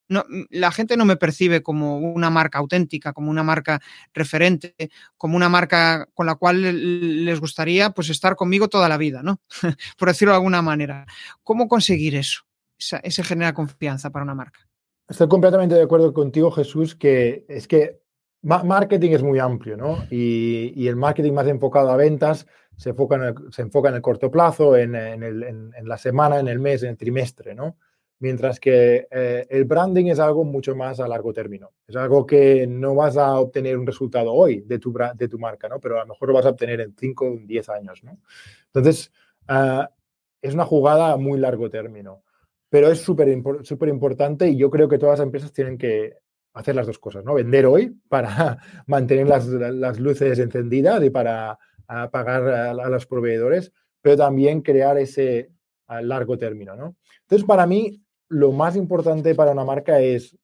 la 0.49 0.71
gente 0.71 0.97
no 0.97 1.05
me 1.05 1.15
percibe 1.15 1.63
como 1.63 1.97
una 1.97 2.29
marca 2.29 2.59
auténtica, 2.59 3.13
como 3.13 3.31
una 3.31 3.43
marca 3.43 3.79
referente, 4.13 4.75
como 5.17 5.37
una 5.37 5.49
marca 5.49 6.07
con 6.13 6.25
la 6.25 6.35
cual 6.35 7.25
les 7.25 7.39
gustaría 7.39 7.91
pues 7.91 8.09
estar 8.09 8.35
conmigo 8.35 8.67
toda 8.67 8.89
la 8.89 8.97
vida, 8.97 9.23
¿no? 9.23 9.41
Por 9.97 10.09
decirlo 10.09 10.33
de 10.33 10.37
alguna 10.37 10.61
manera. 10.61 11.05
¿Cómo 11.43 11.67
conseguir 11.67 12.15
eso? 12.15 12.41
Ese 12.77 13.23
genera 13.23 13.53
confianza 13.53 14.09
para 14.09 14.23
una 14.23 14.35
marca. 14.35 14.59
Estoy 15.07 15.27
completamente 15.27 15.75
de 15.75 15.83
acuerdo 15.83 16.13
contigo, 16.13 16.51
Jesús, 16.51 16.95
que 16.95 17.45
es 17.47 17.67
que 17.67 18.01
marketing 18.43 19.11
es 19.11 19.23
muy 19.23 19.39
amplio, 19.39 19.77
¿no? 19.77 20.03
Y, 20.09 20.87
el 20.87 20.95
marketing 20.95 21.33
más 21.33 21.47
enfocado 21.47 21.91
a 21.91 21.97
ventas 21.97 22.47
se 22.75 22.89
enfoca 22.89 23.15
en 23.15 23.23
el, 23.23 23.35
se 23.51 23.61
enfoca 23.61 23.89
en 23.89 23.95
el 23.95 24.01
corto 24.01 24.31
plazo, 24.31 24.75
en, 24.75 24.95
en 24.95 25.71
la 25.83 25.97
semana, 25.97 26.39
en 26.39 26.47
el 26.47 26.59
mes, 26.59 26.81
en 26.83 26.89
el 26.89 26.97
trimestre, 26.97 27.53
¿no? 27.53 27.77
Mientras 28.21 28.59
que 28.59 29.07
eh, 29.11 29.45
el 29.49 29.65
branding 29.65 30.05
es 30.05 30.19
algo 30.19 30.43
mucho 30.43 30.75
más 30.75 30.99
a 30.99 31.07
largo 31.07 31.33
término. 31.33 31.71
Es 31.87 31.95
algo 31.95 32.25
que 32.25 32.65
no 32.67 32.95
vas 32.95 33.17
a 33.17 33.39
obtener 33.39 33.77
un 33.77 33.85
resultado 33.85 34.31
hoy 34.31 34.61
de 34.61 34.79
tu, 34.79 34.93
de 35.15 35.27
tu 35.27 35.37
marca, 35.37 35.67
¿no? 35.67 35.79
Pero 35.79 35.97
a 35.97 36.01
lo 36.01 36.07
mejor 36.07 36.29
lo 36.29 36.35
vas 36.35 36.45
a 36.45 36.49
obtener 36.49 36.81
en 36.81 36.95
5 36.95 37.25
o 37.25 37.37
10 37.43 37.69
años, 37.69 38.03
¿no? 38.03 38.17
Entonces, 38.67 39.11
ah, 39.47 39.89
es 40.41 40.53
una 40.53 40.65
jugada 40.65 41.11
a 41.11 41.17
muy 41.17 41.39
largo 41.39 41.69
término. 41.69 42.23
Pero 42.69 42.89
es 42.89 43.01
súper 43.01 43.27
importante 43.89 44.47
y 44.47 44.55
yo 44.55 44.69
creo 44.69 44.87
que 44.87 44.97
todas 44.97 45.19
las 45.19 45.25
empresas 45.25 45.51
tienen 45.51 45.77
que 45.77 46.15
hacer 46.53 46.75
las 46.75 46.87
dos 46.87 46.99
cosas, 46.99 47.23
¿no? 47.25 47.33
Vender 47.33 47.65
hoy 47.65 47.97
para 48.07 48.59
mantener 48.87 49.27
las, 49.27 49.45
las 49.47 49.99
luces 49.99 50.39
encendidas 50.39 51.03
y 51.03 51.09
para 51.09 51.57
pagar 52.11 52.47
a, 52.47 52.89
los 52.89 53.05
proveedores, 53.05 53.73
pero 54.01 54.15
también 54.15 54.61
crear 54.61 54.97
ese 54.97 55.51
a 55.87 56.01
largo 56.01 56.37
término, 56.37 56.75
¿no? 56.75 56.95
Entonces, 57.23 57.45
para 57.45 57.67
mí, 57.67 58.00
lo 58.31 58.51
más 58.51 58.75
importante 58.75 59.35
para 59.35 59.51
una 59.51 59.65
marca 59.65 59.99
es 59.99 60.37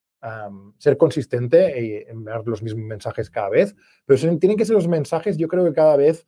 ser 0.78 0.96
consistente 0.96 1.80
y 1.80 2.10
enviar 2.10 2.42
los 2.44 2.62
mismos 2.62 2.84
mensajes 2.84 3.30
cada 3.30 3.48
vez, 3.48 3.74
pero 4.04 4.18
tienen 4.38 4.58
que 4.58 4.64
ser 4.64 4.74
los 4.74 4.88
mensajes, 4.88 5.36
yo 5.36 5.48
creo 5.48 5.64
que 5.64 5.72
cada 5.72 5.96
vez 5.96 6.26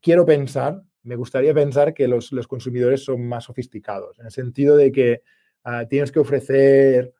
quiero 0.00 0.26
pensar, 0.26 0.82
me 1.02 1.16
gustaría 1.16 1.54
pensar 1.54 1.94
que 1.94 2.08
los, 2.08 2.30
consumidores 2.48 3.04
son 3.04 3.26
más 3.26 3.44
sofisticados, 3.44 4.18
en 4.18 4.26
el 4.26 4.32
sentido 4.32 4.76
de 4.76 4.90
que 4.90 5.22
ah, 5.64 5.84
tienes 5.86 6.10
que 6.10 6.18
ofrecer 6.18 7.14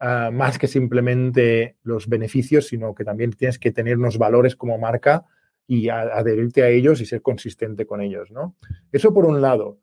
ah, 0.00 0.30
más 0.32 0.58
que 0.58 0.66
simplemente 0.66 1.76
los 1.82 2.08
beneficios, 2.08 2.66
sino 2.66 2.94
que 2.94 3.04
también 3.04 3.32
tienes 3.32 3.58
que 3.58 3.72
tener 3.72 3.98
unos 3.98 4.18
valores 4.18 4.56
como 4.56 4.78
marca 4.78 5.24
y 5.66 5.90
adherirte 5.90 6.62
a 6.62 6.68
ellos 6.68 7.00
y 7.00 7.06
ser 7.06 7.22
consistente 7.22 7.86
con 7.86 8.00
ellos, 8.00 8.30
¿no? 8.30 8.56
Eso 8.90 9.14
por 9.14 9.26
un 9.26 9.40
lado. 9.40 9.78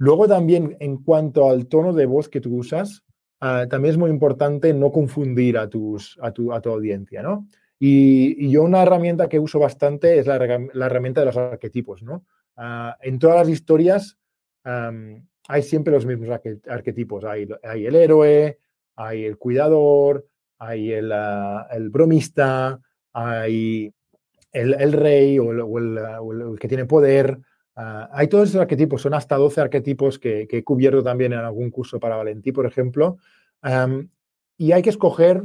Luego 0.00 0.26
también 0.26 0.78
en 0.80 0.96
cuanto 0.96 1.50
al 1.50 1.66
tono 1.66 1.92
de 1.92 2.06
voz 2.06 2.30
que 2.30 2.40
tú 2.40 2.56
usas, 2.56 3.04
ah, 3.40 3.66
también 3.68 3.92
es 3.92 3.98
muy 3.98 4.08
importante 4.08 4.72
no 4.72 4.90
confundir 4.90 5.58
a, 5.58 5.68
tus, 5.68 6.18
a, 6.22 6.32
tu, 6.32 6.54
a 6.54 6.62
tu 6.62 6.70
audiencia, 6.70 7.22
¿no? 7.22 7.46
Y, 7.78 8.50
yo 8.50 8.62
una 8.62 8.82
herramienta 8.82 9.28
que 9.28 9.38
uso 9.38 9.58
bastante 9.58 10.18
es 10.18 10.26
la, 10.26 10.36
herramienta 10.36 11.20
de 11.20 11.26
los 11.26 11.36
arquetipos, 11.36 12.02
¿no? 12.02 12.24
Ah, 12.56 12.96
en 13.02 13.18
todas 13.18 13.36
las 13.36 13.50
historias 13.50 14.16
hay 14.64 15.62
siempre 15.62 15.92
los 15.92 16.06
mismos 16.06 16.30
arquetipos. 16.66 17.24
Hay, 17.24 17.46
hay, 17.62 17.84
el 17.84 17.94
héroe, 17.94 18.58
hay 18.96 19.26
el 19.26 19.36
cuidador, 19.36 20.26
hay 20.58 20.92
el, 20.92 21.12
ah, 21.12 21.68
el 21.72 21.90
bromista, 21.90 22.80
hay 23.12 23.92
el, 24.50 24.80
el 24.80 24.92
rey 24.92 25.38
o 25.38 25.50
el, 25.50 25.60
o 25.60 26.32
el, 26.32 26.58
que 26.58 26.68
tiene 26.68 26.86
poder, 26.86 27.38
Hay 28.12 28.28
todos 28.28 28.48
esos 28.48 28.60
arquetipos, 28.60 29.02
son 29.02 29.14
hasta 29.14 29.36
12 29.36 29.60
arquetipos 29.60 30.18
que, 30.18 30.46
he 30.50 30.64
cubierto 30.64 31.02
también 31.02 31.32
en 31.32 31.40
algún 31.40 31.70
curso 31.70 31.98
para 31.98 32.16
Valentí, 32.16 32.52
por 32.52 32.66
ejemplo. 32.66 33.18
y 34.56 34.72
hay 34.72 34.82
que 34.82 34.90
escoger 34.90 35.44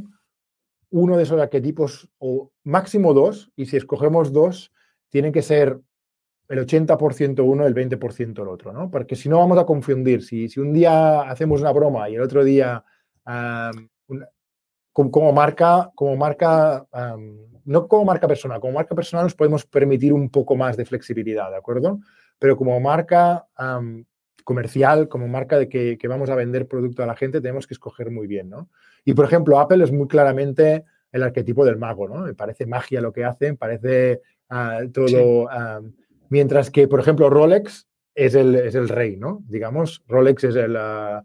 uno 0.89 1.17
de 1.17 1.23
esos 1.23 1.39
arquetipos 1.39 2.09
o 2.17 2.51
máximo 2.63 3.13
dos, 3.13 3.51
y 3.55 3.65
si 3.65 3.77
escogemos 3.77 4.31
dos, 4.31 4.71
tienen 5.09 5.31
que 5.31 5.41
ser 5.41 5.79
el 6.47 6.59
80% 6.59 7.43
uno, 7.43 7.65
el 7.65 7.73
20% 7.73 8.41
el 8.41 8.47
otro, 8.47 8.71
¿no? 8.71 8.91
Porque 8.91 9.15
si 9.15 9.29
no 9.29 9.39
vamos 9.39 9.57
a 9.57 9.65
confundir. 9.65 10.21
Si, 10.23 10.47
si 10.47 10.59
un 10.59 10.73
día 10.73 11.21
hacemos 11.21 11.61
una 11.61 11.71
broma 11.71 12.09
y 12.09 12.15
el 12.15 12.21
otro 12.21 12.43
día, 12.43 12.83
como, 14.93 15.33
marca, 15.33 15.91
como 15.95 16.15
marca 16.15 16.85
no 17.65 17.87
como 17.87 18.05
marca 18.05 18.27
personal, 18.27 18.59
como 18.59 18.73
marca 18.73 18.95
personal 18.95 19.25
nos 19.25 19.35
podemos 19.35 19.65
permitir 19.65 20.13
un 20.13 20.29
poco 20.29 20.55
más 20.55 20.77
de 20.77 20.85
flexibilidad, 20.85 21.49
¿de 21.49 21.57
acuerdo? 21.57 21.99
Pero 22.39 22.57
como 22.57 22.79
marca 22.79 23.47
comercial, 24.43 25.09
como 25.09 25.27
marca 25.27 25.57
de 25.57 25.67
que, 25.67 26.07
vamos 26.07 26.29
a 26.29 26.35
vender 26.35 26.67
producto 26.67 27.03
a 27.03 27.07
la 27.07 27.15
gente, 27.15 27.41
tenemos 27.41 27.67
que 27.67 27.73
escoger 27.73 28.11
muy 28.11 28.27
bien, 28.27 28.49
¿no? 28.49 28.69
Y, 29.03 29.13
por 29.13 29.25
ejemplo, 29.25 29.59
Apple 29.59 29.83
es 29.83 29.91
muy 29.91 30.07
claramente 30.07 30.85
el 31.11 31.23
arquetipo 31.23 31.65
del 31.65 31.77
mago, 31.77 32.07
¿no? 32.07 32.19
Me 32.21 32.33
parece 32.33 32.65
magia 32.65 33.01
lo 33.01 33.11
que 33.11 33.25
hacen, 33.25 33.57
parece 33.57 34.21
ah, 34.49 34.81
todo... 34.93 35.49
Ah, 35.49 35.81
mientras 36.29 36.71
que, 36.71 36.87
por 36.87 36.99
ejemplo, 36.99 37.29
Rolex 37.29 37.87
es 38.13 38.35
el, 38.35 38.55
es 38.55 38.75
el 38.75 38.89
rey, 38.89 39.17
¿no? 39.17 39.43
Digamos, 39.47 40.03
Rolex 40.07 40.43
es 40.43 40.55
el... 40.55 40.75
Ah, 40.77 41.23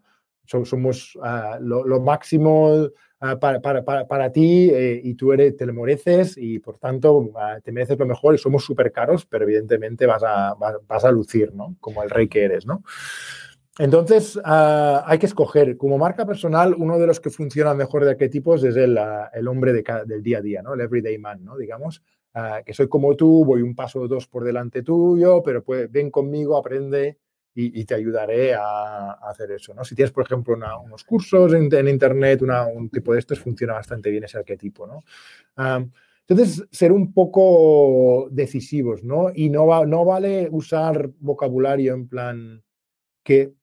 somos 0.64 1.16
lo, 1.60 2.00
máximo 2.00 2.88
para, 3.20 3.60
para, 3.60 4.06
para, 4.06 4.32
ti 4.32 4.70
eh, 4.72 4.98
y 5.04 5.14
tú 5.14 5.32
eres, 5.32 5.54
te 5.54 5.66
lo 5.66 5.74
mereces 5.74 6.38
y 6.38 6.58
por 6.58 6.78
tanto 6.78 7.30
te 7.62 7.70
mereces 7.70 7.98
lo 7.98 8.06
mejor 8.06 8.34
y 8.34 8.38
somos 8.38 8.64
súper 8.64 8.92
caros, 8.92 9.26
pero 9.26 9.44
evidentemente 9.44 10.06
vas 10.06 10.22
a, 10.24 10.54
vas, 10.54 11.04
a 11.04 11.10
lucir, 11.10 11.52
¿no? 11.52 11.76
Como 11.80 12.02
el 12.02 12.08
rey 12.08 12.28
que 12.28 12.44
eres, 12.44 12.64
¿no? 12.64 12.82
Entonces, 13.78 14.40
hay 14.44 15.18
que 15.18 15.26
escoger. 15.26 15.76
Como 15.76 15.98
marca 15.98 16.26
personal, 16.26 16.74
uno 16.76 16.98
de 16.98 17.06
los 17.06 17.20
que 17.20 17.30
funciona 17.30 17.74
mejor 17.74 18.04
de 18.04 18.10
arquetipos 18.12 18.64
es 18.64 18.76
el, 18.76 18.98
el 19.32 19.48
hombre 19.48 19.74
de 19.74 19.84
del 20.06 20.22
día 20.22 20.38
a 20.38 20.42
día, 20.42 20.62
¿no? 20.62 20.72
El 20.72 20.80
everyday 20.80 21.18
man, 21.18 21.44
¿no? 21.44 21.58
Digamos, 21.58 22.02
que 22.64 22.72
soy 22.72 22.88
como 22.88 23.16
tú, 23.16 23.44
voy 23.44 23.60
un 23.60 23.74
paso 23.74 24.00
o 24.00 24.08
dos 24.08 24.26
por 24.28 24.44
delante 24.44 24.82
tuyo, 24.82 25.42
pero 25.42 25.62
pues, 25.62 25.92
ven 25.92 26.10
conmigo, 26.10 26.56
aprende 26.56 27.18
y, 27.54 27.84
te 27.84 27.94
ayudaré 27.94 28.54
a, 28.54 29.12
hacer 29.12 29.50
eso. 29.52 29.74
¿no? 29.74 29.84
Si 29.84 29.94
tienes, 29.94 30.12
por 30.12 30.24
ejemplo, 30.24 30.56
unos 30.84 31.04
cursos 31.04 31.52
en, 31.52 31.88
Internet, 31.88 32.42
un 32.42 32.88
tipo 32.90 33.12
de 33.12 33.18
estos, 33.18 33.40
funciona 33.40 33.74
bastante 33.74 34.10
bien 34.10 34.24
ese 34.24 34.38
arquetipo. 34.38 34.86
¿no? 34.86 35.02
entonces, 36.26 36.66
ser 36.70 36.92
un 36.92 37.12
poco 37.12 38.28
decisivos, 38.30 39.02
¿no? 39.02 39.30
Y 39.34 39.50
no, 39.50 39.84
no 39.84 40.04
vale 40.04 40.48
usar 40.50 41.10
vocabulario 41.18 41.94
en 41.94 42.08
plan 42.08 42.62
que... 43.24 43.54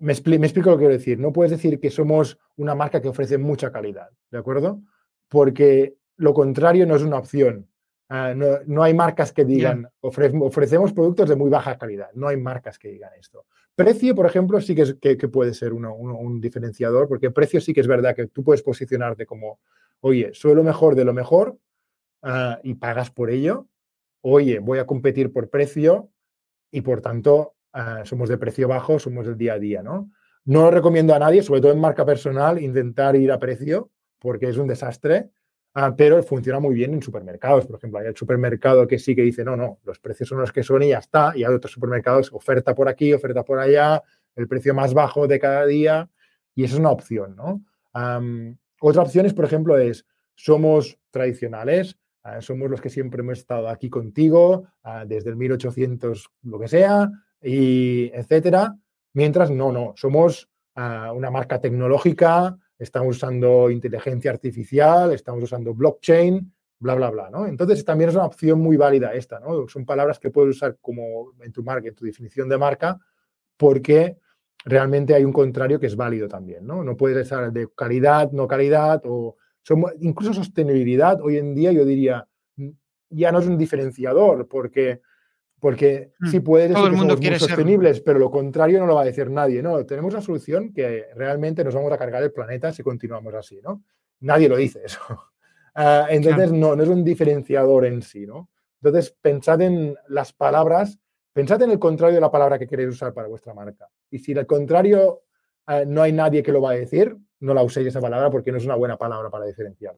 me, 0.00 0.14
me 0.38 0.46
explico 0.46 0.70
lo 0.70 0.76
que 0.76 0.80
quiero 0.80 0.94
decir. 0.94 1.18
No 1.18 1.32
puedes 1.32 1.52
decir 1.52 1.78
que 1.78 1.90
somos 1.90 2.38
una 2.56 2.74
marca 2.74 3.00
que 3.00 3.08
ofrece 3.08 3.38
mucha 3.38 3.70
calidad, 3.70 4.10
¿de 4.30 4.38
acuerdo? 4.38 4.82
Porque 5.28 5.96
lo 6.16 6.34
contrario 6.34 6.86
no 6.86 6.96
es 6.96 7.02
una 7.02 7.18
opción. 7.18 7.68
Ah, 8.08 8.34
no, 8.36 8.82
hay 8.82 8.94
marcas 8.94 9.32
que 9.32 9.44
digan, 9.44 9.88
ofrecemos 10.00 10.92
productos 10.92 11.28
de 11.28 11.34
muy 11.34 11.50
baja 11.50 11.76
calidad. 11.76 12.08
No 12.14 12.28
hay 12.28 12.36
marcas 12.36 12.78
que 12.78 12.88
digan 12.88 13.10
esto. 13.18 13.46
Precio, 13.74 14.14
por 14.14 14.26
ejemplo, 14.26 14.60
sí 14.60 14.74
que, 14.74 14.82
es, 14.82 14.96
que, 15.00 15.16
puede 15.28 15.54
ser 15.54 15.72
un 15.72 16.40
diferenciador, 16.40 17.08
porque 17.08 17.30
precio 17.30 17.60
sí 17.60 17.74
que 17.74 17.80
es 17.80 17.88
verdad 17.88 18.14
que 18.14 18.28
tú 18.28 18.44
puedes 18.44 18.62
posicionarte 18.62 19.26
como, 19.26 19.58
oye, 20.00 20.30
soy 20.34 20.54
lo 20.54 20.62
mejor 20.62 20.94
de 20.94 21.04
lo 21.04 21.12
mejor 21.12 21.58
ah, 22.22 22.60
y 22.62 22.74
pagas 22.74 23.10
por 23.10 23.28
ello. 23.30 23.66
Oye, 24.22 24.60
voy 24.60 24.78
a 24.78 24.86
competir 24.86 25.32
por 25.32 25.50
precio 25.50 26.10
y 26.70 26.82
por 26.82 27.00
tanto 27.00 27.56
ah, 27.72 28.02
somos 28.04 28.28
de 28.28 28.38
precio 28.38 28.68
bajo, 28.68 28.98
somos 29.00 29.26
del 29.26 29.36
día 29.36 29.54
a 29.54 29.58
día, 29.58 29.82
¿no? 29.82 30.12
No 30.44 30.70
recomiendo 30.70 31.12
a 31.12 31.18
nadie, 31.18 31.42
sobre 31.42 31.60
todo 31.60 31.72
en 31.72 31.80
marca 31.80 32.06
personal, 32.06 32.62
intentar 32.62 33.16
ir 33.16 33.32
a 33.32 33.38
precio 33.40 33.90
porque 34.20 34.48
es 34.48 34.56
un 34.56 34.68
desastre 34.68 35.30
Ah, 35.78 35.94
pero 35.94 36.22
funciona 36.22 36.58
muy 36.58 36.74
bien 36.74 36.94
en 36.94 37.02
supermercados. 37.02 37.66
Por 37.66 37.76
ejemplo, 37.76 37.98
hay 37.98 38.06
el 38.06 38.16
supermercado 38.16 38.86
que 38.86 38.98
sí 38.98 39.14
que 39.14 39.20
dice, 39.20 39.44
no, 39.44 39.56
no, 39.56 39.78
los 39.84 39.98
precios 39.98 40.26
son 40.30 40.38
los 40.38 40.50
que 40.50 40.62
son 40.62 40.82
y 40.82 40.88
ya 40.88 41.00
está. 41.00 41.34
Y 41.36 41.44
hay 41.44 41.52
otros 41.52 41.70
supermercados, 41.70 42.32
oferta 42.32 42.74
por 42.74 42.88
aquí, 42.88 43.12
oferta 43.12 43.44
por 43.44 43.58
allá, 43.58 44.02
el 44.36 44.48
precio 44.48 44.72
más 44.72 44.94
bajo 44.94 45.28
de 45.28 45.38
cada 45.38 45.66
día. 45.66 46.08
Y 46.54 46.64
esa 46.64 46.76
es 46.76 46.80
una 46.80 46.90
opción, 46.90 47.36
¿no? 47.36 47.62
otra 48.80 49.02
opción 49.02 49.26
es, 49.26 49.34
por 49.34 49.44
ejemplo, 49.44 49.76
es, 49.76 50.06
somos 50.34 50.98
tradicionales, 51.10 51.98
ah, 52.22 52.40
somos 52.40 52.70
los 52.70 52.80
que 52.80 52.88
siempre 52.88 53.20
hemos 53.20 53.38
estado 53.38 53.68
aquí 53.68 53.90
contigo, 53.90 54.66
ah, 54.82 55.04
desde 55.06 55.28
el 55.28 55.36
1800, 55.36 56.30
lo 56.44 56.58
que 56.58 56.68
sea, 56.68 57.10
y 57.42 58.10
etcétera. 58.14 58.76
Mientras, 59.12 59.50
no, 59.50 59.72
no, 59.72 59.92
somos 59.94 60.48
una 60.74 61.30
marca 61.30 61.60
tecnológica, 61.60 62.56
estamos 62.78 63.16
usando 63.16 63.70
inteligencia 63.70 64.30
artificial, 64.30 65.12
estamos 65.12 65.42
usando 65.42 65.74
blockchain, 65.74 66.52
bla, 66.78 66.94
bla, 66.94 67.10
bla, 67.10 67.30
¿no? 67.30 67.46
Entonces 67.46 67.84
también 67.84 68.10
es 68.10 68.16
una 68.16 68.26
opción 68.26 68.60
muy 68.60 68.76
válida 68.76 69.14
esta, 69.14 69.40
¿no? 69.40 69.66
Son 69.68 69.84
palabras 69.84 70.18
que 70.18 70.30
puedes 70.30 70.56
usar 70.56 70.76
como 70.80 71.32
en 71.40 71.52
tu 71.52 71.62
marca, 71.62 71.88
en 71.88 71.94
tu 71.94 72.04
definición 72.04 72.48
de 72.48 72.58
marca, 72.58 72.98
porque 73.56 74.18
realmente 74.64 75.14
hay 75.14 75.24
un 75.24 75.32
contrario 75.32 75.80
que 75.80 75.86
es 75.86 75.96
válido 75.96 76.28
también, 76.28 76.66
¿no? 76.66 76.84
No 76.84 76.96
puedes 76.96 77.26
usar 77.26 77.52
de 77.52 77.68
calidad, 77.74 78.30
no 78.32 78.46
calidad, 78.46 79.02
o 79.04 79.36
incluso 80.00 80.34
sostenibilidad, 80.34 81.20
hoy 81.20 81.38
en 81.38 81.54
día 81.54 81.72
yo 81.72 81.84
diría, 81.84 82.28
ya 83.08 83.32
no 83.32 83.38
es 83.38 83.46
un 83.46 83.56
diferenciador, 83.56 84.46
porque 84.48 85.00
porque 85.66 86.12
mm. 86.20 86.26
sí 86.28 86.38
puede 86.38 86.68
decir 86.68 86.76
que 86.76 86.96
somos 86.96 87.18
muy 87.18 87.38
sostenibles, 87.40 88.00
pero 88.00 88.20
lo 88.20 88.30
contrario 88.30 88.78
no 88.78 88.86
lo 88.86 88.94
va 88.94 89.02
a 89.02 89.06
decir 89.06 89.28
nadie. 89.28 89.60
No, 89.64 89.84
tenemos 89.84 90.14
una 90.14 90.22
solución 90.22 90.72
que 90.72 91.06
realmente 91.16 91.64
nos 91.64 91.74
vamos 91.74 91.90
a 91.90 91.98
cargar 91.98 92.22
el 92.22 92.30
planeta 92.30 92.72
si 92.72 92.84
continuamos 92.84 93.34
así, 93.34 93.58
¿no? 93.64 93.82
Nadie 94.20 94.48
lo 94.48 94.56
dice 94.56 94.82
eso. 94.84 95.00
Ah, 95.74 96.06
entonces, 96.08 96.52
no, 96.52 96.76
no 96.76 96.84
es 96.84 96.88
un 96.88 97.02
diferenciador 97.02 97.84
en 97.84 98.00
sí, 98.00 98.28
¿no? 98.28 98.48
Entonces, 98.80 99.10
pensad 99.20 99.60
en 99.60 99.96
las 100.06 100.32
palabras, 100.32 101.00
pensad 101.32 101.60
en 101.62 101.72
el 101.72 101.80
contrario 101.80 102.14
de 102.14 102.20
la 102.20 102.30
palabra 102.30 102.60
que 102.60 102.68
queréis 102.68 102.90
usar 102.90 103.12
para 103.12 103.26
vuestra 103.26 103.52
marca. 103.52 103.88
Y 104.08 104.20
si 104.20 104.38
al 104.38 104.46
contrario 104.46 105.22
ah, 105.66 105.82
no 105.84 106.00
hay 106.00 106.12
nadie 106.12 106.44
que 106.44 106.52
lo 106.52 106.62
va 106.62 106.70
a 106.70 106.74
decir, 106.74 107.16
no 107.40 107.54
la 107.54 107.64
uséis 107.64 107.88
esa 107.88 108.00
palabra 108.00 108.30
porque 108.30 108.52
no 108.52 108.58
es 108.58 108.64
una 108.64 108.76
buena 108.76 108.96
palabra 108.96 109.30
para 109.30 109.46
diferenciar 109.46 109.96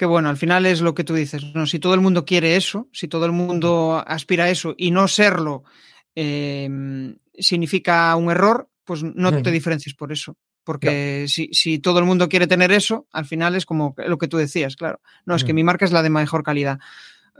que 0.00 0.06
bueno, 0.06 0.30
al 0.30 0.38
final 0.38 0.64
es 0.64 0.80
lo 0.80 0.94
que 0.94 1.04
tú 1.04 1.12
dices, 1.12 1.44
¿no? 1.54 1.66
Si 1.66 1.78
todo 1.78 1.92
el 1.92 2.00
mundo 2.00 2.24
quiere 2.24 2.56
eso, 2.56 2.88
si 2.90 3.06
todo 3.06 3.26
el 3.26 3.32
mundo 3.32 4.02
aspira 4.06 4.44
a 4.44 4.48
eso 4.48 4.74
y 4.78 4.92
no 4.92 5.06
serlo 5.08 5.62
em, 6.14 7.18
significa 7.38 8.16
un 8.16 8.30
error, 8.30 8.70
pues 8.84 9.02
no 9.02 9.42
te 9.42 9.50
diferencies 9.50 9.94
por 9.94 10.10
eso. 10.10 10.38
Porque 10.64 11.26
si, 11.28 11.78
todo 11.80 11.98
el 11.98 12.06
mundo 12.06 12.30
quiere 12.30 12.46
tener 12.46 12.72
eso, 12.72 13.08
al 13.12 13.26
final 13.26 13.54
es 13.56 13.66
como 13.66 13.94
lo 13.98 14.16
que 14.16 14.26
tú 14.26 14.38
decías, 14.38 14.74
claro. 14.74 15.02
No, 15.26 15.36
es 15.36 15.44
que 15.44 15.52
mi 15.52 15.64
marca 15.64 15.84
es 15.84 15.92
la 15.92 16.02
de 16.02 16.08
mejor 16.08 16.42
calidad. 16.44 16.78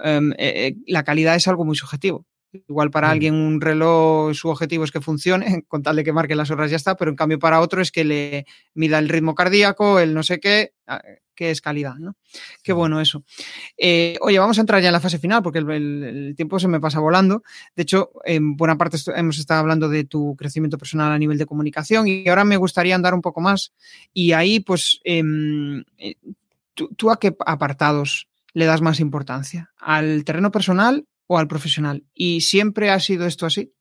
Em, 0.04 0.32
eh, 0.32 0.36
eh, 0.38 0.76
la 0.86 1.02
calidad 1.02 1.36
es 1.36 1.48
algo 1.48 1.64
muy 1.64 1.76
subjetivo. 1.76 2.26
Igual 2.52 2.90
para 2.90 3.10
alguien 3.10 3.34
un 3.34 3.60
reloj, 3.60 4.34
su 4.34 4.48
objetivo 4.48 4.84
es 4.84 4.90
que 4.90 5.00
funcione, 5.00 5.64
con 5.68 5.82
tal 5.82 5.96
de 5.96 6.04
que 6.04 6.12
marque 6.12 6.34
las 6.34 6.50
horas 6.50 6.70
ya 6.70 6.76
está, 6.76 6.96
pero 6.96 7.10
en 7.10 7.16
cambio 7.16 7.38
para 7.38 7.60
otro 7.60 7.80
es 7.80 7.92
que 7.92 8.04
le 8.04 8.46
mida 8.74 8.98
el 8.98 9.08
ritmo 9.08 9.34
cardíaco, 9.34 10.00
el 10.00 10.14
no 10.14 10.22
sé 10.22 10.40
qué, 10.40 10.72
ah, 10.86 11.00
que 11.40 11.50
es 11.50 11.62
calidad, 11.62 11.94
¿no? 11.94 12.16
Qué 12.62 12.74
bueno 12.74 13.00
eso. 13.00 13.24
Eh, 13.78 14.18
oye, 14.20 14.38
vamos 14.38 14.58
a 14.58 14.60
entrar 14.60 14.82
ya 14.82 14.88
en 14.88 14.92
la 14.92 15.00
fase 15.00 15.18
final 15.18 15.42
porque 15.42 15.60
el, 15.60 16.34
tiempo 16.36 16.58
se 16.58 16.68
me 16.68 16.80
pasa 16.80 17.00
volando. 17.00 17.42
De 17.74 17.84
hecho, 17.84 18.10
en 18.26 18.58
buena 18.58 18.76
parte 18.76 18.98
hemos 19.16 19.38
estado 19.38 19.60
hablando 19.60 19.88
de 19.88 20.04
tu 20.04 20.36
crecimiento 20.36 20.76
personal 20.76 21.10
a 21.10 21.18
nivel 21.18 21.38
de 21.38 21.46
comunicación 21.46 22.06
y 22.08 22.28
ahora 22.28 22.44
me 22.44 22.58
gustaría 22.58 22.94
andar 22.94 23.14
un 23.14 23.22
poco 23.22 23.40
más. 23.40 23.72
Y 24.12 24.32
ahí, 24.32 24.60
pues, 24.60 25.00
em, 25.02 25.82
eh, 25.96 26.16
¿tú, 26.74 27.10
a 27.10 27.18
qué 27.18 27.34
apartados 27.46 28.28
le 28.52 28.66
das 28.66 28.82
más 28.82 29.00
importancia? 29.00 29.72
¿Al 29.78 30.24
terreno 30.24 30.50
personal 30.50 31.06
o 31.30 31.38
al 31.38 31.46
profesional? 31.46 32.02
¿Y 32.12 32.40
siempre 32.40 32.90
ha 32.90 32.98
sido 32.98 33.24
esto 33.24 33.46
así? 33.46 33.72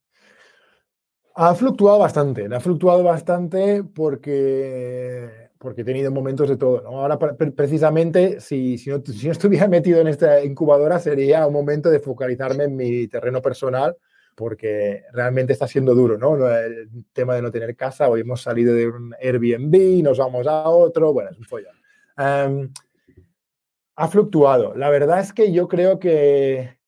Ha 1.34 1.56
fluctuado 1.56 1.98
bastante, 1.98 2.48
ha 2.54 2.60
fluctuado 2.60 3.02
bastante 3.02 3.84
porque 3.84 5.50
porque 5.58 5.82
he 5.82 5.84
tenido 5.84 6.10
momentos 6.10 6.48
de 6.48 6.56
todo. 6.56 6.88
Ahora, 6.88 7.20
precisamente, 7.20 8.40
si, 8.40 8.78
si, 8.78 8.90
no, 8.92 9.04
si, 9.06 9.26
no, 9.26 9.34
estuviera 9.34 9.68
metido 9.68 10.00
en 10.00 10.08
esta 10.08 10.44
incubadora, 10.44 11.00
sería 11.00 11.46
un 11.46 11.54
momento 11.54 11.90
de 11.90 12.00
focalizarme 12.00 12.66
en 12.66 12.76
mi 12.78 13.08
terreno 13.08 13.42
personal, 13.42 13.98
porque 14.36 15.04
realmente 15.12 15.52
está 15.52 15.68
siendo 15.68 15.94
duro, 15.94 16.18
¿no? 16.18 16.48
El 16.50 16.88
tema 17.12 17.36
de 17.36 17.42
no 17.42 17.52
tener 17.52 17.76
casa, 17.76 18.08
hoy 18.08 18.22
hemos 18.22 18.42
salido 18.42 18.74
de 18.74 18.88
un 18.88 19.14
Airbnb, 19.22 20.02
nos 20.02 20.20
vamos 20.20 20.48
a 20.48 20.70
otro, 20.70 21.12
bueno, 21.12 21.32
es 21.32 21.38
un 21.38 21.46
follón. 21.46 22.72
ha 23.96 24.08
fluctuado. 24.08 24.76
La 24.76 24.90
verdad 24.90 25.20
es 25.20 25.34
que 25.34 25.52
yo 25.52 25.68
creo 25.68 26.00
que, 26.00 26.79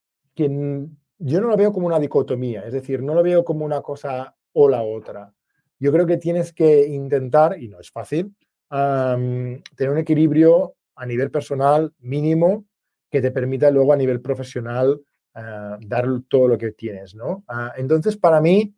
que 0.41 0.87
yo 1.19 1.41
no 1.41 1.47
lo 1.47 1.57
veo 1.57 1.71
como 1.71 1.87
una 1.87 1.99
dicotomía, 1.99 2.63
es 2.65 2.73
decir, 2.73 3.03
no 3.03 3.13
lo 3.13 3.23
veo 3.23 3.43
como 3.43 3.63
una 3.65 3.81
cosa 3.81 4.35
o 4.53 4.67
la 4.67 4.81
otra. 4.81 5.33
Yo 5.79 5.91
creo 5.91 6.05
que 6.05 6.17
tienes 6.17 6.53
que 6.53 6.87
intentar, 6.87 7.61
y 7.61 7.67
no 7.67 7.79
es 7.79 7.91
fácil, 7.91 8.35
tener 8.69 9.91
un 9.91 9.97
equilibrio 9.97 10.75
a 10.95 11.05
nivel 11.05 11.29
personal 11.31 11.93
mínimo 11.99 12.65
que 13.09 13.21
te 13.21 13.31
permita 13.31 13.69
luego 13.69 13.91
a 13.91 13.97
nivel 13.97 14.21
profesional 14.21 15.01
ah, 15.33 15.77
dar 15.81 16.07
todo 16.29 16.47
lo 16.47 16.57
que 16.57 16.71
tienes, 16.71 17.13
¿no? 17.13 17.43
Ah, 17.47 17.73
entonces, 17.75 18.15
para 18.17 18.39
mí, 18.39 18.73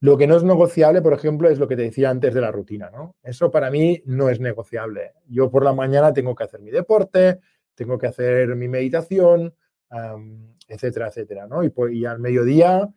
lo 0.00 0.16
que 0.16 0.26
no 0.26 0.36
es 0.36 0.44
negociable, 0.44 1.02
por 1.02 1.12
ejemplo, 1.12 1.48
es 1.48 1.58
lo 1.58 1.68
que 1.68 1.76
te 1.76 1.82
decía 1.82 2.10
antes 2.10 2.34
de 2.34 2.40
la 2.40 2.52
rutina, 2.52 2.90
¿no? 2.90 3.16
Eso 3.22 3.50
para 3.50 3.70
mí 3.70 4.02
no 4.04 4.28
es 4.28 4.40
negociable. 4.40 5.12
Yo 5.26 5.50
por 5.50 5.64
la 5.64 5.72
mañana 5.72 6.12
tengo 6.12 6.34
que 6.34 6.44
hacer 6.44 6.60
mi 6.60 6.70
deporte, 6.70 7.40
tengo 7.74 7.98
que 7.98 8.06
hacer 8.08 8.54
mi 8.54 8.68
meditación, 8.68 9.54
etcétera, 10.68 11.08
etcétera, 11.08 11.46
¿no? 11.46 11.64
Y, 11.64 11.72
y 11.92 12.04
al 12.04 12.18
mediodía 12.18 12.88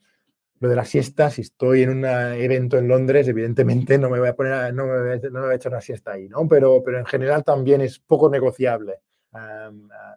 lo 0.60 0.70
de 0.70 0.76
la 0.76 0.86
siesta, 0.86 1.30
si 1.30 1.42
estoy 1.42 1.84
en 1.84 1.90
un 1.90 2.06
evento 2.06 2.78
en 2.78 2.88
Londres, 2.88 3.28
evidentemente 3.28 3.98
no 3.98 4.10
me 4.10 4.20
voy 4.20 4.30
a 4.30 4.36
poner, 4.36 4.74
no 4.74 4.86
me 4.86 5.02
voy 5.02 5.52
a, 5.52 5.56
echar 5.56 5.72
una 5.72 5.82
siesta 5.82 6.14
ahí, 6.14 6.30
¿no? 6.30 6.48
Pero, 6.48 6.82
pero 6.84 7.00
en 7.00 7.06
general 7.06 7.44
también 7.44 7.82
es 7.82 8.00
poco 8.00 8.30
negociable. 8.30 9.00
Ah, 9.34 9.70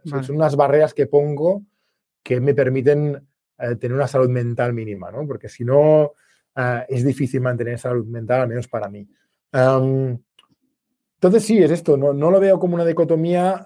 son 0.05 0.37
unas 0.37 0.55
barreras 0.55 0.95
que 0.95 1.07
pongo 1.07 1.65
que 2.23 2.41
me 2.41 2.55
permiten 2.55 3.27
eh, 3.59 3.77
tener 3.77 3.97
una 3.97 4.07
salud 4.07 4.29
mental 4.29 4.73
mínima, 4.73 5.11
¿no? 5.11 5.27
Porque 5.27 5.49
si 5.49 5.65
no, 5.65 6.13
es 6.89 7.05
difícil 7.05 7.41
mantener 7.41 7.79
salud 7.79 8.05
mental, 8.07 8.43
al 8.43 8.49
menos 8.49 8.69
para 8.69 8.89
mí. 8.89 9.09
Entonces 11.19 11.45
sí, 11.45 11.59
es 11.59 11.71
esto, 11.71 11.97
no, 11.97 12.13
no, 12.13 12.31
lo 12.31 12.41
veo 12.41 12.59
como 12.59 12.75
una 12.75 12.85
dicotomía, 12.85 13.65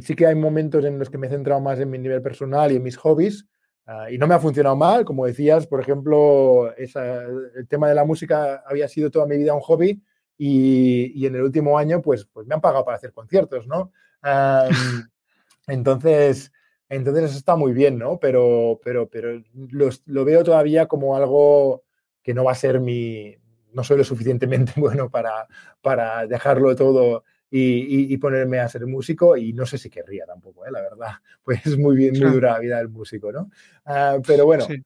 sí 0.00 0.14
que 0.14 0.26
hay 0.26 0.34
momentos 0.34 0.84
en 0.84 0.98
los 0.98 1.10
que 1.10 1.18
me 1.18 1.26
he 1.26 1.30
centrado 1.30 1.60
más 1.60 1.78
en 1.80 1.90
mi 1.90 1.98
nivel 1.98 2.22
personal 2.22 2.72
y 2.72 2.76
en 2.76 2.82
mis 2.82 2.96
hobbies, 2.96 3.46
Ah, 3.86 4.10
y 4.10 4.16
no 4.16 4.26
me 4.26 4.34
ha 4.34 4.38
funcionado 4.38 4.76
mal, 4.76 5.04
como 5.04 5.26
decías, 5.26 5.66
por 5.66 5.78
ejemplo, 5.80 6.74
el 6.74 7.68
tema 7.68 7.88
de 7.88 7.94
la 7.94 8.04
música 8.06 8.62
había 8.66 8.88
sido 8.88 9.10
toda 9.10 9.26
mi 9.26 9.36
vida 9.36 9.52
un 9.52 9.60
hobby 9.60 10.02
y, 10.38 11.26
en 11.26 11.34
el 11.34 11.42
último 11.42 11.76
año 11.76 12.00
pues, 12.00 12.24
pues 12.24 12.46
me 12.46 12.54
han 12.54 12.62
pagado 12.62 12.84
para 12.84 12.96
hacer 12.96 13.12
conciertos, 13.12 13.66
¿no? 13.66 13.92
entonces, 15.66 16.50
entonces 16.88 17.24
eso 17.24 17.36
está 17.36 17.56
muy 17.56 17.74
bien, 17.74 17.98
¿no? 17.98 18.18
Pero, 18.18 18.80
pero, 18.82 19.08
pero 19.10 19.42
lo 20.06 20.24
veo 20.24 20.42
todavía 20.44 20.86
como 20.86 21.14
algo 21.14 21.84
que 22.22 22.32
no 22.32 22.44
va 22.44 22.52
a 22.52 22.54
ser 22.54 22.80
mi, 22.80 23.36
no 23.74 23.84
soy 23.84 23.98
lo 23.98 24.04
suficientemente 24.04 24.72
bueno 24.76 25.10
para, 25.10 25.46
para 25.82 26.26
dejarlo 26.26 26.74
todo 26.74 27.24
y, 27.56 28.16
ponerme 28.16 28.58
a 28.58 28.68
ser 28.68 28.84
músico 28.86 29.36
y 29.36 29.52
no 29.52 29.64
sé 29.64 29.78
si 29.78 29.88
querría 29.88 30.26
tampoco, 30.26 30.66
¿eh? 30.66 30.72
la 30.72 30.80
verdad, 30.80 31.12
pues 31.44 31.64
es 31.64 31.78
muy 31.78 31.94
bien, 31.94 32.18
muy 32.18 32.32
dura 32.32 32.52
la 32.52 32.58
vida 32.58 32.78
del 32.78 32.88
músico, 32.88 33.30
¿no? 33.30 33.50
Ah, 33.84 34.18
pero 34.26 34.44
bueno, 34.44 34.64
sí. 34.64 34.82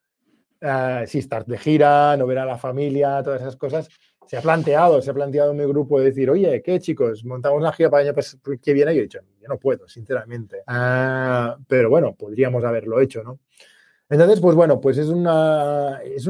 Sí, 1.07 1.19
estar 1.19 1.47
de 1.47 1.57
gira, 1.57 2.17
no 2.17 2.27
ver 2.27 2.39
a 2.39 2.45
la 2.45 2.59
familia, 2.59 3.23
todas 3.23 3.41
esas 3.41 3.57
cosas, 3.57 3.89
se 4.27 4.37
ha 4.37 4.43
planteado, 4.43 5.01
se 5.01 5.11
ha 5.11 5.15
planteado 5.15 5.53
en 5.53 5.57
mi 5.57 5.65
grupo 5.65 6.01
de 6.01 6.07
decir, 6.07 6.29
oye, 6.29 6.61
¿qué 6.63 6.81
chicos? 6.81 7.25
¿Montamos 7.25 7.61
una 7.61 7.73
gira 7.73 7.91
para 7.91 8.03
el 8.03 8.09
año 8.09 8.23
que 8.61 8.73
viene? 8.73 8.93
Y 8.93 8.97
yo 8.97 9.01
he 9.01 9.05
dicho, 9.05 9.21
yo 9.41 9.49
no 9.49 9.59
puedo, 9.59 9.89
sinceramente. 9.89 10.63
Ah, 10.67 11.57
pero 11.67 11.89
bueno, 11.91 12.15
podríamos 12.15 12.65
haberlo 12.65 13.01
hecho, 13.01 13.23
¿no? 13.23 13.39
Entonces, 14.11 14.41
pues 14.41 14.57
bueno, 14.57 14.81
pues 14.81 14.97
es, 14.97 15.09
un 15.09 15.27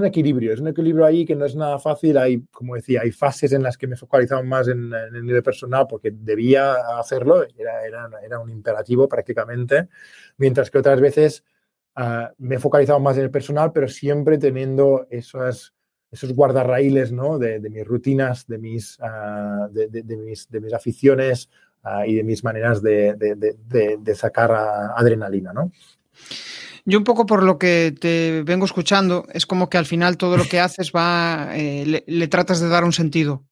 equilibrio, 0.05 0.53
es 0.53 0.59
un 0.59 0.67
equilibrio 0.69 1.05
ahí 1.05 1.25
que 1.25 1.37
no 1.37 1.45
es 1.45 1.55
nada 1.55 1.79
fácil. 1.79 2.19
Hay, 2.19 2.43
como 2.51 2.75
decía, 2.75 3.03
hay 3.03 3.13
fases 3.13 3.53
en 3.53 3.63
las 3.63 3.79
que 3.79 3.87
me 3.87 3.97
focalizaba 3.97 4.43
más 4.43 4.67
en, 4.67 4.93
el 4.93 5.25
nivel 5.25 5.45
personal 5.45 5.87
porque 5.89 6.11
debía 6.13 6.75
hacerlo, 6.99 7.45
era, 7.57 8.41
un 8.41 8.51
imperativo 8.51 9.09
prácticamente, 9.09 9.89
mientras 10.39 10.73
que 10.73 10.79
otras 10.79 11.01
veces 11.01 11.45
uh, 11.97 12.33
me 12.39 12.57
he 12.57 12.59
focalizado 12.59 12.99
más 12.99 13.17
en 13.17 13.25
el 13.25 13.31
personal, 13.31 13.73
pero 13.73 13.87
siempre 13.87 14.39
teniendo 14.39 15.07
esos 15.09 15.73
guardarraíles 16.35 17.13
¿no? 17.13 17.39
de, 17.39 17.61
mis 17.61 17.87
rutinas, 17.87 18.49
de 18.49 18.59
mis, 18.59 18.99
mis 20.51 20.73
aficiones 20.75 21.49
uh, 21.85 22.03
y 22.05 22.17
de 22.17 22.25
mis 22.25 22.43
maneras 22.43 22.83
de, 22.83 24.15
sacar 24.17 24.51
adrenalina. 24.97 25.53
¿no? 25.53 25.71
Yo 26.91 26.97
un 26.97 27.05
poco 27.05 27.27
por 27.27 27.43
lo 27.43 27.59
que 27.59 27.95
te 28.01 28.43
vengo 28.45 28.65
escuchando, 28.65 29.27
es 29.35 29.45
como 29.45 29.69
que 29.69 29.77
al 29.77 29.85
final 29.85 30.17
todo 30.17 30.39
lo 30.39 30.47
que 30.47 30.59
haces 30.59 30.91
va, 30.91 31.51
eh, 31.53 32.03
le, 32.07 32.29
tratas 32.29 32.61
de 32.61 32.69
dar 32.69 32.83
un 32.83 32.95
sentido 32.95 33.45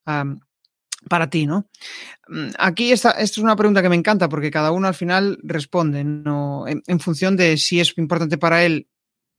para 1.11 1.29
ti, 1.29 1.45
¿no? 1.45 1.69
Mm, 2.29 2.49
aquí 2.59 2.93
esta, 2.93 3.11
es 3.11 3.37
una 3.37 3.55
pregunta 3.55 3.83
que 3.83 3.91
me 3.91 3.95
encanta 3.95 4.31
porque 4.31 4.51
cada 4.51 4.71
uno 4.71 4.89
al 4.89 4.95
final 4.95 5.39
responde 5.43 6.03
¿no? 6.03 6.65
en 6.67 7.01
función 7.01 7.37
de 7.37 7.59
si 7.59 7.79
es 7.79 7.93
importante 7.99 8.39
para 8.39 8.65
él 8.65 8.89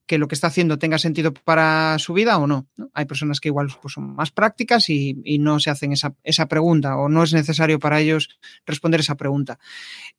que 0.07 0.17
lo 0.17 0.27
que 0.27 0.35
está 0.35 0.47
haciendo 0.47 0.79
tenga 0.79 0.97
sentido 0.97 1.33
para 1.33 1.99
su 1.99 2.13
vida 2.13 2.37
o 2.37 2.47
no. 2.47 2.67
Hay 2.93 3.05
personas 3.05 3.39
que 3.39 3.49
igual 3.49 3.67
pues, 3.81 3.93
son 3.93 4.15
más 4.15 4.31
prácticas 4.31 4.89
y, 4.89 5.37
no 5.39 5.59
se 5.59 5.69
hacen 5.69 5.91
esa, 5.91 6.15
esa, 6.23 6.47
pregunta 6.47 6.97
o 6.97 7.09
no 7.09 7.23
es 7.23 7.33
necesario 7.33 7.77
para 7.77 7.99
ellos 7.99 8.29
responder 8.65 9.01
esa 9.01 9.15
pregunta. 9.15 9.59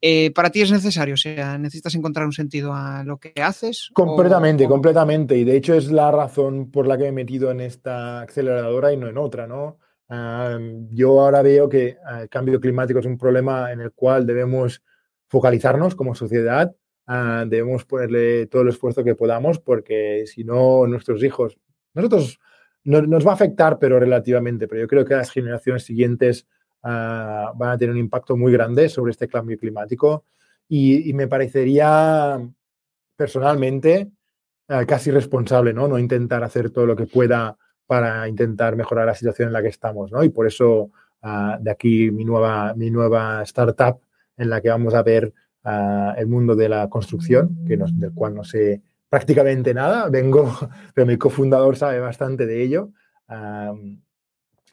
Eh, 0.01 0.30
¿Para 0.32 0.51
ti 0.51 0.61
es 0.61 0.70
necesario? 0.70 1.14
O 1.14 1.16
sea, 1.16 1.59
¿necesitas 1.59 1.95
encontrar 1.95 2.26
un 2.26 2.32
sentido 2.32 2.72
a 2.74 3.03
lo 3.03 3.18
que 3.18 3.32
haces? 3.43 3.91
Completamente, 3.95 4.68
completamente. 4.68 5.36
Y 5.36 5.45
de 5.45 5.57
hecho 5.57 5.74
es 5.74 5.91
la 5.91 6.12
razón 6.12 6.70
por 6.70 6.86
la 6.86 6.97
que 6.97 7.05
me 7.05 7.09
he 7.09 7.12
metido 7.12 7.51
en 7.51 7.61
esta 7.61 8.20
aceleradora 8.20 8.93
y 8.93 8.97
no 8.97 9.09
en 9.09 9.18
otra, 9.18 9.47
¿no? 9.47 9.78
yo 10.91 11.20
ahora 11.20 11.43
veo 11.43 11.68
que 11.68 11.89
eh, 11.89 11.99
el 12.22 12.28
cambio 12.30 12.59
climático 12.61 12.99
es 12.99 13.05
un 13.05 13.18
problema 13.18 13.70
en 13.72 13.82
el 13.82 13.93
cual 13.93 14.24
debemos 14.26 14.82
focalizarnos 15.28 15.95
como 15.95 16.14
sociedad 16.14 16.74
Ah, 17.11 17.47
debemos 17.49 17.87
ponerle 17.87 18.45
todo 18.49 18.61
el 18.61 18.69
esfuerzo 18.69 19.03
que 19.03 19.15
podamos 19.15 19.59
porque 19.59 20.25
si 20.27 20.45
no, 20.45 20.87
nuestros 20.87 21.25
hijos, 21.25 21.59
nosotros 21.95 22.39
nos 22.85 23.27
va 23.27 23.31
a 23.31 23.35
afectar, 23.35 23.79
pero 23.79 23.99
relativamente, 23.99 24.69
pero 24.69 24.83
yo 24.83 24.89
creo 24.89 25.07
que 25.07 25.15
las 25.15 25.31
generaciones 25.31 25.85
siguientes 25.85 26.47
ah, 26.83 27.51
van 27.57 27.71
a 27.71 27.79
tener 27.79 27.95
un 27.95 28.01
impacto 28.01 28.37
muy 28.37 28.53
grande 28.53 28.91
sobre 28.91 29.13
este 29.13 29.27
cambio 29.27 29.59
climático 29.59 30.27
y, 30.69 31.11
me 31.15 31.29
parecería 31.29 32.47
personalmente 33.17 34.11
ah, 34.69 34.85
casi 34.85 35.11
responsable, 35.11 35.73
¿no? 35.73 35.89
No 35.89 35.99
intentar 35.99 36.45
hacer 36.45 36.69
todo 36.69 36.85
lo 36.85 36.95
que 36.95 37.07
pueda 37.07 37.57
para 37.87 38.29
intentar 38.29 38.77
mejorar 38.77 39.07
la 39.07 39.15
situación 39.15 39.49
en 39.49 39.55
la 39.55 39.63
que 39.63 39.69
estamos, 39.69 40.13
¿no? 40.13 40.23
Y 40.25 40.29
por 40.29 40.47
eso 40.47 40.91
de 41.23 41.71
aquí 41.71 42.11
mi 42.11 42.25
nueva, 42.25 42.75
mi 42.75 42.91
nueva 42.91 43.43
startup 43.45 43.99
en 44.37 44.51
la 44.51 44.61
que 44.61 44.69
vamos 44.69 44.95
a 44.95 45.03
ver 45.03 45.33
el 46.16 46.27
mundo 46.27 46.55
de 46.55 46.69
la 46.69 46.89
construcción, 46.89 47.64
que 47.66 47.77
del 47.77 48.12
cual 48.14 48.35
no 48.35 48.45
sé 48.45 48.83
prácticamente 49.09 49.75
nada. 49.75 50.09
Vengo, 50.09 50.51
pero 50.95 51.07
mi 51.07 51.16
cofundador 51.16 51.77
sabe 51.77 52.01
bastante 52.01 52.47
de 52.47 52.62
ello. 52.62 52.91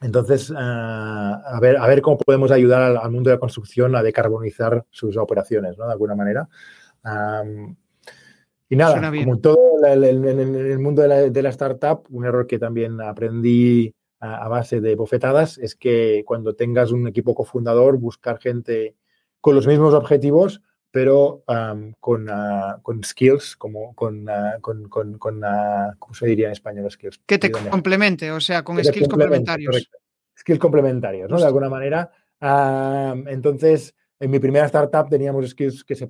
entonces, 0.00 0.52
a, 0.56 1.58
ver, 1.60 1.76
a 1.76 1.86
ver 1.86 2.02
cómo 2.02 2.18
podemos 2.18 2.50
ayudar 2.50 2.96
al, 2.96 3.10
mundo 3.10 3.30
de 3.30 3.36
la 3.36 3.40
construcción 3.40 3.94
a 3.96 4.02
decarbonizar 4.02 4.84
sus 4.90 5.16
operaciones, 5.16 5.76
¿no? 5.78 5.86
De 5.86 5.92
alguna 5.92 6.14
manera. 6.14 6.48
y 8.68 8.76
nada, 8.76 9.10
como 9.10 9.38
todo 9.38 9.58
en 9.84 10.02
el, 10.02 10.78
mundo 10.78 11.02
de 11.02 11.08
la, 11.08 11.16
de 11.28 11.42
la, 11.42 11.50
startup, 11.50 12.06
un 12.10 12.24
error 12.24 12.46
que 12.46 12.58
también 12.58 13.00
aprendí 13.00 13.94
a, 14.20 14.48
base 14.48 14.80
de 14.80 14.94
bofetadas 14.94 15.58
es 15.58 15.74
que 15.74 16.22
cuando 16.26 16.54
tengas 16.54 16.90
un 16.90 17.06
equipo 17.06 17.34
cofundador, 17.34 17.98
buscar 17.98 18.38
gente 18.38 18.96
con 19.40 19.54
los 19.54 19.66
mismos 19.66 19.94
objetivos 19.94 20.62
pero 20.96 21.44
con, 22.00 22.26
uh, 22.26 22.80
con, 22.80 23.04
skills, 23.04 23.54
como 23.56 23.94
con, 23.94 24.26
uh, 24.26 24.58
con, 24.62 24.88
con, 24.88 25.18
con 25.18 25.44
uh, 25.44 25.92
¿cómo 25.98 26.14
se 26.14 26.24
diría 26.24 26.46
en 26.46 26.52
español 26.52 26.90
skills? 26.90 27.20
Que 27.26 27.36
te 27.36 27.52
complemente, 27.52 28.32
o 28.32 28.40
sea, 28.40 28.64
con 28.64 28.82
skills 28.82 29.06
complementarios. 29.06 29.72
Correcto. 29.72 29.98
Skills 30.38 30.58
complementarios, 30.58 31.30
¿no? 31.30 31.38
De 31.38 31.44
alguna 31.44 31.68
manera. 31.68 32.10
entonces, 32.40 33.94
en 34.18 34.30
mi 34.30 34.38
primera 34.38 34.64
startup 34.64 35.10
teníamos 35.10 35.46
skills 35.50 35.84
que 35.84 35.94
se 35.94 36.08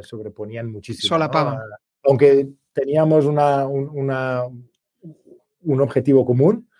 sobreponían 0.00 0.72
muchísimo. 0.72 1.08
Solapaban. 1.10 1.58
aunque 2.02 2.48
teníamos 2.72 3.26
una, 3.26 3.66
un, 3.66 3.90
una, 3.90 4.44
un 5.60 5.80
objetivo 5.82 6.24
común, 6.24 6.70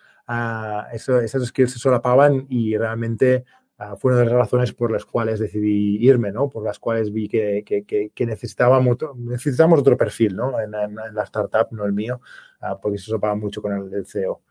eso, 0.91 1.19
esas 1.19 1.45
skills 1.45 1.73
se 1.73 1.77
solapaban 1.77 2.47
y 2.49 2.75
realmente 2.75 3.45
Ah, 3.79 3.95
fue 3.95 4.11
una 4.11 4.21
de 4.21 4.25
las 4.25 4.33
razones 4.33 4.73
por 4.73 4.91
las 4.91 5.05
cuales 5.05 5.39
decidí 5.39 5.97
irme, 6.03 6.31
¿no? 6.31 6.49
Por 6.49 6.63
las 6.63 6.79
cuales 6.79 7.13
vi 7.13 7.27
que, 7.27 7.63
que, 7.63 8.11
que, 8.13 8.25
necesitábamos, 8.25 8.97
necesitamos 9.15 9.79
otro 9.79 9.95
perfil, 9.95 10.35
¿no? 10.35 10.59
En, 10.59 10.71
la 10.71 11.23
startup, 11.23 11.67
no 11.71 11.85
el 11.85 11.93
mío, 11.93 12.19
uh, 12.61 12.79
porque 12.81 12.97
se 12.97 13.05
sopaba 13.05 13.35
mucho 13.35 13.61
con 13.61 13.73
el, 13.73 13.93
el 13.93 14.05
CEO. 14.07 14.41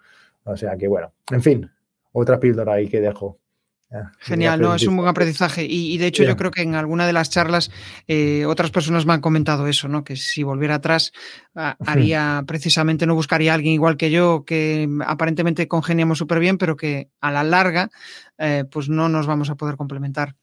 O 0.44 0.56
sea 0.56 0.76
que, 0.76 0.86
bueno, 0.86 1.12
en 1.32 1.42
fin, 1.42 1.70
otra 2.12 2.38
píldora 2.38 2.74
ahí 2.74 2.88
que 2.88 3.00
dejo. 3.00 3.40
Genial, 4.18 4.60
no, 4.60 4.74
es 4.74 4.86
un 4.86 4.96
buen 4.96 5.08
aprendizaje. 5.08 5.64
Y, 5.64 5.96
de 5.98 6.08
hecho, 6.08 6.24
yo 6.24 6.36
creo 6.36 6.50
que 6.50 6.62
en 6.62 6.74
alguna 6.74 7.06
de 7.06 7.12
las 7.12 7.30
charlas 7.30 7.70
eh, 8.08 8.44
otras 8.44 8.70
personas 8.70 9.06
me 9.06 9.12
han 9.12 9.20
comentado 9.20 9.68
eso, 9.68 9.86
¿no? 9.86 10.02
Que 10.02 10.16
si 10.16 10.42
volviera 10.42 10.76
atrás, 10.76 11.12
haría 11.54 12.42
precisamente, 12.46 13.06
no 13.06 13.14
buscaría 13.14 13.52
a 13.52 13.54
alguien 13.54 13.74
igual 13.74 13.96
que 13.96 14.10
yo, 14.10 14.44
que 14.44 14.88
aparentemente 15.06 15.68
congeniamos 15.68 16.18
súper 16.18 16.40
bien, 16.40 16.58
pero 16.58 16.76
que 16.76 17.10
a 17.20 17.30
la 17.30 17.44
larga, 17.44 17.90
eh, 18.38 18.64
pues 18.68 18.88
no 18.88 19.08
nos 19.08 19.26
vamos 19.26 19.50
a 19.50 19.54
poder 19.54 19.76
complementar. 19.76 20.34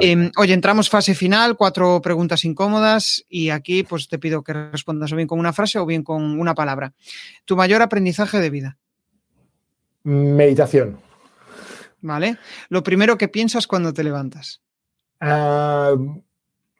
Eh, 0.00 0.30
oye, 0.36 0.52
entramos 0.52 0.90
fase 0.90 1.14
final, 1.14 1.56
cuatro 1.56 2.02
preguntas 2.02 2.44
incómodas, 2.44 3.24
y 3.28 3.50
aquí, 3.50 3.84
pues 3.84 4.08
te 4.08 4.18
pido 4.18 4.42
que 4.42 4.52
respondas 4.52 5.12
o 5.12 5.16
bien 5.16 5.28
con 5.28 5.38
una 5.38 5.52
frase 5.52 5.78
o 5.78 5.86
bien 5.86 6.02
con 6.02 6.38
una 6.38 6.54
palabra. 6.54 6.92
¿Tu 7.44 7.56
mayor 7.56 7.80
aprendizaje 7.80 8.40
de 8.40 8.50
vida? 8.50 8.78
Meditación. 10.02 11.11
¿Vale? 12.02 12.36
Lo 12.68 12.82
primero 12.82 13.16
que 13.16 13.28
piensas 13.28 13.66
cuando 13.66 13.94
te 13.94 14.04
levantas. 14.04 14.60
Ah, 15.20 15.94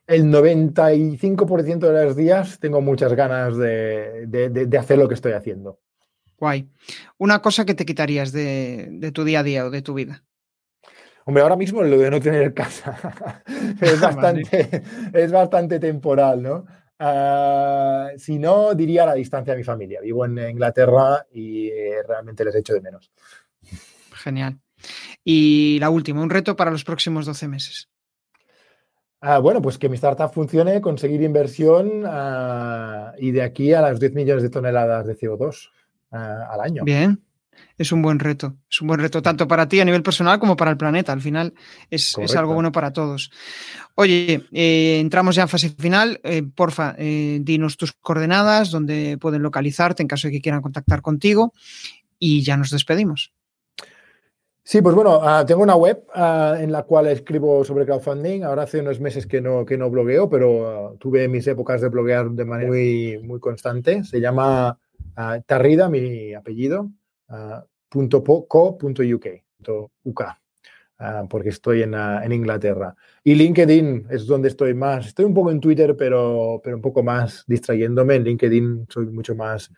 el 0.05 0.25
95% 0.25 1.79
de 1.79 2.05
los 2.05 2.15
días 2.15 2.59
tengo 2.59 2.81
muchas 2.81 3.13
ganas 3.13 3.57
de, 3.57 4.69
hacer 4.77 4.97
lo 4.97 5.07
que 5.07 5.15
estoy 5.15 5.31
haciendo. 5.31 5.79
Guay. 6.37 6.69
Una 7.17 7.41
cosa 7.41 7.63
que 7.65 7.73
te 7.73 7.85
quitarías 7.85 8.33
de, 8.33 9.11
tu 9.13 9.23
día 9.23 9.39
a 9.39 9.43
día 9.43 9.65
o 9.65 9.69
de 9.69 9.81
tu 9.81 9.93
vida. 9.93 10.23
Hombre, 11.25 11.41
ahora 11.41 11.55
mismo 11.55 11.81
lo 11.83 11.97
de 11.97 12.11
no 12.11 12.19
tener 12.19 12.53
casa 12.53 13.41
es, 13.81 14.01
bastante, 14.01 14.83
es 15.13 15.31
bastante 15.31 15.79
temporal, 15.79 16.43
¿no? 16.43 16.65
Ah, 16.99 18.09
si 18.17 18.39
no, 18.39 18.75
diría 18.75 19.05
la 19.05 19.13
distancia 19.13 19.53
a 19.53 19.57
mi 19.57 19.63
familia. 19.63 20.01
Vivo 20.01 20.25
en 20.25 20.37
Inglaterra 20.37 21.25
y 21.31 21.69
eh, 21.69 22.03
realmente 22.05 22.43
les 22.43 22.55
echo 22.55 22.73
de 22.73 22.81
menos. 22.81 23.09
Genial. 24.11 24.59
Y 25.23 25.79
la 25.79 25.89
última, 25.89 26.21
un 26.21 26.29
reto 26.29 26.55
para 26.55 26.71
los 26.71 26.83
próximos 26.83 27.25
12 27.25 27.47
meses. 27.47 27.89
Ah, 29.21 29.39
bueno, 29.39 29.61
pues 29.61 29.77
que 29.77 29.87
mi 29.87 29.95
startup 29.95 30.33
funcione, 30.33 30.81
conseguir 30.81 31.21
inversión 31.21 32.03
ah, 32.05 33.13
y 33.17 33.31
de 33.31 33.41
aquí 33.41 33.73
a 33.73 33.81
las 33.81 33.97
10 33.97 34.15
millones 34.15 34.43
de 34.43 34.49
toneladas 34.49 35.07
de 35.07 35.17
CO2 35.17 35.69
ah, 36.11 36.49
al 36.51 36.59
año. 36.59 36.83
Bien, 36.83 37.23
es 37.77 37.93
un 37.93 38.01
buen 38.01 38.19
reto. 38.19 38.57
Es 38.69 38.81
un 38.81 38.89
buen 38.89 38.99
reto 38.99 39.21
tanto 39.21 39.47
para 39.47 39.69
ti 39.69 39.79
a 39.79 39.85
nivel 39.85 40.03
personal 40.03 40.39
como 40.39 40.57
para 40.57 40.71
el 40.71 40.77
planeta. 40.77 41.13
Al 41.13 41.21
final 41.21 41.53
es, 41.89 42.17
algo 42.35 42.53
bueno 42.53 42.73
para 42.73 42.91
todos. 42.91 43.31
Oye, 43.95 44.45
eh, 44.51 44.99
entramos 44.99 45.35
ya 45.35 45.43
en 45.43 45.47
fase 45.47 45.69
final. 45.69 46.19
Eh, 46.25 46.43
porfa, 46.43 46.93
eh, 46.97 47.39
dinos 47.41 47.77
tus 47.77 47.93
coordenadas, 47.93 48.71
donde 48.71 49.17
pueden 49.17 49.41
localizarte 49.41 50.03
en 50.03 50.07
caso 50.07 50.27
de 50.27 50.33
que 50.33 50.41
quieran 50.41 50.61
contactar 50.61 51.01
contigo 51.01 51.53
y 52.19 52.43
ya 52.43 52.57
nos 52.57 52.71
despedimos. 52.71 53.31
Sí, 54.65 54.81
pues 54.81 54.95
bueno, 54.95 55.19
ah, 55.21 55.45
tengo 55.45 55.61
una 55.61 55.75
web 55.75 56.05
ah, 56.15 56.55
en 56.57 56.71
la 56.71 56.83
cual 56.83 57.07
escribo 57.07 57.65
sobre 57.65 57.85
crowdfunding. 57.85 58.43
Ahora 58.43 58.63
hace 58.63 58.79
unos 58.79 59.01
meses 59.01 59.27
que 59.27 59.41
no, 59.41 59.65
que 59.65 59.77
no 59.77 59.89
blogueo, 59.89 60.29
pero 60.29 60.67
ah, 60.69 60.95
tuve 60.97 61.27
mis 61.27 61.45
épocas 61.47 61.81
de 61.81 61.89
bloguear 61.89 62.29
de 62.31 62.45
manera 62.45 62.69
muy, 62.69 63.19
muy 63.23 63.41
constante. 63.41 64.05
Se 64.05 64.21
llama 64.21 64.79
Tarrida, 65.45 65.89
mi 65.89 66.33
apellido, 66.33 66.89
.co.uk, 67.89 69.27
.uk 70.05 70.23
porque 71.29 71.49
estoy 71.49 71.81
en, 71.81 71.93
en, 71.95 72.31
Inglaterra. 72.31 72.95
Y 73.25 73.35
LinkedIn 73.35 74.07
es 74.09 74.25
donde 74.25 74.47
estoy 74.47 74.73
más. 74.73 75.07
Estoy 75.07 75.25
un 75.25 75.33
poco 75.33 75.51
en 75.51 75.59
Twitter, 75.59 75.97
pero, 75.97 76.61
pero 76.63 76.77
un 76.77 76.81
poco 76.81 77.03
más 77.03 77.43
distrayéndome. 77.45 78.15
En 78.15 78.23
LinkedIn 78.23 78.87
soy 78.87 79.07
mucho 79.07 79.35
más, 79.35 79.69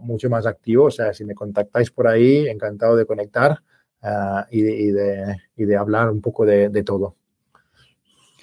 mucho 0.00 0.30
más 0.30 0.46
activo. 0.46 0.86
O 0.86 0.90
sea, 0.90 1.12
si 1.12 1.26
me 1.26 1.34
contactáis 1.34 1.90
por 1.90 2.08
ahí, 2.08 2.48
encantado 2.48 2.96
de 2.96 3.04
conectar. 3.04 3.60
Ah, 4.04 4.46
y, 4.50 4.62
de, 4.62 5.76
hablar 5.76 6.10
un 6.10 6.20
poco 6.20 6.44
de, 6.44 6.68
de 6.68 6.82
todo. 6.84 7.16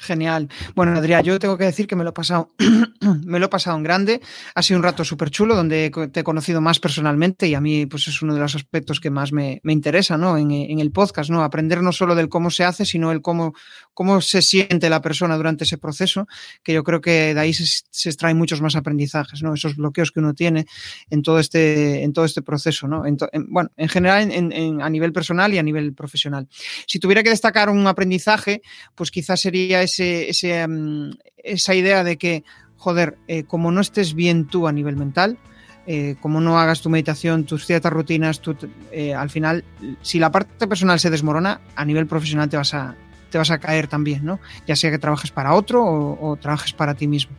Genial. 0.01 0.49
Bueno, 0.74 0.93
Adrián, 0.97 1.24
yo 1.24 1.38
tengo 1.38 1.59
que 1.59 1.66
decir 1.66 1.86
que 1.86 1.95
me 1.95 2.03
lo 2.03 2.09
he 2.09 2.14
pasado, 2.14 2.49
me 3.24 3.38
lo 3.38 3.45
he 3.45 3.49
pasado 3.49 3.78
en 3.78 3.84
grande. 3.84 4.20
Ha 4.55 4.64
sido 4.64 4.80
un 4.80 4.84
rato 4.84 5.05
súper 5.05 5.30
chulo 5.30 5.55
donde 5.55 5.91
te 6.12 6.22
he 6.22 6.24
conocido 6.24 6.59
más 6.59 6.80
personalmente 6.80 7.47
y 7.47 7.53
a 7.53 7.62
mí 7.62 7.86
pues 7.86 8.07
es 8.07 8.20
uno 8.24 8.34
de 8.34 8.39
los 8.39 8.55
aspectos 8.55 8.99
que 8.99 9.12
más 9.12 9.32
me, 9.32 9.62
me 9.64 9.74
interesa 9.74 10.18
¿no? 10.18 10.38
En, 10.38 10.49
en, 10.49 10.80
el 10.80 10.91
podcast, 10.91 11.30
¿no? 11.30 11.43
Aprender 11.43 11.84
no 11.84 11.91
solo 11.91 12.16
del 12.16 12.30
cómo 12.30 12.49
se 12.49 12.64
hace, 12.64 12.84
sino 12.84 13.12
el 13.12 13.22
cómo, 13.22 13.53
cómo 14.02 14.20
se 14.20 14.41
siente 14.41 14.89
la 14.89 14.99
persona 14.99 15.38
durante 15.38 15.64
ese 15.64 15.78
proceso, 15.78 16.28
que 16.64 16.74
yo 16.74 16.84
creo 16.84 17.02
que 17.02 17.36
de 17.36 17.39
ahí 17.39 17.54
se, 17.54 18.10
extraen 18.10 18.36
muchos 18.36 18.60
más 18.60 18.76
aprendizajes, 18.76 19.43
¿no? 19.43 19.54
Esos 19.54 19.76
bloqueos 19.76 20.12
que 20.12 20.20
uno 20.20 20.34
tiene 20.34 20.66
en 21.12 21.22
todo 21.22 21.38
este, 21.38 22.04
este 22.04 22.41
proceso, 22.41 22.88
¿no? 22.88 23.06
En 23.06 23.16
bueno, 23.49 23.70
en 23.78 23.89
general 23.89 24.32
en, 24.32 24.82
a 24.82 24.89
nivel 24.89 25.14
personal 25.14 25.54
y 25.54 25.60
a 25.60 25.62
nivel 25.62 25.93
profesional. 25.93 26.47
Si 26.88 26.97
tuviera 26.97 27.22
que 27.22 27.30
destacar 27.30 27.70
un 27.70 27.86
aprendizaje, 27.86 28.64
pues 28.95 29.12
quizás 29.12 29.39
sería 29.39 29.82
mm, 29.84 31.12
esa 31.38 31.76
idea 31.76 32.04
de 32.04 32.18
que, 32.18 32.43
joder, 32.78 33.20
eh, 33.28 33.43
como 33.43 33.72
no 33.72 33.82
estés 33.82 34.16
bien 34.16 34.47
tú 34.47 34.68
a 34.68 34.72
nivel 34.72 34.95
mental, 34.95 35.38
eh, 35.86 36.16
como 36.22 36.41
no 36.41 36.60
hagas 36.60 36.82
tu 36.82 36.89
meditación, 36.89 37.45
tus 37.45 37.68
ciertas 37.68 37.93
rutinas, 37.93 38.41
eh, 38.91 39.14
al 39.14 39.30
final, 39.30 39.64
si 40.02 40.18
la 40.18 40.32
parte 40.32 40.68
personal 40.68 40.99
se 40.99 41.12
desmorona, 41.12 41.62
a 41.76 41.86
nivel 41.86 42.08
profesional 42.08 42.49
te 42.49 42.58
vas 42.58 42.74
a, 42.74 42.95
te 43.32 43.38
vas 43.38 43.50
a 43.50 43.60
caer 43.60 43.88
también, 43.88 44.24
¿no? 44.24 44.40
Ya 44.68 44.76
sea 44.76 44.92
que 44.92 45.00
trabajes 45.00 45.32
para 45.32 45.56
otro 45.56 45.84
o, 45.84 46.36
trabajes 46.36 46.74
para 46.74 46.94
ti 46.94 47.08
mismo. 47.08 47.36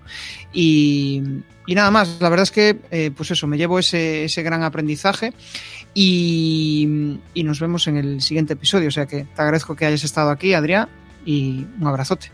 Y, 0.53 1.23
nada 1.69 1.91
más, 1.91 2.21
la 2.21 2.29
verdad 2.29 2.43
es 2.45 2.51
que, 2.51 3.13
pues 3.15 3.31
eso, 3.31 3.47
me 3.47 3.57
llevo 3.57 3.79
ese, 3.79 4.25
ese 4.25 4.43
gran 4.43 4.63
aprendizaje 4.63 5.33
y, 5.95 7.19
y, 7.35 7.45
nos 7.45 7.61
vemos 7.61 7.87
en 7.87 7.99
el 7.99 8.21
siguiente 8.21 8.55
episodio. 8.55 8.89
O 8.89 8.93
sea 8.93 9.07
que 9.07 9.25
te 9.25 9.43
agradezco 9.43 9.77
que 9.77 9.87
hayas 9.87 10.03
estado 10.03 10.31
aquí, 10.31 10.55
Adrián, 10.55 10.89
y 11.25 11.67
un 11.81 11.87
abrazote. 11.87 12.33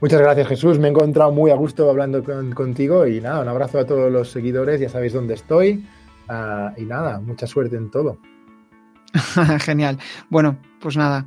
Muchas 0.00 0.20
gracias 0.20 0.46
Jesús, 0.46 0.78
me 0.78 0.86
he 0.86 0.90
encontrado 0.92 1.32
muy 1.32 1.50
a 1.50 1.56
gusto 1.56 1.90
hablando 1.90 2.22
contigo 2.54 3.04
y 3.04 3.20
nada, 3.20 3.40
un 3.40 3.48
abrazo 3.48 3.80
a 3.80 3.84
todos 3.84 4.12
los 4.12 4.30
seguidores, 4.30 4.80
ya 4.80 4.88
sabéis 4.88 5.12
dónde 5.12 5.34
estoy 5.34 5.84
uh, 6.28 6.80
y 6.80 6.84
nada, 6.84 7.20
mucha 7.20 7.48
suerte 7.48 7.76
en 7.76 7.90
todo. 7.90 8.18
Genial. 9.60 9.98
Bueno, 10.30 10.56
pues 10.80 10.96
nada, 10.96 11.26